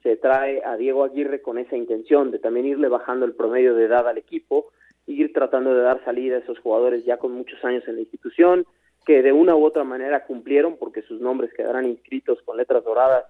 se 0.02 0.16
trae 0.16 0.64
a 0.64 0.76
Diego 0.76 1.04
Aguirre 1.04 1.42
con 1.42 1.58
esa 1.58 1.76
intención 1.76 2.32
de 2.32 2.40
también 2.40 2.66
irle 2.66 2.88
bajando 2.88 3.24
el 3.24 3.34
promedio 3.34 3.76
de 3.76 3.84
edad 3.84 4.08
al 4.08 4.18
equipo 4.18 4.66
ir 5.06 5.32
tratando 5.32 5.74
de 5.74 5.82
dar 5.82 6.04
salida 6.04 6.36
a 6.36 6.40
esos 6.40 6.58
jugadores 6.58 7.04
ya 7.04 7.18
con 7.18 7.32
muchos 7.32 7.62
años 7.64 7.84
en 7.86 7.94
la 7.94 8.00
institución, 8.00 8.66
que 9.04 9.22
de 9.22 9.32
una 9.32 9.54
u 9.54 9.64
otra 9.64 9.84
manera 9.84 10.24
cumplieron 10.24 10.76
porque 10.76 11.02
sus 11.02 11.20
nombres 11.20 11.52
quedarán 11.54 11.86
inscritos 11.86 12.40
con 12.44 12.56
letras 12.56 12.84
doradas 12.84 13.24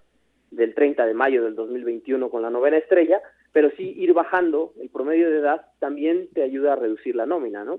del 0.51 0.75
30 0.75 1.05
de 1.05 1.15
mayo 1.15 1.45
del 1.45 1.55
2021 1.55 2.31
con 2.31 2.43
la 2.43 2.51
novena 2.51 2.79
estrella, 2.79 3.21
pero 3.53 3.71
sí 3.77 3.95
ir 3.97 4.13
bajando 4.15 4.73
el 4.81 4.89
promedio 4.89 5.31
de 5.31 5.39
edad 5.39 5.67
también 5.79 6.29
te 6.33 6.43
ayuda 6.43 6.73
a 6.73 6.77
reducir 6.77 7.15
la 7.15 7.27
nómina, 7.27 7.65
¿no? 7.65 7.77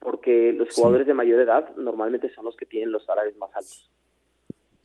Porque 0.00 0.52
los 0.52 0.74
jugadores 0.74 1.06
de 1.06 1.14
mayor 1.14 1.40
edad 1.40 1.74
normalmente 1.76 2.32
son 2.34 2.46
los 2.46 2.56
que 2.56 2.66
tienen 2.66 2.90
los 2.90 3.04
salarios 3.04 3.36
más 3.36 3.50
altos. 3.54 3.90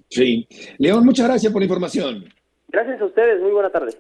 Sí. 0.10 0.48
León, 0.78 1.06
muchas 1.06 1.28
gracias 1.28 1.52
por 1.52 1.62
la 1.62 1.66
información. 1.66 2.26
Gracias 2.68 3.02
a 3.02 3.06
ustedes, 3.06 3.42
muy 3.42 3.52
buena 3.52 3.70
tarde. 3.70 3.92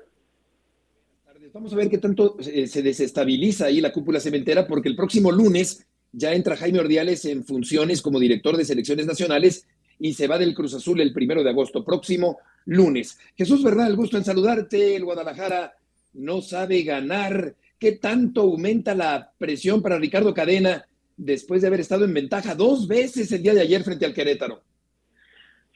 Vamos 1.53 1.73
a 1.73 1.75
ver 1.75 1.89
qué 1.89 1.97
tanto 1.97 2.37
eh, 2.39 2.65
se 2.65 2.81
desestabiliza 2.81 3.65
ahí 3.65 3.81
la 3.81 3.91
cúpula 3.91 4.21
cementera, 4.21 4.65
porque 4.67 4.87
el 4.87 4.95
próximo 4.95 5.31
lunes 5.31 5.85
ya 6.13 6.33
entra 6.33 6.55
Jaime 6.55 6.79
Ordiales 6.79 7.25
en 7.25 7.43
funciones 7.43 8.01
como 8.01 8.21
director 8.21 8.55
de 8.55 8.63
selecciones 8.63 9.05
nacionales 9.05 9.65
y 9.99 10.13
se 10.13 10.27
va 10.27 10.37
del 10.37 10.55
Cruz 10.55 10.73
Azul 10.73 11.01
el 11.01 11.11
primero 11.11 11.43
de 11.43 11.49
agosto, 11.49 11.83
próximo 11.83 12.37
lunes. 12.65 13.17
Jesús 13.35 13.63
Bernal, 13.63 13.97
gusto 13.97 14.17
en 14.17 14.23
saludarte. 14.23 14.95
El 14.95 15.03
Guadalajara 15.03 15.73
no 16.13 16.41
sabe 16.41 16.83
ganar. 16.83 17.53
¿Qué 17.77 17.93
tanto 17.93 18.41
aumenta 18.41 18.95
la 18.95 19.33
presión 19.37 19.81
para 19.81 19.99
Ricardo 19.99 20.33
Cadena 20.33 20.85
después 21.17 21.61
de 21.61 21.67
haber 21.67 21.81
estado 21.81 22.05
en 22.05 22.13
ventaja 22.13 22.55
dos 22.55 22.87
veces 22.87 23.29
el 23.33 23.43
día 23.43 23.53
de 23.53 23.61
ayer 23.61 23.83
frente 23.83 24.05
al 24.05 24.13
Querétaro? 24.13 24.61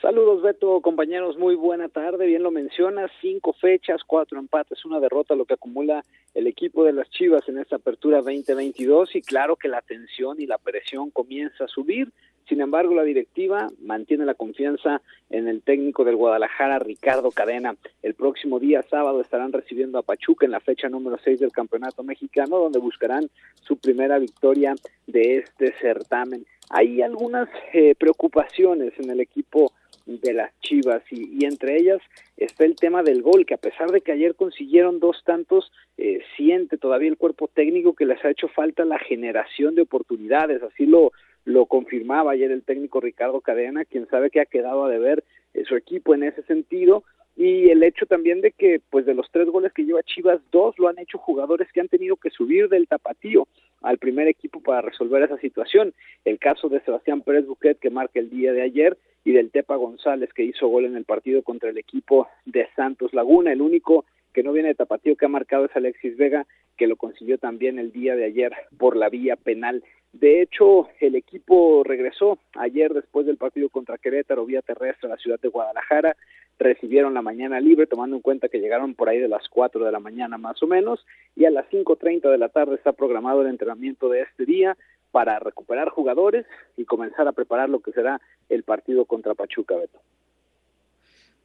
Saludos 0.02 0.42
Beto, 0.42 0.82
compañeros, 0.82 1.38
muy 1.38 1.56
buena 1.56 1.88
tarde. 1.88 2.28
Bien 2.28 2.44
lo 2.44 2.52
mencionas, 2.52 3.10
cinco 3.22 3.54
fechas, 3.54 4.02
cuatro 4.06 4.38
empates, 4.38 4.84
una 4.84 5.00
derrota, 5.00 5.36
lo 5.36 5.46
que 5.46 5.54
acumula 5.54 6.04
el 6.34 6.48
equipo 6.48 6.84
de 6.84 6.92
las 6.92 7.10
Chivas 7.10 7.48
en 7.48 7.60
esta 7.60 7.78
apertura 7.78 8.18
2022 8.18 9.16
y 9.16 9.22
claro 9.22 9.56
que 9.56 9.70
la 9.70 9.82
tensión 9.82 10.42
y 10.42 10.48
la 10.48 10.58
presión 10.58 11.12
comienza 11.12 11.64
a 11.64 11.70
subir. 11.70 12.10
Sin 12.48 12.60
embargo, 12.62 12.94
la 12.94 13.04
directiva 13.04 13.70
mantiene 13.82 14.26
la 14.26 14.36
confianza 14.36 15.02
en 15.30 15.48
el 15.48 15.64
técnico 15.64 16.04
del 16.04 16.18
Guadalajara, 16.18 16.78
Ricardo 16.78 17.32
Cadena. 17.32 17.76
El 18.04 18.14
próximo 18.16 18.60
día 18.60 18.84
sábado 18.84 19.22
estarán 19.22 19.54
recibiendo 19.54 19.98
a 19.98 20.04
Pachuca 20.04 20.46
en 20.46 20.52
la 20.52 20.60
fecha 20.60 20.90
número 20.90 21.18
6 21.24 21.40
del 21.40 21.54
Campeonato 21.54 22.04
Mexicano, 22.04 22.60
donde 22.60 22.80
buscarán 22.80 23.30
su 23.62 23.78
primera 23.78 24.20
victoria 24.20 24.76
de 25.08 25.38
este 25.38 25.74
certamen. 25.80 26.46
Hay 26.70 27.02
algunas 27.02 27.48
eh, 27.74 27.96
preocupaciones 27.96 28.94
en 29.00 29.10
el 29.10 29.22
equipo 29.22 29.72
de 30.06 30.34
las 30.34 30.52
Chivas 30.60 31.02
y, 31.12 31.46
entre 31.46 31.78
ellas 31.78 32.02
está 32.38 32.66
el 32.66 32.76
tema 32.76 33.04
del 33.04 33.22
gol, 33.22 33.46
que 33.46 33.56
a 33.56 33.60
pesar 33.60 33.92
de 33.92 34.02
que 34.02 34.12
ayer 34.12 34.36
consiguieron 34.36 35.00
dos 35.00 35.24
tantos, 35.26 35.72
eh, 35.98 36.20
siente 36.38 36.78
todavía 36.78 37.10
el 37.10 37.18
cuerpo 37.18 37.48
técnico 37.48 37.94
que 37.94 38.06
les 38.06 38.24
ha 38.24 38.30
hecho 38.30 38.48
falta 38.48 38.86
la 38.86 39.00
generación 39.00 39.76
de 39.76 39.82
oportunidades, 39.82 40.62
así 40.62 40.86
lo, 40.86 41.12
lo 41.46 41.66
confirmaba 41.66 42.32
ayer 42.32 42.52
el 42.52 42.64
técnico 42.64 43.00
Ricardo 43.00 43.42
Cadena, 43.42 43.86
quien 43.86 44.08
sabe 44.08 44.30
que 44.30 44.42
ha 44.42 44.46
quedado 44.46 44.86
a 44.86 44.90
deber 44.90 45.24
eh, 45.54 45.64
su 45.66 45.76
equipo 45.76 46.14
en 46.14 46.24
ese 46.24 46.44
sentido, 46.44 47.04
y 47.38 47.70
el 47.70 47.84
hecho 47.84 48.06
también 48.06 48.42
de 48.42 48.52
que 48.52 48.80
pues 48.90 49.06
de 49.06 49.14
los 49.14 49.30
tres 49.30 49.48
goles 49.50 49.74
que 49.74 49.84
lleva 49.84 50.04
Chivas, 50.04 50.40
dos 50.52 50.78
lo 50.80 50.88
han 50.88 51.00
hecho 51.00 51.18
jugadores 51.18 51.70
que 51.74 51.82
han 51.82 51.90
tenido 51.90 52.16
que 52.16 52.30
subir 52.30 52.70
del 52.70 52.88
tapatío 52.88 53.48
al 53.82 53.98
primer 53.98 54.28
equipo 54.28 54.62
para 54.62 54.82
resolver 54.82 55.22
esa 55.24 55.38
situación. 55.40 55.94
El 56.24 56.40
caso 56.40 56.70
de 56.70 56.80
Sebastián 56.82 57.22
Pérez 57.22 57.46
Buquet 57.46 57.78
que 57.78 57.90
marca 57.90 58.20
el 58.20 58.30
día 58.30 58.54
de 58.54 58.62
ayer 58.62 58.98
y 59.26 59.34
del 59.34 59.52
Tepa 59.52 59.76
González 59.76 60.32
que 60.34 60.44
hizo 60.44 60.68
gol 60.68 60.86
en 60.86 60.96
el 60.96 61.04
partido 61.04 61.42
contra 61.42 61.72
el 61.72 61.78
equipo 61.78 62.30
de 62.46 62.68
Santos 62.76 63.14
Laguna. 63.14 63.52
El 63.52 63.62
único 63.62 64.06
que 64.32 64.44
no 64.44 64.54
viene 64.54 64.70
de 64.70 64.76
tapatío 64.76 65.18
que 65.18 65.26
ha 65.26 65.30
marcado 65.30 65.66
es 65.66 65.76
Alexis 65.76 66.16
Vega 66.16 66.46
que 66.78 66.88
lo 66.88 66.96
consiguió 66.96 67.38
también 67.38 67.80
el 67.80 67.92
día 67.92 68.16
de 68.16 68.26
ayer 68.26 68.54
por 68.78 68.96
la 68.96 69.10
vía 69.10 69.36
penal. 69.36 69.84
De 70.14 70.42
hecho, 70.42 70.90
el 71.00 71.16
equipo 71.16 71.84
regresó 71.84 72.38
ayer 72.54 72.94
después 72.94 73.26
del 73.26 73.38
partido 73.38 73.70
contra 73.70 73.98
Querétaro 73.98 74.46
vía 74.46 74.62
terrestre 74.62 75.08
a 75.08 75.16
la 75.16 75.18
ciudad 75.18 75.40
de 75.40 75.50
Guadalajara 75.50 76.16
recibieron 76.58 77.14
la 77.14 77.22
mañana 77.22 77.60
libre, 77.60 77.88
tomando 77.88 78.16
en 78.16 78.22
cuenta 78.22 78.48
que 78.48 78.60
llegaron 78.60 78.96
por 78.96 79.10
ahí 79.10 79.20
de 79.20 79.28
las 79.28 79.48
4 79.50 79.84
de 79.84 79.92
la 79.92 80.00
mañana 80.00 80.38
más 80.38 80.62
o 80.64 80.68
menos, 80.68 81.06
y 81.36 81.46
a 81.46 81.50
las 81.50 81.66
5.30 81.70 82.30
de 82.30 82.38
la 82.38 82.50
tarde 82.50 82.76
está 82.76 82.94
programado 82.94 83.42
el 83.42 83.48
entrenamiento 83.48 84.10
de 84.10 84.22
este 84.22 84.46
día 84.46 84.78
para 85.16 85.40
recuperar 85.40 85.88
jugadores 85.88 86.46
y 86.76 86.84
comenzar 86.84 87.26
a 87.26 87.32
preparar 87.32 87.70
lo 87.70 87.80
que 87.80 87.94
será 87.94 88.20
el 88.50 88.64
partido 88.64 89.06
contra 89.06 89.34
Pachuca, 89.34 89.74
Beto. 89.78 89.98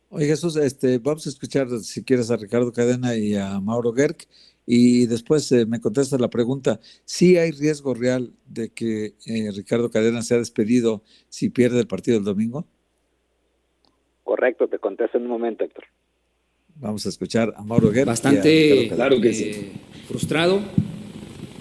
Oye 0.08 0.26
Jesús, 0.26 0.56
este, 0.56 0.98
vamos 0.98 1.24
a 1.24 1.28
escuchar 1.28 1.68
si 1.78 2.02
quieres 2.02 2.32
a 2.32 2.36
Ricardo 2.36 2.72
Cadena 2.72 3.14
y 3.14 3.36
a 3.36 3.60
Mauro 3.60 3.92
Gerg 3.92 4.16
y 4.66 5.06
después 5.06 5.52
eh, 5.52 5.66
me 5.66 5.80
contesta 5.80 6.18
la 6.18 6.26
pregunta, 6.26 6.80
¿sí 7.04 7.38
hay 7.38 7.52
riesgo 7.52 7.94
real 7.94 8.32
de 8.44 8.70
que 8.70 9.14
eh, 9.24 9.52
Ricardo 9.54 9.88
Cadena 9.88 10.22
sea 10.22 10.38
despedido 10.38 11.04
si 11.28 11.48
pierde 11.48 11.78
el 11.78 11.86
partido 11.86 12.18
el 12.18 12.24
domingo? 12.24 12.66
Correcto, 14.24 14.66
te 14.66 14.80
contesto 14.80 15.16
en 15.16 15.26
un 15.26 15.30
momento, 15.30 15.62
Héctor. 15.62 15.84
Vamos 16.74 17.06
a 17.06 17.08
escuchar 17.08 17.54
a 17.56 17.62
Mauro 17.62 17.92
Guerra. 17.92 18.06
Bastante 18.06 18.88
claro 18.88 19.20
que 19.20 19.30
eh, 19.30 19.72
frustrado, 20.08 20.60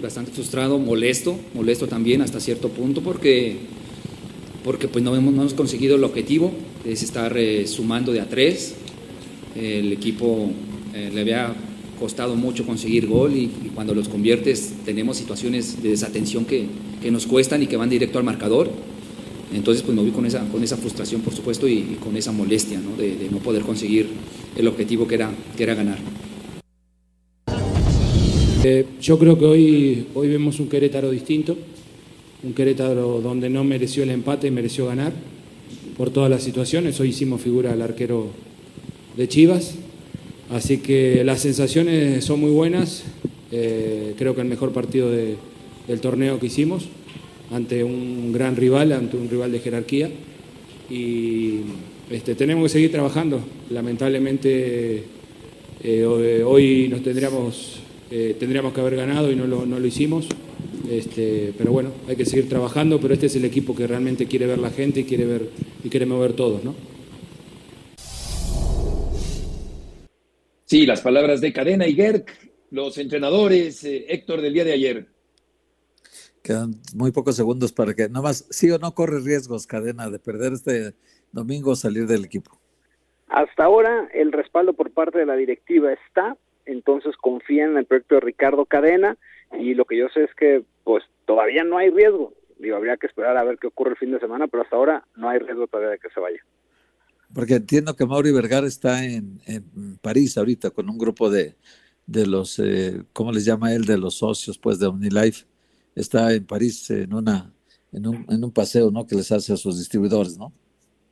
bastante 0.02 0.32
frustrado, 0.32 0.78
molesto, 0.78 1.38
molesto 1.54 1.86
también 1.86 2.22
hasta 2.22 2.40
cierto 2.40 2.68
punto 2.68 3.02
porque, 3.02 3.56
porque 4.64 4.88
pues 4.88 5.04
no, 5.04 5.14
hemos, 5.16 5.34
no 5.34 5.42
hemos 5.42 5.54
conseguido 5.54 5.96
el 5.96 6.04
objetivo, 6.04 6.52
es 6.84 7.02
estar 7.02 7.36
eh, 7.36 7.66
sumando 7.66 8.12
de 8.12 8.20
a 8.20 8.28
tres. 8.28 8.74
El 9.56 9.92
equipo 9.92 10.50
eh, 10.94 11.10
le 11.12 11.20
había 11.20 11.54
costado 11.98 12.34
mucho 12.36 12.64
conseguir 12.64 13.06
gol 13.06 13.36
y, 13.36 13.50
cuando 13.74 13.94
los 13.94 14.08
conviertes 14.08 14.72
tenemos 14.84 15.16
situaciones 15.16 15.82
de 15.82 15.90
desatención 15.90 16.44
que, 16.44 16.66
que 17.02 17.10
nos 17.10 17.26
cuestan 17.26 17.62
y 17.62 17.66
que 17.66 17.76
van 17.76 17.90
directo 17.90 18.18
al 18.18 18.24
marcador 18.24 18.70
entonces, 19.52 19.82
pues 19.82 19.96
me 19.96 20.04
vi 20.04 20.10
con 20.10 20.26
esa, 20.26 20.44
con 20.48 20.62
esa 20.62 20.76
frustración, 20.76 21.22
por 21.22 21.34
supuesto, 21.34 21.66
y, 21.66 21.98
con 22.02 22.16
esa 22.16 22.32
molestia 22.32 22.78
¿no? 22.78 22.96
De, 22.96 23.28
no 23.30 23.38
poder 23.38 23.62
conseguir 23.62 24.08
el 24.56 24.68
objetivo 24.68 25.08
que 25.08 25.16
era, 25.16 25.30
que 25.56 25.62
era 25.62 25.74
ganar. 25.74 25.98
Eh, 28.62 28.84
yo 29.00 29.18
creo 29.18 29.38
que 29.38 29.46
hoy, 29.46 30.06
hoy 30.14 30.28
vemos 30.28 30.60
un 30.60 30.68
Querétaro 30.68 31.10
distinto, 31.10 31.56
un 32.42 32.52
Querétaro 32.52 33.22
donde 33.22 33.48
no 33.48 33.64
mereció 33.64 34.02
el 34.02 34.10
empate 34.10 34.48
y 34.48 34.50
mereció 34.50 34.86
ganar 34.86 35.14
por 35.96 36.10
todas 36.10 36.28
las 36.28 36.42
situaciones. 36.42 37.00
Hoy 37.00 37.08
hicimos 37.08 37.40
figura 37.40 37.72
al 37.72 37.80
arquero 37.80 38.28
de 39.16 39.28
Chivas, 39.28 39.76
así 40.50 40.78
que 40.78 41.24
las 41.24 41.40
sensaciones 41.40 42.22
son 42.22 42.40
muy 42.40 42.50
buenas. 42.50 43.04
Eh, 43.50 44.14
creo 44.18 44.34
que 44.34 44.42
el 44.42 44.46
mejor 44.46 44.72
partido 44.72 45.10
del 45.10 46.00
torneo 46.02 46.38
que 46.38 46.46
hicimos 46.46 46.84
ante 47.50 47.82
un 47.82 48.30
gran 48.30 48.56
rival, 48.56 48.92
ante 48.92 49.16
un 49.16 49.30
rival 49.30 49.52
de 49.52 49.60
jerarquía. 49.60 50.10
Y 50.90 51.60
este, 52.10 52.34
tenemos 52.34 52.64
que 52.64 52.68
seguir 52.68 52.92
trabajando. 52.92 53.40
Lamentablemente 53.70 55.04
eh, 55.82 56.42
hoy 56.44 56.88
nos 56.88 57.02
tendríamos, 57.02 57.79
eh, 58.10 58.36
tendríamos 58.38 58.72
que 58.72 58.80
haber 58.80 58.96
ganado 58.96 59.30
y 59.30 59.36
no 59.36 59.46
lo, 59.46 59.66
no 59.66 59.78
lo 59.78 59.86
hicimos. 59.86 60.28
Este, 60.90 61.54
pero 61.56 61.70
bueno, 61.70 61.92
hay 62.08 62.16
que 62.16 62.24
seguir 62.24 62.48
trabajando, 62.48 63.00
pero 63.00 63.14
este 63.14 63.26
es 63.26 63.36
el 63.36 63.44
equipo 63.44 63.76
que 63.76 63.86
realmente 63.86 64.26
quiere 64.26 64.46
ver 64.46 64.58
la 64.58 64.70
gente 64.70 65.00
y 65.00 65.04
quiere 65.04 65.24
ver 65.24 65.48
y 65.84 65.88
quiere 65.88 66.06
mover 66.06 66.32
todos, 66.32 66.64
¿no? 66.64 66.74
Sí, 70.64 70.86
las 70.86 71.00
palabras 71.00 71.40
de 71.40 71.52
Cadena 71.52 71.86
y 71.86 71.94
Gerg, 71.94 72.26
los 72.70 72.96
entrenadores, 72.98 73.84
eh, 73.84 74.06
Héctor 74.08 74.40
del 74.40 74.54
día 74.54 74.64
de 74.64 74.72
ayer. 74.72 75.06
Quedan 76.42 76.74
muy 76.94 77.12
pocos 77.12 77.36
segundos 77.36 77.72
para 77.72 77.94
que, 77.94 78.08
nomás, 78.08 78.46
sí 78.50 78.70
o 78.70 78.78
no 78.78 78.94
corre 78.94 79.20
riesgos, 79.20 79.66
cadena, 79.66 80.08
de 80.08 80.18
perder 80.18 80.52
este 80.52 80.94
domingo 81.32 81.72
o 81.72 81.76
salir 81.76 82.06
del 82.06 82.24
equipo. 82.24 82.58
Hasta 83.28 83.64
ahora 83.64 84.08
el 84.14 84.32
respaldo 84.32 84.72
por 84.72 84.90
parte 84.92 85.18
de 85.18 85.26
la 85.26 85.36
directiva 85.36 85.92
está, 85.92 86.36
entonces 86.66 87.16
confían 87.16 87.72
en 87.72 87.78
el 87.78 87.86
proyecto 87.86 88.16
de 88.16 88.20
Ricardo 88.20 88.64
Cadena 88.64 89.16
y 89.58 89.74
lo 89.74 89.84
que 89.84 89.96
yo 89.98 90.08
sé 90.08 90.24
es 90.24 90.34
que 90.34 90.62
pues 90.84 91.04
todavía 91.26 91.64
no 91.64 91.78
hay 91.78 91.90
riesgo. 91.90 92.34
Digo, 92.58 92.76
habría 92.76 92.96
que 92.96 93.06
esperar 93.06 93.36
a 93.36 93.44
ver 93.44 93.58
qué 93.58 93.68
ocurre 93.68 93.92
el 93.92 93.96
fin 93.96 94.12
de 94.12 94.20
semana, 94.20 94.46
pero 94.46 94.62
hasta 94.62 94.76
ahora 94.76 95.04
no 95.16 95.28
hay 95.28 95.38
riesgo 95.38 95.66
todavía 95.66 95.90
de 95.90 95.98
que 95.98 96.10
se 96.10 96.20
vaya. 96.20 96.44
Porque 97.34 97.54
entiendo 97.54 97.94
que 97.94 98.06
Mauri 98.06 98.32
Vergara 98.32 98.66
está 98.66 99.04
en, 99.04 99.40
en 99.46 99.98
París 100.02 100.36
ahorita 100.36 100.70
con 100.70 100.90
un 100.90 100.98
grupo 100.98 101.30
de, 101.30 101.54
de 102.06 102.26
los, 102.26 102.58
eh, 102.58 103.02
¿cómo 103.12 103.32
les 103.32 103.44
llama 103.44 103.72
él? 103.72 103.84
De 103.84 103.96
los 103.96 104.18
socios, 104.18 104.58
pues, 104.58 104.78
de 104.78 104.86
OmniLife 104.86 105.46
está 105.94 106.32
en 106.32 106.46
París 106.46 106.90
en, 106.90 107.14
una, 107.14 107.52
en, 107.92 108.06
un, 108.06 108.26
en 108.28 108.44
un 108.44 108.52
paseo 108.52 108.90
¿no? 108.90 109.06
que 109.06 109.14
les 109.14 109.30
hace 109.32 109.52
a 109.52 109.56
sus 109.56 109.78
distribuidores, 109.78 110.38
¿no? 110.38 110.52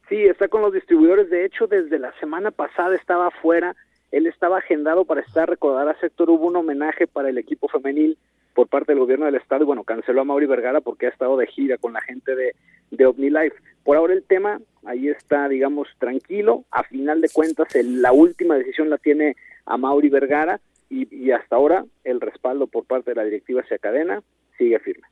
Sí, 0.08 0.16
está 0.16 0.48
con 0.48 0.62
los 0.62 0.72
distribuidores. 0.72 1.28
De 1.30 1.44
hecho, 1.44 1.66
desde 1.66 1.98
la 1.98 2.12
semana 2.18 2.50
pasada 2.50 2.96
estaba 2.96 3.28
afuera. 3.28 3.76
Él 4.10 4.26
estaba 4.26 4.58
agendado 4.58 5.04
para 5.04 5.20
estar, 5.20 5.48
recordar 5.48 5.88
a 5.88 6.00
Sector, 6.00 6.30
hubo 6.30 6.46
un 6.46 6.56
homenaje 6.56 7.06
para 7.06 7.28
el 7.28 7.38
equipo 7.38 7.68
femenil 7.68 8.16
por 8.54 8.68
parte 8.68 8.92
del 8.92 9.00
gobierno 9.00 9.26
del 9.26 9.36
estado 9.36 9.62
y 9.62 9.66
bueno, 9.66 9.84
canceló 9.84 10.22
a 10.22 10.24
Mauri 10.24 10.46
Vergara 10.46 10.80
porque 10.80 11.06
ha 11.06 11.10
estado 11.10 11.36
de 11.36 11.46
gira 11.46 11.78
con 11.78 11.92
la 11.92 12.00
gente 12.00 12.34
de, 12.34 12.56
de 12.90 13.06
OmniLife. 13.06 13.54
Por 13.84 13.96
ahora 13.96 14.14
el 14.14 14.24
tema 14.24 14.60
ahí 14.84 15.08
está, 15.08 15.48
digamos, 15.48 15.88
tranquilo. 15.98 16.64
A 16.70 16.82
final 16.82 17.20
de 17.20 17.28
cuentas, 17.28 17.68
la 17.84 18.12
última 18.12 18.56
decisión 18.56 18.90
la 18.90 18.98
tiene 18.98 19.36
a 19.66 19.76
Mauri 19.76 20.08
Vergara 20.08 20.60
y, 20.90 21.06
y 21.14 21.30
hasta 21.30 21.56
ahora 21.56 21.84
el 22.02 22.20
respaldo 22.20 22.66
por 22.66 22.84
parte 22.84 23.10
de 23.10 23.16
la 23.16 23.24
directiva 23.24 23.60
hacia 23.60 23.78
cadena 23.78 24.22
sigue 24.56 24.78
firme. 24.80 25.06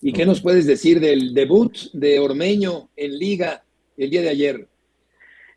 ¿Y 0.00 0.12
qué 0.12 0.26
nos 0.26 0.40
puedes 0.40 0.66
decir 0.66 1.00
del 1.00 1.34
debut 1.34 1.76
de 1.92 2.20
Ormeño 2.20 2.90
en 2.96 3.18
Liga 3.18 3.64
el 3.96 4.10
día 4.10 4.22
de 4.22 4.28
ayer? 4.28 4.68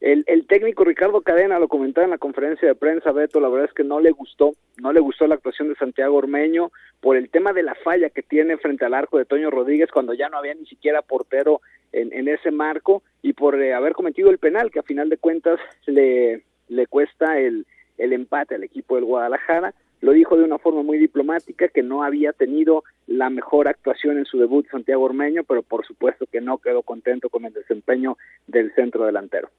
El, 0.01 0.45
técnico 0.47 0.83
Ricardo 0.83 1.21
Cadena 1.21 1.57
lo 1.57 1.67
comentaba 1.67 2.05
en 2.05 2.11
la 2.11 2.17
conferencia 2.17 2.67
de 2.67 2.75
prensa, 2.75 3.11
Beto, 3.11 3.39
la 3.39 3.49
verdad 3.49 3.67
es 3.69 3.73
que 3.73 3.83
no 3.83 3.99
le 3.99 4.11
gustó, 4.11 4.51
no 4.77 4.93
le 4.93 4.99
gustó 4.99 5.25
la 5.25 5.35
actuación 5.35 5.69
de 5.69 5.75
Santiago 5.75 6.15
Ormeño 6.15 6.71
por 6.99 7.17
el 7.17 7.29
tema 7.29 7.53
de 7.53 7.63
la 7.63 7.75
falla 7.75 8.09
que 8.09 8.21
tiene 8.21 8.57
frente 8.57 8.85
al 8.85 8.93
arco 8.93 9.17
de 9.17 9.25
Toño 9.25 9.49
Rodríguez 9.49 9.89
cuando 9.91 10.13
ya 10.13 10.29
no 10.29 10.37
había 10.37 10.53
ni 10.53 10.65
siquiera 10.65 11.01
portero 11.01 11.61
en, 11.91 12.27
ese 12.27 12.51
marco 12.51 13.03
y 13.21 13.33
por 13.33 13.61
eh, 13.61 13.73
haber 13.73 13.93
cometido 13.93 14.29
el 14.29 14.37
penal 14.37 14.69
que 14.69 14.79
a 14.79 14.83
final 14.83 15.09
de 15.09 15.17
cuentas 15.17 15.59
le, 15.85 16.43
le 16.67 16.87
cuesta 16.87 17.39
el, 17.39 17.65
el 17.97 18.11
empate 18.11 18.55
al 18.55 18.63
equipo 18.63 18.95
del 18.95 19.05
Guadalajara 19.05 19.73
lo 20.01 20.11
dijo 20.11 20.37
de 20.37 20.43
una 20.43 20.59
forma 20.59 20.83
muy 20.83 20.97
diplomática 20.97 21.67
que 21.67 21.81
no 21.81 22.03
había 22.03 22.31
tenido 22.33 22.83
la 23.07 23.29
mejor 23.29 23.67
actuación 23.67 24.17
en 24.17 24.25
su 24.25 24.37
debut 24.37 24.67
Santiago 24.69 25.03
Ormeño, 25.03 25.43
pero 25.43 25.63
por 25.63 25.85
supuesto 25.85 26.25
que 26.27 26.41
no 26.41 26.59
quedó 26.59 26.83
contento 26.83 27.29
con 27.29 27.45
el 27.45 27.53
desempeño 27.53 28.17
del 28.45 28.73
centro 28.75 29.05
delantero. 29.05 29.49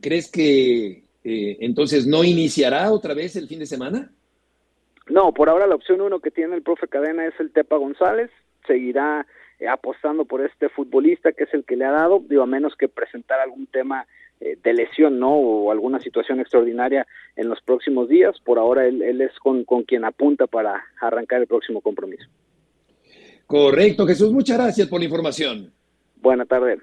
¿Crees 0.00 0.30
que 0.30 1.04
eh, 1.24 1.56
entonces 1.60 2.06
no 2.06 2.24
iniciará 2.24 2.90
otra 2.92 3.14
vez 3.14 3.36
el 3.36 3.48
fin 3.48 3.58
de 3.58 3.66
semana? 3.66 4.10
No, 5.08 5.32
por 5.32 5.48
ahora 5.48 5.66
la 5.66 5.74
opción 5.74 6.00
uno 6.00 6.20
que 6.20 6.30
tiene 6.30 6.54
el 6.54 6.62
profe 6.62 6.88
Cadena 6.88 7.26
es 7.26 7.34
el 7.40 7.52
Tepa 7.52 7.76
González, 7.76 8.30
seguirá 8.66 9.26
eh, 9.58 9.68
apostando 9.68 10.24
por 10.24 10.40
este 10.44 10.68
futbolista 10.68 11.32
que 11.32 11.44
es 11.44 11.54
el 11.54 11.64
que 11.64 11.76
le 11.76 11.84
ha 11.84 11.90
dado, 11.90 12.22
digo, 12.28 12.42
a 12.42 12.46
menos 12.46 12.76
que 12.76 12.88
presentar 12.88 13.40
algún 13.40 13.66
tema 13.66 14.06
eh, 14.40 14.56
de 14.62 14.72
lesión, 14.72 15.18
¿no? 15.18 15.34
O 15.34 15.70
alguna 15.70 16.00
situación 16.00 16.40
extraordinaria 16.40 17.06
en 17.36 17.48
los 17.48 17.60
próximos 17.60 18.08
días. 18.08 18.38
Por 18.40 18.58
ahora 18.58 18.86
él, 18.86 19.20
es 19.20 19.32
con, 19.38 19.64
quien 19.84 20.04
apunta 20.04 20.46
para 20.46 20.82
arrancar 21.00 21.40
el 21.40 21.46
próximo 21.46 21.80
compromiso. 21.80 22.26
Correcto, 23.46 24.06
Jesús. 24.06 24.32
Muchas 24.32 24.56
gracias 24.56 24.88
por 24.88 25.00
la 25.00 25.06
información. 25.06 25.72
Buena 26.16 26.46
tarde. 26.46 26.78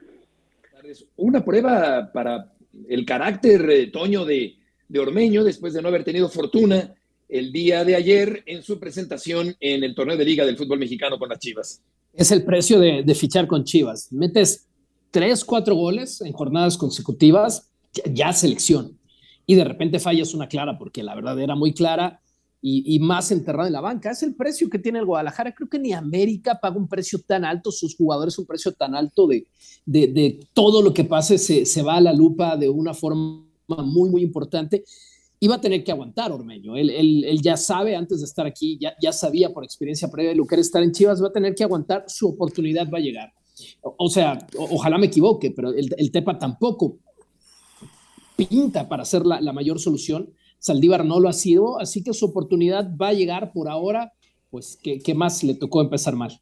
Una 1.16 1.44
prueba 1.44 2.12
para 2.14 2.52
el 2.88 3.06
carácter, 3.06 3.70
eh, 3.70 3.88
Toño, 3.88 4.26
de, 4.26 4.58
de 4.88 5.00
Ormeño, 5.00 5.44
después 5.44 5.74
de 5.74 5.82
no 5.82 5.88
haber 5.90 6.04
tenido 6.04 6.30
fortuna 6.30 6.94
el 7.30 7.52
día 7.52 7.84
de 7.84 7.96
ayer 7.96 8.44
en 8.46 8.64
su 8.64 8.80
presentación 8.80 9.56
en 9.60 9.84
el 9.84 9.94
torneo 9.96 10.16
de 10.16 10.26
Liga 10.26 10.46
del 10.46 10.58
Fútbol 10.58 10.80
Mexicano 10.80 11.20
con 11.20 11.30
las 11.30 11.40
Chivas. 11.40 11.82
Es 12.14 12.32
el 12.32 12.44
precio 12.44 12.80
de, 12.80 13.16
fichar 13.16 13.48
con 13.48 13.64
Chivas. 13.64 14.12
Metes 14.12 14.66
tres, 15.12 15.44
cuatro 15.44 15.76
goles 15.76 16.22
en 16.22 16.32
jornadas 16.32 16.78
consecutivas, 16.78 17.70
ya, 18.12 18.32
selección. 18.34 18.98
Y 19.46 19.56
de 19.56 19.64
repente 19.64 20.00
fallas 20.00 20.34
una 20.34 20.48
clara, 20.48 20.78
porque 20.78 21.04
la 21.04 21.16
verdad 21.16 21.40
era 21.40 21.56
muy 21.56 21.74
clara 21.74 22.22
y, 22.62 23.00
más 23.00 23.32
enterrada 23.32 23.68
en 23.68 23.74
la 23.74 23.82
banca. 23.82 24.12
Es 24.12 24.24
el 24.24 24.36
precio 24.36 24.70
que 24.70 24.80
tiene 24.80 25.00
el 25.00 25.06
Guadalajara. 25.06 25.54
Creo 25.54 25.70
que 25.70 25.80
ni 25.80 25.94
América 25.94 26.60
paga 26.60 26.78
un 26.78 26.88
precio 26.88 27.20
tan 27.26 27.46
alto, 27.46 27.72
sus 27.72 27.96
jugadores 27.96 28.38
un 28.40 28.46
precio 28.46 28.72
tan 28.74 28.96
alto 28.96 29.28
de, 29.28 29.48
de, 29.86 30.40
todo 30.54 30.82
lo 30.82 30.94
que 30.94 31.04
pase 31.04 31.38
se, 31.38 31.66
se, 31.66 31.82
va 31.82 31.98
a 31.98 32.02
la 32.02 32.14
lupa 32.14 32.58
de 32.58 32.70
una 32.70 32.94
forma 32.94 33.46
muy, 33.68 34.10
muy 34.10 34.22
importante. 34.24 34.84
Iba 35.40 35.56
a 35.56 35.62
tener 35.62 35.84
que 35.84 35.92
aguantar 35.92 36.32
Ormeño. 36.32 36.76
Él, 36.76 36.90
él, 36.90 37.42
ya 37.42 37.58
sabe, 37.58 37.96
antes 37.96 38.20
de 38.20 38.26
estar 38.26 38.48
aquí, 38.48 38.78
ya, 38.82 38.96
ya 39.00 39.12
sabía 39.12 39.54
por 39.54 39.64
experiencia 39.64 40.10
previa 40.10 40.32
de 40.32 40.38
lo 40.38 40.48
que 40.48 40.56
era 40.56 40.62
estar 40.62 40.82
en 40.82 40.92
Chivas, 40.92 41.22
va 41.22 41.28
a 41.28 41.34
tener 41.34 41.54
que 41.54 41.64
aguantar, 41.64 42.06
su 42.08 42.28
oportunidad 42.28 42.90
va 42.92 42.98
a 42.98 43.02
llegar. 43.02 43.32
O, 43.82 44.10
sea, 44.10 44.38
ojalá 44.58 44.98
me 44.98 45.08
equivoque, 45.08 45.52
pero 45.52 45.70
el, 45.70 45.94
el, 45.98 46.12
Tepa 46.12 46.38
tampoco 46.38 46.98
pinta 48.36 48.88
para 48.88 49.06
ser 49.06 49.26
la, 49.26 49.42
la 49.42 49.54
mayor 49.54 49.80
solución. 49.80 50.32
Saldívar 50.60 51.06
no 51.06 51.20
lo 51.20 51.30
ha 51.30 51.34
sido, 51.34 51.80
así 51.80 52.04
que 52.04 52.14
su 52.14 52.26
oportunidad 52.26 52.90
va 52.96 53.10
a 53.10 53.14
llegar 53.14 53.52
por 53.54 53.70
ahora, 53.70 54.14
pues, 54.50 54.78
¿qué, 54.82 55.14
más 55.14 55.44
le 55.44 55.56
tocó 55.56 55.82
empezar 55.82 56.16
mal? 56.16 56.40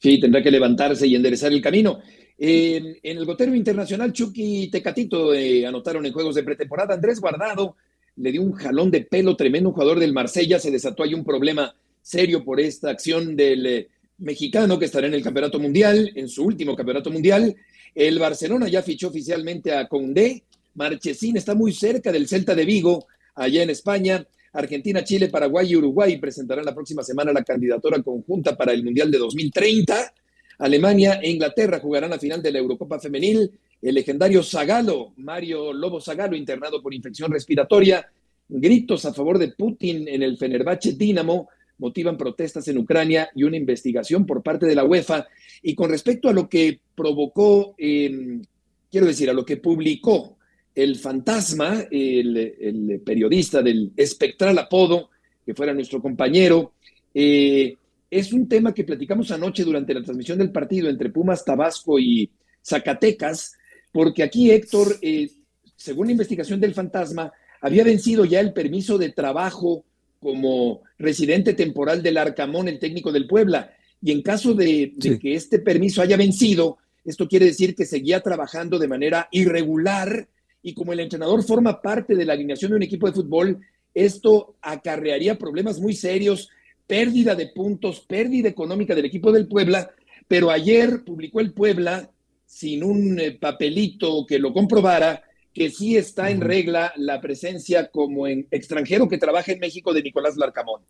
Sí, 0.00 0.20
tendrá 0.20 0.42
que 0.42 0.50
levantarse 0.50 1.06
y 1.06 1.14
enderezar 1.14 1.52
el 1.52 1.62
camino. 1.62 1.98
en 2.38 2.98
el 3.02 3.24
gotero 3.24 3.54
internacional, 3.54 4.12
Chucky 4.12 4.62
y 4.62 4.70
Tecatito 4.70 5.34
eh, 5.34 5.66
anotaron 5.66 6.06
en 6.06 6.12
juegos 6.12 6.34
de 6.34 6.44
pretemporada. 6.44 6.94
Andrés 6.94 7.20
Guardado 7.20 7.76
le 8.16 8.32
dio 8.32 8.42
un 8.42 8.52
jalón 8.52 8.90
de 8.90 9.02
pelo 9.02 9.36
tremendo. 9.36 9.72
Jugador 9.72 9.98
del 9.98 10.12
Marsella 10.12 10.58
se 10.58 10.70
desató 10.70 11.02
ahí 11.02 11.14
un 11.14 11.24
problema 11.24 11.74
serio 12.02 12.44
por 12.44 12.60
esta 12.60 12.90
acción 12.90 13.36
del 13.36 13.66
eh, 13.66 13.88
mexicano 14.18 14.78
que 14.78 14.86
estará 14.86 15.06
en 15.06 15.14
el 15.14 15.22
campeonato 15.22 15.58
mundial, 15.58 16.10
en 16.14 16.28
su 16.28 16.44
último 16.44 16.76
campeonato 16.76 17.10
mundial. 17.10 17.54
El 17.94 18.18
Barcelona 18.18 18.68
ya 18.68 18.82
fichó 18.82 19.08
oficialmente 19.08 19.72
a 19.72 19.88
Condé. 19.88 20.44
Marchesín 20.74 21.36
está 21.36 21.54
muy 21.54 21.72
cerca 21.72 22.12
del 22.12 22.28
Celta 22.28 22.54
de 22.54 22.64
Vigo, 22.64 23.06
allá 23.38 23.62
en 23.62 23.70
España. 23.70 24.26
Argentina, 24.52 25.04
Chile, 25.04 25.28
Paraguay 25.28 25.70
y 25.70 25.76
Uruguay 25.76 26.16
presentarán 26.18 26.64
la 26.64 26.74
próxima 26.74 27.02
semana 27.02 27.32
la 27.32 27.44
candidatura 27.44 28.02
conjunta 28.02 28.56
para 28.56 28.72
el 28.72 28.84
Mundial 28.84 29.10
de 29.10 29.18
2030. 29.18 30.12
Alemania 30.58 31.20
e 31.22 31.30
Inglaterra 31.30 31.78
jugarán 31.78 32.10
la 32.10 32.18
final 32.18 32.42
de 32.42 32.50
la 32.50 32.58
Eurocopa 32.58 32.98
Femenil. 32.98 33.50
El 33.80 33.94
legendario 33.94 34.42
Zagalo, 34.42 35.12
Mario 35.16 35.72
Lobo 35.72 36.00
Zagalo, 36.00 36.36
internado 36.36 36.82
por 36.82 36.92
infección 36.92 37.30
respiratoria. 37.30 38.06
Gritos 38.48 39.04
a 39.04 39.12
favor 39.14 39.38
de 39.38 39.48
Putin 39.48 40.08
en 40.08 40.22
el 40.22 40.36
Fenerbahce 40.36 40.94
Dinamo 40.94 41.48
motivan 41.78 42.16
protestas 42.16 42.66
en 42.66 42.78
Ucrania 42.78 43.30
y 43.34 43.44
una 43.44 43.56
investigación 43.56 44.26
por 44.26 44.42
parte 44.42 44.66
de 44.66 44.74
la 44.74 44.84
UEFA. 44.84 45.26
Y 45.62 45.74
con 45.74 45.90
respecto 45.90 46.28
a 46.28 46.32
lo 46.32 46.48
que 46.48 46.80
provocó, 46.94 47.74
em, 47.78 48.42
quiero 48.90 49.06
decir, 49.06 49.30
a 49.30 49.32
lo 49.32 49.44
que 49.44 49.58
publicó 49.58 50.37
el 50.78 50.94
fantasma, 50.94 51.86
el, 51.90 53.02
periodista 53.04 53.60
del 53.62 53.90
espectral 53.96 54.56
apodo, 54.58 55.10
que 55.44 55.52
fuera 55.52 55.74
nuestro 55.74 56.00
compañero, 56.00 56.74
eh, 57.12 57.76
es 58.08 58.32
un 58.32 58.48
tema 58.48 58.72
que 58.72 58.84
platicamos 58.84 59.32
anoche 59.32 59.64
durante 59.64 59.92
la 59.92 60.04
transmisión 60.04 60.38
del 60.38 60.52
partido 60.52 60.88
entre 60.88 61.10
Pumas, 61.10 61.44
Tabasco 61.44 61.98
y 61.98 62.30
Zacatecas, 62.64 63.54
porque 63.90 64.22
aquí 64.22 64.52
Héctor, 64.52 64.98
eh, 65.02 65.28
según 65.74 66.06
la 66.06 66.12
investigación 66.12 66.60
del 66.60 66.74
fantasma, 66.74 67.32
había 67.60 67.82
vencido 67.82 68.24
ya 68.24 68.38
el 68.38 68.52
permiso 68.52 68.98
de 68.98 69.10
trabajo 69.10 69.84
como 70.20 70.82
residente 70.96 71.54
temporal 71.54 72.04
del 72.04 72.18
Arcamón, 72.18 72.68
el 72.68 72.78
técnico 72.78 73.10
del 73.10 73.26
Puebla. 73.26 73.72
Y 74.00 74.12
en 74.12 74.22
caso 74.22 74.54
de, 74.54 74.92
de 74.94 75.18
que 75.18 75.34
este 75.34 75.58
permiso 75.58 76.02
haya 76.02 76.16
vencido, 76.16 76.78
esto 77.04 77.26
quiere 77.26 77.46
decir 77.46 77.74
que 77.74 77.84
seguía 77.84 78.20
trabajando 78.20 78.78
de 78.78 78.86
manera 78.86 79.28
irregular 79.32 80.28
y 80.62 80.74
como 80.74 80.92
el 80.92 81.00
entrenador 81.00 81.42
forma 81.42 81.80
parte 81.80 82.14
de 82.14 82.24
la 82.24 82.32
alineación 82.32 82.70
de 82.70 82.76
un 82.76 82.82
equipo 82.82 83.06
de 83.06 83.14
fútbol, 83.14 83.60
esto 83.94 84.56
acarrearía 84.60 85.38
problemas 85.38 85.80
muy 85.80 85.94
serios, 85.94 86.50
pérdida 86.86 87.34
de 87.34 87.48
puntos, 87.48 88.00
pérdida 88.00 88.48
económica 88.48 88.94
del 88.94 89.04
equipo 89.04 89.32
del 89.32 89.48
Puebla, 89.48 89.90
pero 90.26 90.50
ayer 90.50 91.04
publicó 91.04 91.40
el 91.40 91.52
Puebla 91.52 92.10
sin 92.46 92.82
un 92.82 93.20
eh, 93.20 93.32
papelito 93.32 94.24
que 94.26 94.38
lo 94.38 94.52
comprobara 94.52 95.22
que 95.52 95.70
sí 95.70 95.96
está 95.96 96.30
en 96.30 96.40
regla 96.40 96.92
la 96.96 97.20
presencia 97.20 97.90
como 97.90 98.26
en 98.26 98.46
extranjero 98.50 99.08
que 99.08 99.18
trabaja 99.18 99.52
en 99.52 99.58
México 99.58 99.92
de 99.92 100.02
Nicolás 100.02 100.36
Larcamón. 100.36 100.82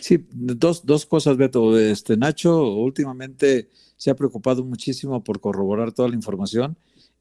Sí, 0.00 0.26
dos, 0.30 0.84
dos 0.84 1.06
cosas, 1.06 1.36
Beto. 1.36 1.78
Este 1.78 2.16
Nacho 2.16 2.74
últimamente 2.74 3.70
se 3.96 4.10
ha 4.10 4.14
preocupado 4.14 4.64
muchísimo 4.64 5.24
por 5.24 5.40
corroborar 5.40 5.92
toda 5.92 6.08
la 6.08 6.14
información 6.14 6.76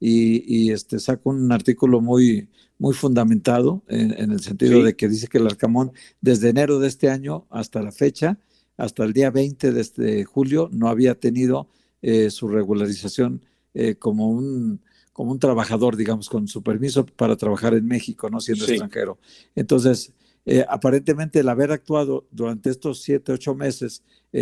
y, 0.05 0.71
este, 0.71 0.99
saca 0.99 1.21
un 1.23 1.49
artículo 1.53 2.01
muy, 2.01 2.49
muy 2.77 2.93
fundamentado 2.93 3.83
en, 3.87 4.31
el 4.31 4.41
sentido 4.41 4.83
de 4.83 4.97
que 4.97 5.07
dice 5.07 5.27
que 5.27 5.37
el 5.37 5.47
Arcamón 5.47 5.93
desde 6.19 6.49
enero 6.49 6.79
de 6.79 6.89
este 6.89 7.09
año 7.09 7.45
hasta 7.49 7.81
la 7.81 7.93
fecha, 7.93 8.37
hasta 8.75 9.05
el 9.05 9.13
día 9.13 9.31
20 9.31 9.71
de 9.71 9.79
este 9.79 10.25
julio, 10.25 10.69
no 10.73 10.89
había 10.89 11.15
tenido 11.15 11.69
eh, 12.01 12.31
su 12.31 12.49
regularización 12.49 13.45
eh, 13.73 13.95
como 13.95 14.29
un 14.29 14.81
como 15.13 15.31
un 15.31 15.37
trabajador, 15.37 15.95
digamos, 15.95 16.27
con 16.27 16.47
su 16.47 16.63
permiso 16.63 17.05
para 17.05 17.37
trabajar 17.37 17.75
en 17.75 17.85
México, 17.85 18.31
no 18.31 18.41
siendo 18.41 18.65
extranjero. 18.65 19.19
Entonces, 19.55 20.11
eh, 20.43 20.65
aparentemente 20.67 21.39
el 21.39 21.49
haber 21.49 21.71
actuado 21.71 22.25
durante 22.31 22.71
estos 22.71 23.03
siete, 23.03 23.31
ocho 23.31 23.53
meses 23.53 24.01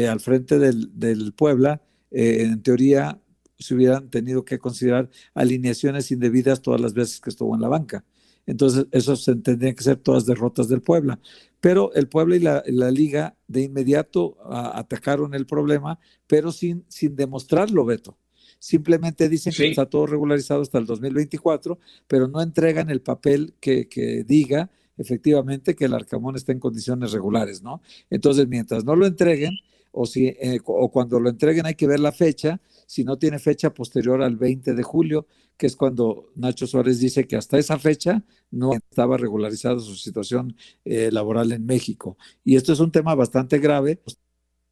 al 0.09 0.21
frente 0.21 0.57
del, 0.57 0.97
del 0.97 1.33
Puebla, 1.33 1.81
en 2.09 2.63
teoría 2.63 3.19
se 3.61 3.75
hubieran 3.75 4.09
tenido 4.09 4.43
que 4.43 4.59
considerar 4.59 5.09
alineaciones 5.33 6.11
indebidas 6.11 6.61
todas 6.61 6.81
las 6.81 6.93
veces 6.93 7.21
que 7.21 7.29
estuvo 7.29 7.55
en 7.55 7.61
la 7.61 7.67
banca. 7.67 8.03
Entonces, 8.45 8.87
eso 8.91 9.15
se 9.15 9.35
tendrían 9.35 9.75
que 9.75 9.83
ser 9.83 9.97
todas 9.97 10.25
derrotas 10.25 10.67
del 10.67 10.81
Puebla. 10.81 11.19
Pero 11.59 11.93
el 11.93 12.07
Puebla 12.07 12.35
y 12.35 12.39
la, 12.73 12.91
liga 12.91 13.35
de 13.47 13.61
inmediato 13.63 14.37
atacaron 14.49 15.33
el 15.35 15.45
problema, 15.45 15.99
pero 16.27 16.51
sin, 16.51 16.83
sin 16.87 17.15
demostrarlo, 17.15 17.85
Beto. 17.85 18.17
Simplemente 18.57 19.29
dicen 19.29 19.53
que 19.53 19.69
está 19.69 19.85
todo 19.85 20.07
regularizado 20.07 20.61
hasta 20.61 20.77
el 20.77 20.85
2024, 20.85 21.79
pero 22.07 22.27
no 22.27 22.41
entregan 22.41 22.89
el 22.89 23.01
papel 23.01 23.53
que, 23.59 23.87
que 23.87 24.23
diga 24.23 24.69
efectivamente 24.97 25.75
que 25.75 25.85
el 25.85 25.93
Arcamón 25.93 26.35
está 26.35 26.51
en 26.51 26.59
condiciones 26.59 27.11
regulares, 27.11 27.61
¿no? 27.63 27.81
Entonces, 28.09 28.47
mientras 28.47 28.83
no 28.83 28.95
lo 28.95 29.05
entreguen, 29.05 29.57
o, 29.91 30.05
si, 30.05 30.27
eh, 30.27 30.59
o 30.65 30.89
cuando 30.91 31.19
lo 31.19 31.29
entreguen 31.29 31.65
hay 31.65 31.75
que 31.75 31.87
ver 31.87 31.99
la 31.99 32.11
fecha, 32.11 32.61
si 32.87 33.03
no 33.03 33.17
tiene 33.17 33.39
fecha 33.39 33.73
posterior 33.73 34.21
al 34.21 34.37
20 34.37 34.73
de 34.73 34.83
julio, 34.83 35.27
que 35.57 35.67
es 35.67 35.75
cuando 35.75 36.31
Nacho 36.35 36.65
Suárez 36.65 36.99
dice 36.99 37.27
que 37.27 37.35
hasta 37.35 37.57
esa 37.57 37.77
fecha 37.77 38.23
no 38.49 38.73
estaba 38.73 39.17
regularizada 39.17 39.79
su 39.79 39.95
situación 39.95 40.55
eh, 40.85 41.11
laboral 41.11 41.51
en 41.51 41.65
México. 41.65 42.17
Y 42.43 42.55
esto 42.55 42.73
es 42.73 42.79
un 42.79 42.91
tema 42.91 43.13
bastante 43.15 43.59
grave. 43.59 44.01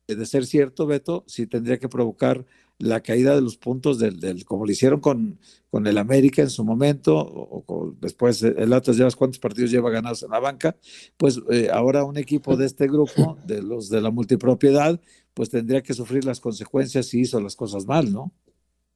De 0.07 0.25
ser 0.25 0.47
cierto, 0.47 0.87
Beto, 0.87 1.23
sí 1.27 1.45
tendría 1.45 1.77
que 1.77 1.87
provocar 1.87 2.45
la 2.79 3.01
caída 3.01 3.35
de 3.35 3.41
los 3.41 3.57
puntos 3.57 3.99
del, 3.99 4.19
del 4.19 4.45
como 4.45 4.65
lo 4.65 4.71
hicieron 4.71 5.01
con, 5.01 5.37
con 5.69 5.85
el 5.85 5.97
América 5.97 6.41
en 6.41 6.49
su 6.49 6.63
momento, 6.63 7.17
o, 7.17 7.93
después 7.99 8.41
el 8.41 8.73
Atlas 8.73 8.97
llevas 8.97 9.15
cuántos 9.15 9.39
partidos 9.39 9.69
lleva 9.69 9.89
ganados 9.89 10.23
en 10.23 10.31
la 10.31 10.39
banca, 10.39 10.75
pues 11.17 11.39
eh, 11.51 11.67
ahora 11.71 12.05
un 12.05 12.17
equipo 12.17 12.55
de 12.55 12.65
este 12.65 12.87
grupo, 12.87 13.37
de 13.45 13.61
los 13.61 13.89
de 13.89 14.01
la 14.01 14.11
multipropiedad, 14.11 14.99
pues 15.33 15.49
tendría 15.49 15.83
que 15.83 15.93
sufrir 15.93 16.25
las 16.25 16.39
consecuencias 16.39 17.07
si 17.07 17.19
hizo 17.19 17.39
las 17.39 17.55
cosas 17.55 17.85
mal, 17.85 18.11
¿no? 18.11 18.33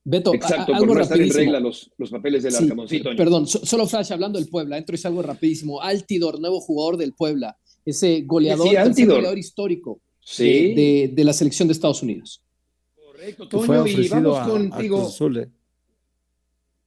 Beto, 0.06 0.34
Exacto, 0.34 0.74
algo 0.74 0.88
por 0.88 1.10
no 1.10 1.16
en 1.16 1.34
regla 1.34 1.60
los, 1.62 1.90
los 1.98 2.10
papeles 2.10 2.44
del 2.44 2.52
sí, 2.88 3.02
Perdón, 3.16 3.48
solo 3.48 3.88
flash 3.88 4.12
hablando 4.12 4.38
del 4.38 4.50
Puebla, 4.50 4.78
entro 4.78 4.96
y 4.96 4.98
salgo 4.98 5.22
rapidísimo. 5.22 5.82
Altidor, 5.82 6.42
nuevo 6.42 6.60
jugador 6.60 6.98
del 6.98 7.14
Puebla, 7.14 7.58
ese 7.86 8.22
goleador, 8.26 8.68
goleador 8.68 9.38
histórico 9.38 10.02
de, 10.38 11.12
de, 11.14 11.24
la 11.24 11.32
selección 11.32 11.70
de 11.70 11.74
Estados 11.74 12.04
Unidos. 12.04 12.43
Correcto, 13.24 13.48
Toño, 13.48 13.88
y 13.88 14.10
vamos 14.10 14.40
contigo. 14.40 15.08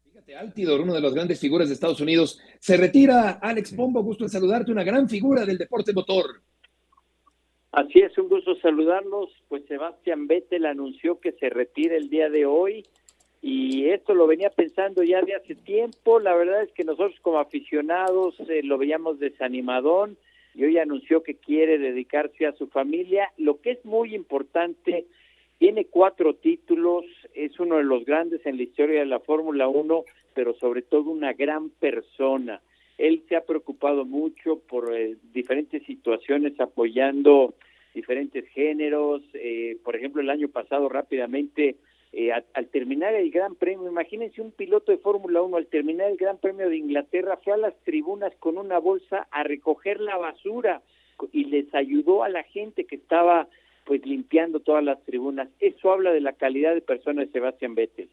Fíjate, 0.05 0.37
Altidor, 0.37 0.83
una 0.83 0.93
de 0.93 1.01
las 1.01 1.15
grandes 1.15 1.41
figuras 1.41 1.69
de 1.69 1.75
Estados 1.75 1.99
Unidos, 2.03 2.39
se 2.59 2.77
retira. 2.77 3.39
Alex 3.41 3.73
Pombo, 3.73 4.03
gusto 4.03 4.25
en 4.25 4.29
saludarte, 4.29 4.71
una 4.71 4.85
gran 4.85 5.09
figura 5.09 5.47
del 5.47 5.57
deporte 5.57 5.95
motor. 5.95 6.43
Así 7.73 8.01
es, 8.01 8.19
un 8.19 8.29
gusto 8.29 8.55
saludarlos. 8.57 9.31
Pues 9.49 9.65
Sebastián 9.67 10.27
Vettel 10.27 10.67
anunció 10.67 11.21
que 11.21 11.33
se 11.33 11.49
retira 11.49 11.97
el 11.97 12.11
día 12.11 12.29
de 12.29 12.45
hoy 12.45 12.85
y 13.41 13.89
esto 13.89 14.15
lo 14.15 14.27
venía 14.27 14.51
pensando 14.51 15.03
ya 15.03 15.23
de 15.23 15.37
hace 15.37 15.55
tiempo. 15.55 16.21
La 16.21 16.35
verdad 16.35 16.65
es 16.65 16.73
que 16.73 16.85
nosotros 16.85 17.19
como 17.23 17.39
aficionados 17.39 18.39
eh, 18.41 18.63
lo 18.63 18.77
veíamos 18.77 19.19
desanimadón 19.21 20.19
y 20.55 20.65
hoy 20.65 20.77
anunció 20.77 21.23
que 21.23 21.37
quiere 21.37 21.79
dedicarse 21.79 22.45
a 22.45 22.53
su 22.53 22.67
familia. 22.67 23.33
Lo 23.39 23.63
que 23.63 23.71
es 23.71 23.85
muy 23.87 24.15
importante 24.15 25.07
tiene 25.59 25.87
cuatro 25.87 26.35
títulos, 26.35 27.05
es 27.35 27.59
uno 27.59 27.77
de 27.77 27.85
los 27.85 28.05
grandes 28.05 28.45
en 28.45 28.57
la 28.57 28.63
historia 28.63 29.01
de 29.01 29.07
la 29.07 29.21
Fórmula 29.21 29.69
1, 29.69 30.05
pero 30.35 30.55
sobre 30.55 30.83
todo 30.83 31.11
una 31.11 31.33
gran 31.33 31.71
persona. 31.71 32.61
Él 32.99 33.23
se 33.29 33.37
ha 33.37 33.43
preocupado 33.43 34.05
mucho 34.05 34.59
por 34.69 34.95
eh, 34.95 35.17
diferentes 35.33 35.83
situaciones, 35.85 36.59
apoyando 36.61 37.55
diferentes 37.95 38.47
géneros. 38.49 39.23
Eh, 39.35 39.79
por 39.83 39.97
ejemplo, 39.97 40.21
el 40.21 40.31
año 40.31 40.49
pasado 40.49 40.89
rápidamente, 40.89 41.77
eh, 42.13 42.31
al 42.33 42.67
terminar 42.69 43.15
el 43.15 43.31
Gran 43.31 43.55
Premio, 43.55 43.89
imagínense 43.89 44.41
un 44.43 44.53
piloto 44.53 44.93
de 44.93 44.99
Fórmula 44.99 45.43
1 45.43 45.57
al 45.57 45.67
terminar 45.67 46.11
el 46.11 46.17
Gran 46.17 46.39
Premio 46.39 46.69
de 46.69 46.77
Inglaterra, 46.77 47.39
fue 47.43 47.55
a 47.55 47.59
las 47.59 47.75
tribunas 47.85 48.35
con 48.39 48.59
una 48.59 48.79
bolsa 48.79 49.27
a 49.31 49.43
recoger 49.43 50.01
la 50.01 50.17
basura 50.17 50.83
y 51.33 51.45
les 51.45 51.75
ayudó 51.75 52.25
a 52.25 52.29
la 52.29 52.43
gente 52.43 52.85
que 52.85 52.97
estaba 52.97 53.49
pues 53.87 54.05
limpiando 54.05 54.61
todas 54.61 54.85
las 54.85 55.03
tribunas. 55.05 55.49
Eso 55.61 55.93
habla 55.93 56.13
de 56.13 56.21
la 56.21 56.33
calidad 56.33 56.75
de 56.75 56.83
persona 56.83 57.23
de 57.25 57.31
Sebastián 57.31 57.75
Vettel. 57.75 58.11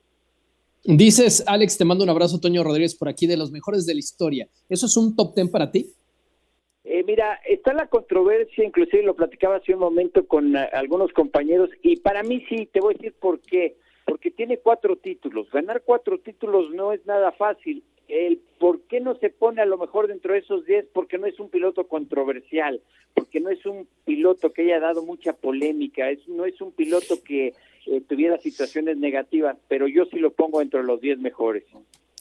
Dices, 0.85 1.43
Alex, 1.47 1.77
te 1.77 1.85
mando 1.85 2.03
un 2.03 2.09
abrazo, 2.09 2.39
Toño 2.39 2.63
Rodríguez, 2.63 2.95
por 2.95 3.09
aquí, 3.09 3.25
de 3.25 3.37
los 3.37 3.51
mejores 3.51 3.85
de 3.85 3.93
la 3.93 3.99
historia. 3.99 4.47
¿Eso 4.69 4.85
es 4.85 4.95
un 4.95 5.15
top 5.15 5.33
ten 5.33 5.49
para 5.49 5.71
ti? 5.71 5.89
Eh, 6.83 7.03
mira, 7.07 7.39
está 7.47 7.73
la 7.73 7.87
controversia, 7.87 8.65
inclusive 8.65 9.01
lo 9.01 9.15
platicaba 9.15 9.55
hace 9.55 9.73
un 9.73 9.79
momento 9.79 10.27
con 10.27 10.55
uh, 10.55 10.59
algunos 10.73 11.11
compañeros, 11.13 11.69
y 11.81 11.95
para 11.97 12.21
mí 12.21 12.45
sí, 12.49 12.67
te 12.71 12.81
voy 12.81 12.93
a 12.93 12.97
decir 12.97 13.15
por 13.19 13.39
qué. 13.39 13.77
Porque 14.05 14.31
tiene 14.31 14.57
cuatro 14.57 14.97
títulos. 14.97 15.49
Ganar 15.49 15.81
cuatro 15.85 16.19
títulos 16.19 16.69
no 16.71 16.91
es 16.91 17.05
nada 17.05 17.31
fácil. 17.31 17.81
El 18.07 18.41
por 18.59 18.81
qué 18.83 18.99
no 18.99 19.15
se 19.15 19.29
pone 19.29 19.61
a 19.61 19.65
lo 19.65 19.77
mejor 19.77 20.07
dentro 20.07 20.33
de 20.33 20.39
esos 20.39 20.65
diez, 20.65 20.85
porque 20.93 21.17
no 21.17 21.27
es 21.27 21.39
un 21.39 21.49
piloto 21.49 21.87
controversial, 21.87 22.81
porque 23.13 23.39
no 23.39 23.49
es 23.49 23.65
un 23.65 23.87
piloto 24.05 24.53
que 24.53 24.63
haya 24.63 24.79
dado 24.79 25.03
mucha 25.03 25.33
polémica, 25.33 26.09
es, 26.09 26.27
no 26.27 26.45
es 26.45 26.59
un 26.61 26.71
piloto 26.71 27.21
que 27.23 27.53
eh, 27.85 28.01
tuviera 28.07 28.37
situaciones 28.37 28.97
negativas, 28.97 29.57
pero 29.67 29.87
yo 29.87 30.05
sí 30.05 30.17
lo 30.17 30.31
pongo 30.31 30.59
dentro 30.59 30.79
de 30.79 30.85
los 30.85 31.01
diez 31.01 31.19
mejores. 31.19 31.63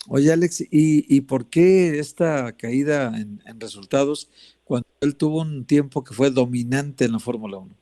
Oye, 0.09 0.33
Alex, 0.33 0.63
¿y, 0.63 1.07
y 1.09 1.21
por 1.21 1.49
qué 1.49 2.01
esta 2.01 2.57
caída 2.57 3.13
en, 3.17 3.41
en, 3.47 3.61
resultados 3.61 4.29
cuando 4.65 4.89
él 5.01 5.17
tuvo 5.17 5.43
un 5.43 5.65
tiempo 5.65 6.03
que 6.03 6.13
fue 6.13 6.31
dominante 6.31 7.05
en 7.05 7.13
la 7.13 7.21
Fórmula 7.21 7.59
1? 7.59 7.82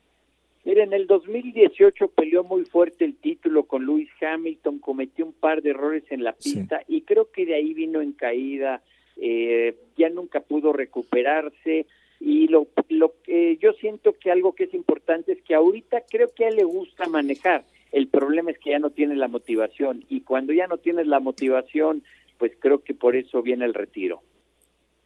Mira, 0.63 0.83
en 0.83 0.93
el 0.93 1.07
2018 1.07 2.09
peleó 2.09 2.43
muy 2.43 2.65
fuerte 2.65 3.03
el 3.03 3.15
título 3.15 3.63
con 3.63 3.85
Lewis 3.85 4.09
Hamilton, 4.21 4.79
cometió 4.79 5.25
un 5.25 5.33
par 5.33 5.61
de 5.61 5.71
errores 5.71 6.03
en 6.11 6.23
la 6.23 6.33
pista 6.33 6.79
sí. 6.87 6.97
y 6.97 7.01
creo 7.01 7.31
que 7.31 7.45
de 7.45 7.55
ahí 7.55 7.73
vino 7.73 7.99
en 7.99 8.13
caída, 8.13 8.81
eh, 9.17 9.75
ya 9.97 10.09
nunca 10.09 10.41
pudo 10.41 10.71
recuperarse 10.71 11.87
y 12.19 12.47
lo, 12.47 12.67
lo 12.89 13.15
eh, 13.25 13.57
yo 13.59 13.73
siento 13.73 14.13
que 14.13 14.31
algo 14.31 14.53
que 14.53 14.65
es 14.65 14.73
importante 14.75 15.31
es 15.31 15.41
que 15.41 15.55
ahorita 15.55 16.03
creo 16.07 16.29
que 16.35 16.45
a 16.45 16.49
él 16.49 16.57
le 16.57 16.63
gusta 16.63 17.07
manejar, 17.07 17.63
el 17.91 18.07
problema 18.07 18.51
es 18.51 18.59
que 18.59 18.69
ya 18.69 18.79
no 18.79 18.91
tiene 18.91 19.15
la 19.15 19.27
motivación 19.27 20.05
y 20.09 20.21
cuando 20.21 20.53
ya 20.53 20.67
no 20.67 20.77
tienes 20.77 21.07
la 21.07 21.19
motivación, 21.19 22.03
pues 22.37 22.51
creo 22.59 22.83
que 22.83 22.93
por 22.93 23.15
eso 23.15 23.41
viene 23.41 23.65
el 23.65 23.73
retiro. 23.73 24.21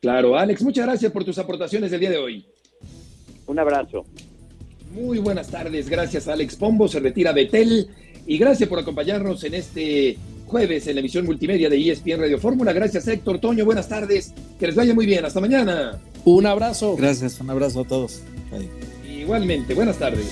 Claro, 0.01 0.36
Alex, 0.38 0.62
muchas 0.62 0.86
gracias 0.86 1.12
por 1.14 1.24
tus 1.24 1.39
aportaciones 1.39 1.91
del 1.91 2.01
día 2.01 2.12
de 2.12 2.18
hoy. 2.18 2.45
Un 3.47 3.58
abrazo. 3.58 4.06
Muy 4.96 5.18
buenas 5.18 5.50
tardes, 5.50 5.89
gracias 5.89 6.30
Alex 6.30 6.56
Pombo, 6.56 6.88
se 6.88 7.02
retira 7.02 7.34
Betel 7.34 7.89
y 8.26 8.38
gracias 8.38 8.70
por 8.70 8.80
acompañarnos 8.80 9.43
en 9.43 9.56
este 9.56 10.18
jueves 10.48 10.88
en 10.88 10.96
la 10.96 11.02
emisión 11.02 11.26
multimedia 11.26 11.70
de 11.70 11.91
ESPN 11.91 12.22
Radio 12.22 12.39
Fórmula. 12.39 12.72
Gracias 12.72 13.06
Héctor, 13.06 13.39
Toño, 13.39 13.66
buenas 13.66 13.89
tardes, 13.89 14.34
que 14.58 14.68
les 14.68 14.76
vaya 14.76 14.93
muy 14.93 15.06
bien, 15.06 15.26
hasta 15.26 15.41
mañana. 15.41 16.00
Un 16.24 16.46
abrazo. 16.46 16.96
Gracias, 16.96 17.41
un 17.41 17.50
abrazo 17.50 17.82
a 17.82 17.84
todos. 17.84 18.22
Bye. 18.50 18.70
Igualmente, 19.20 19.74
buenas 19.74 19.98
tardes. 20.00 20.28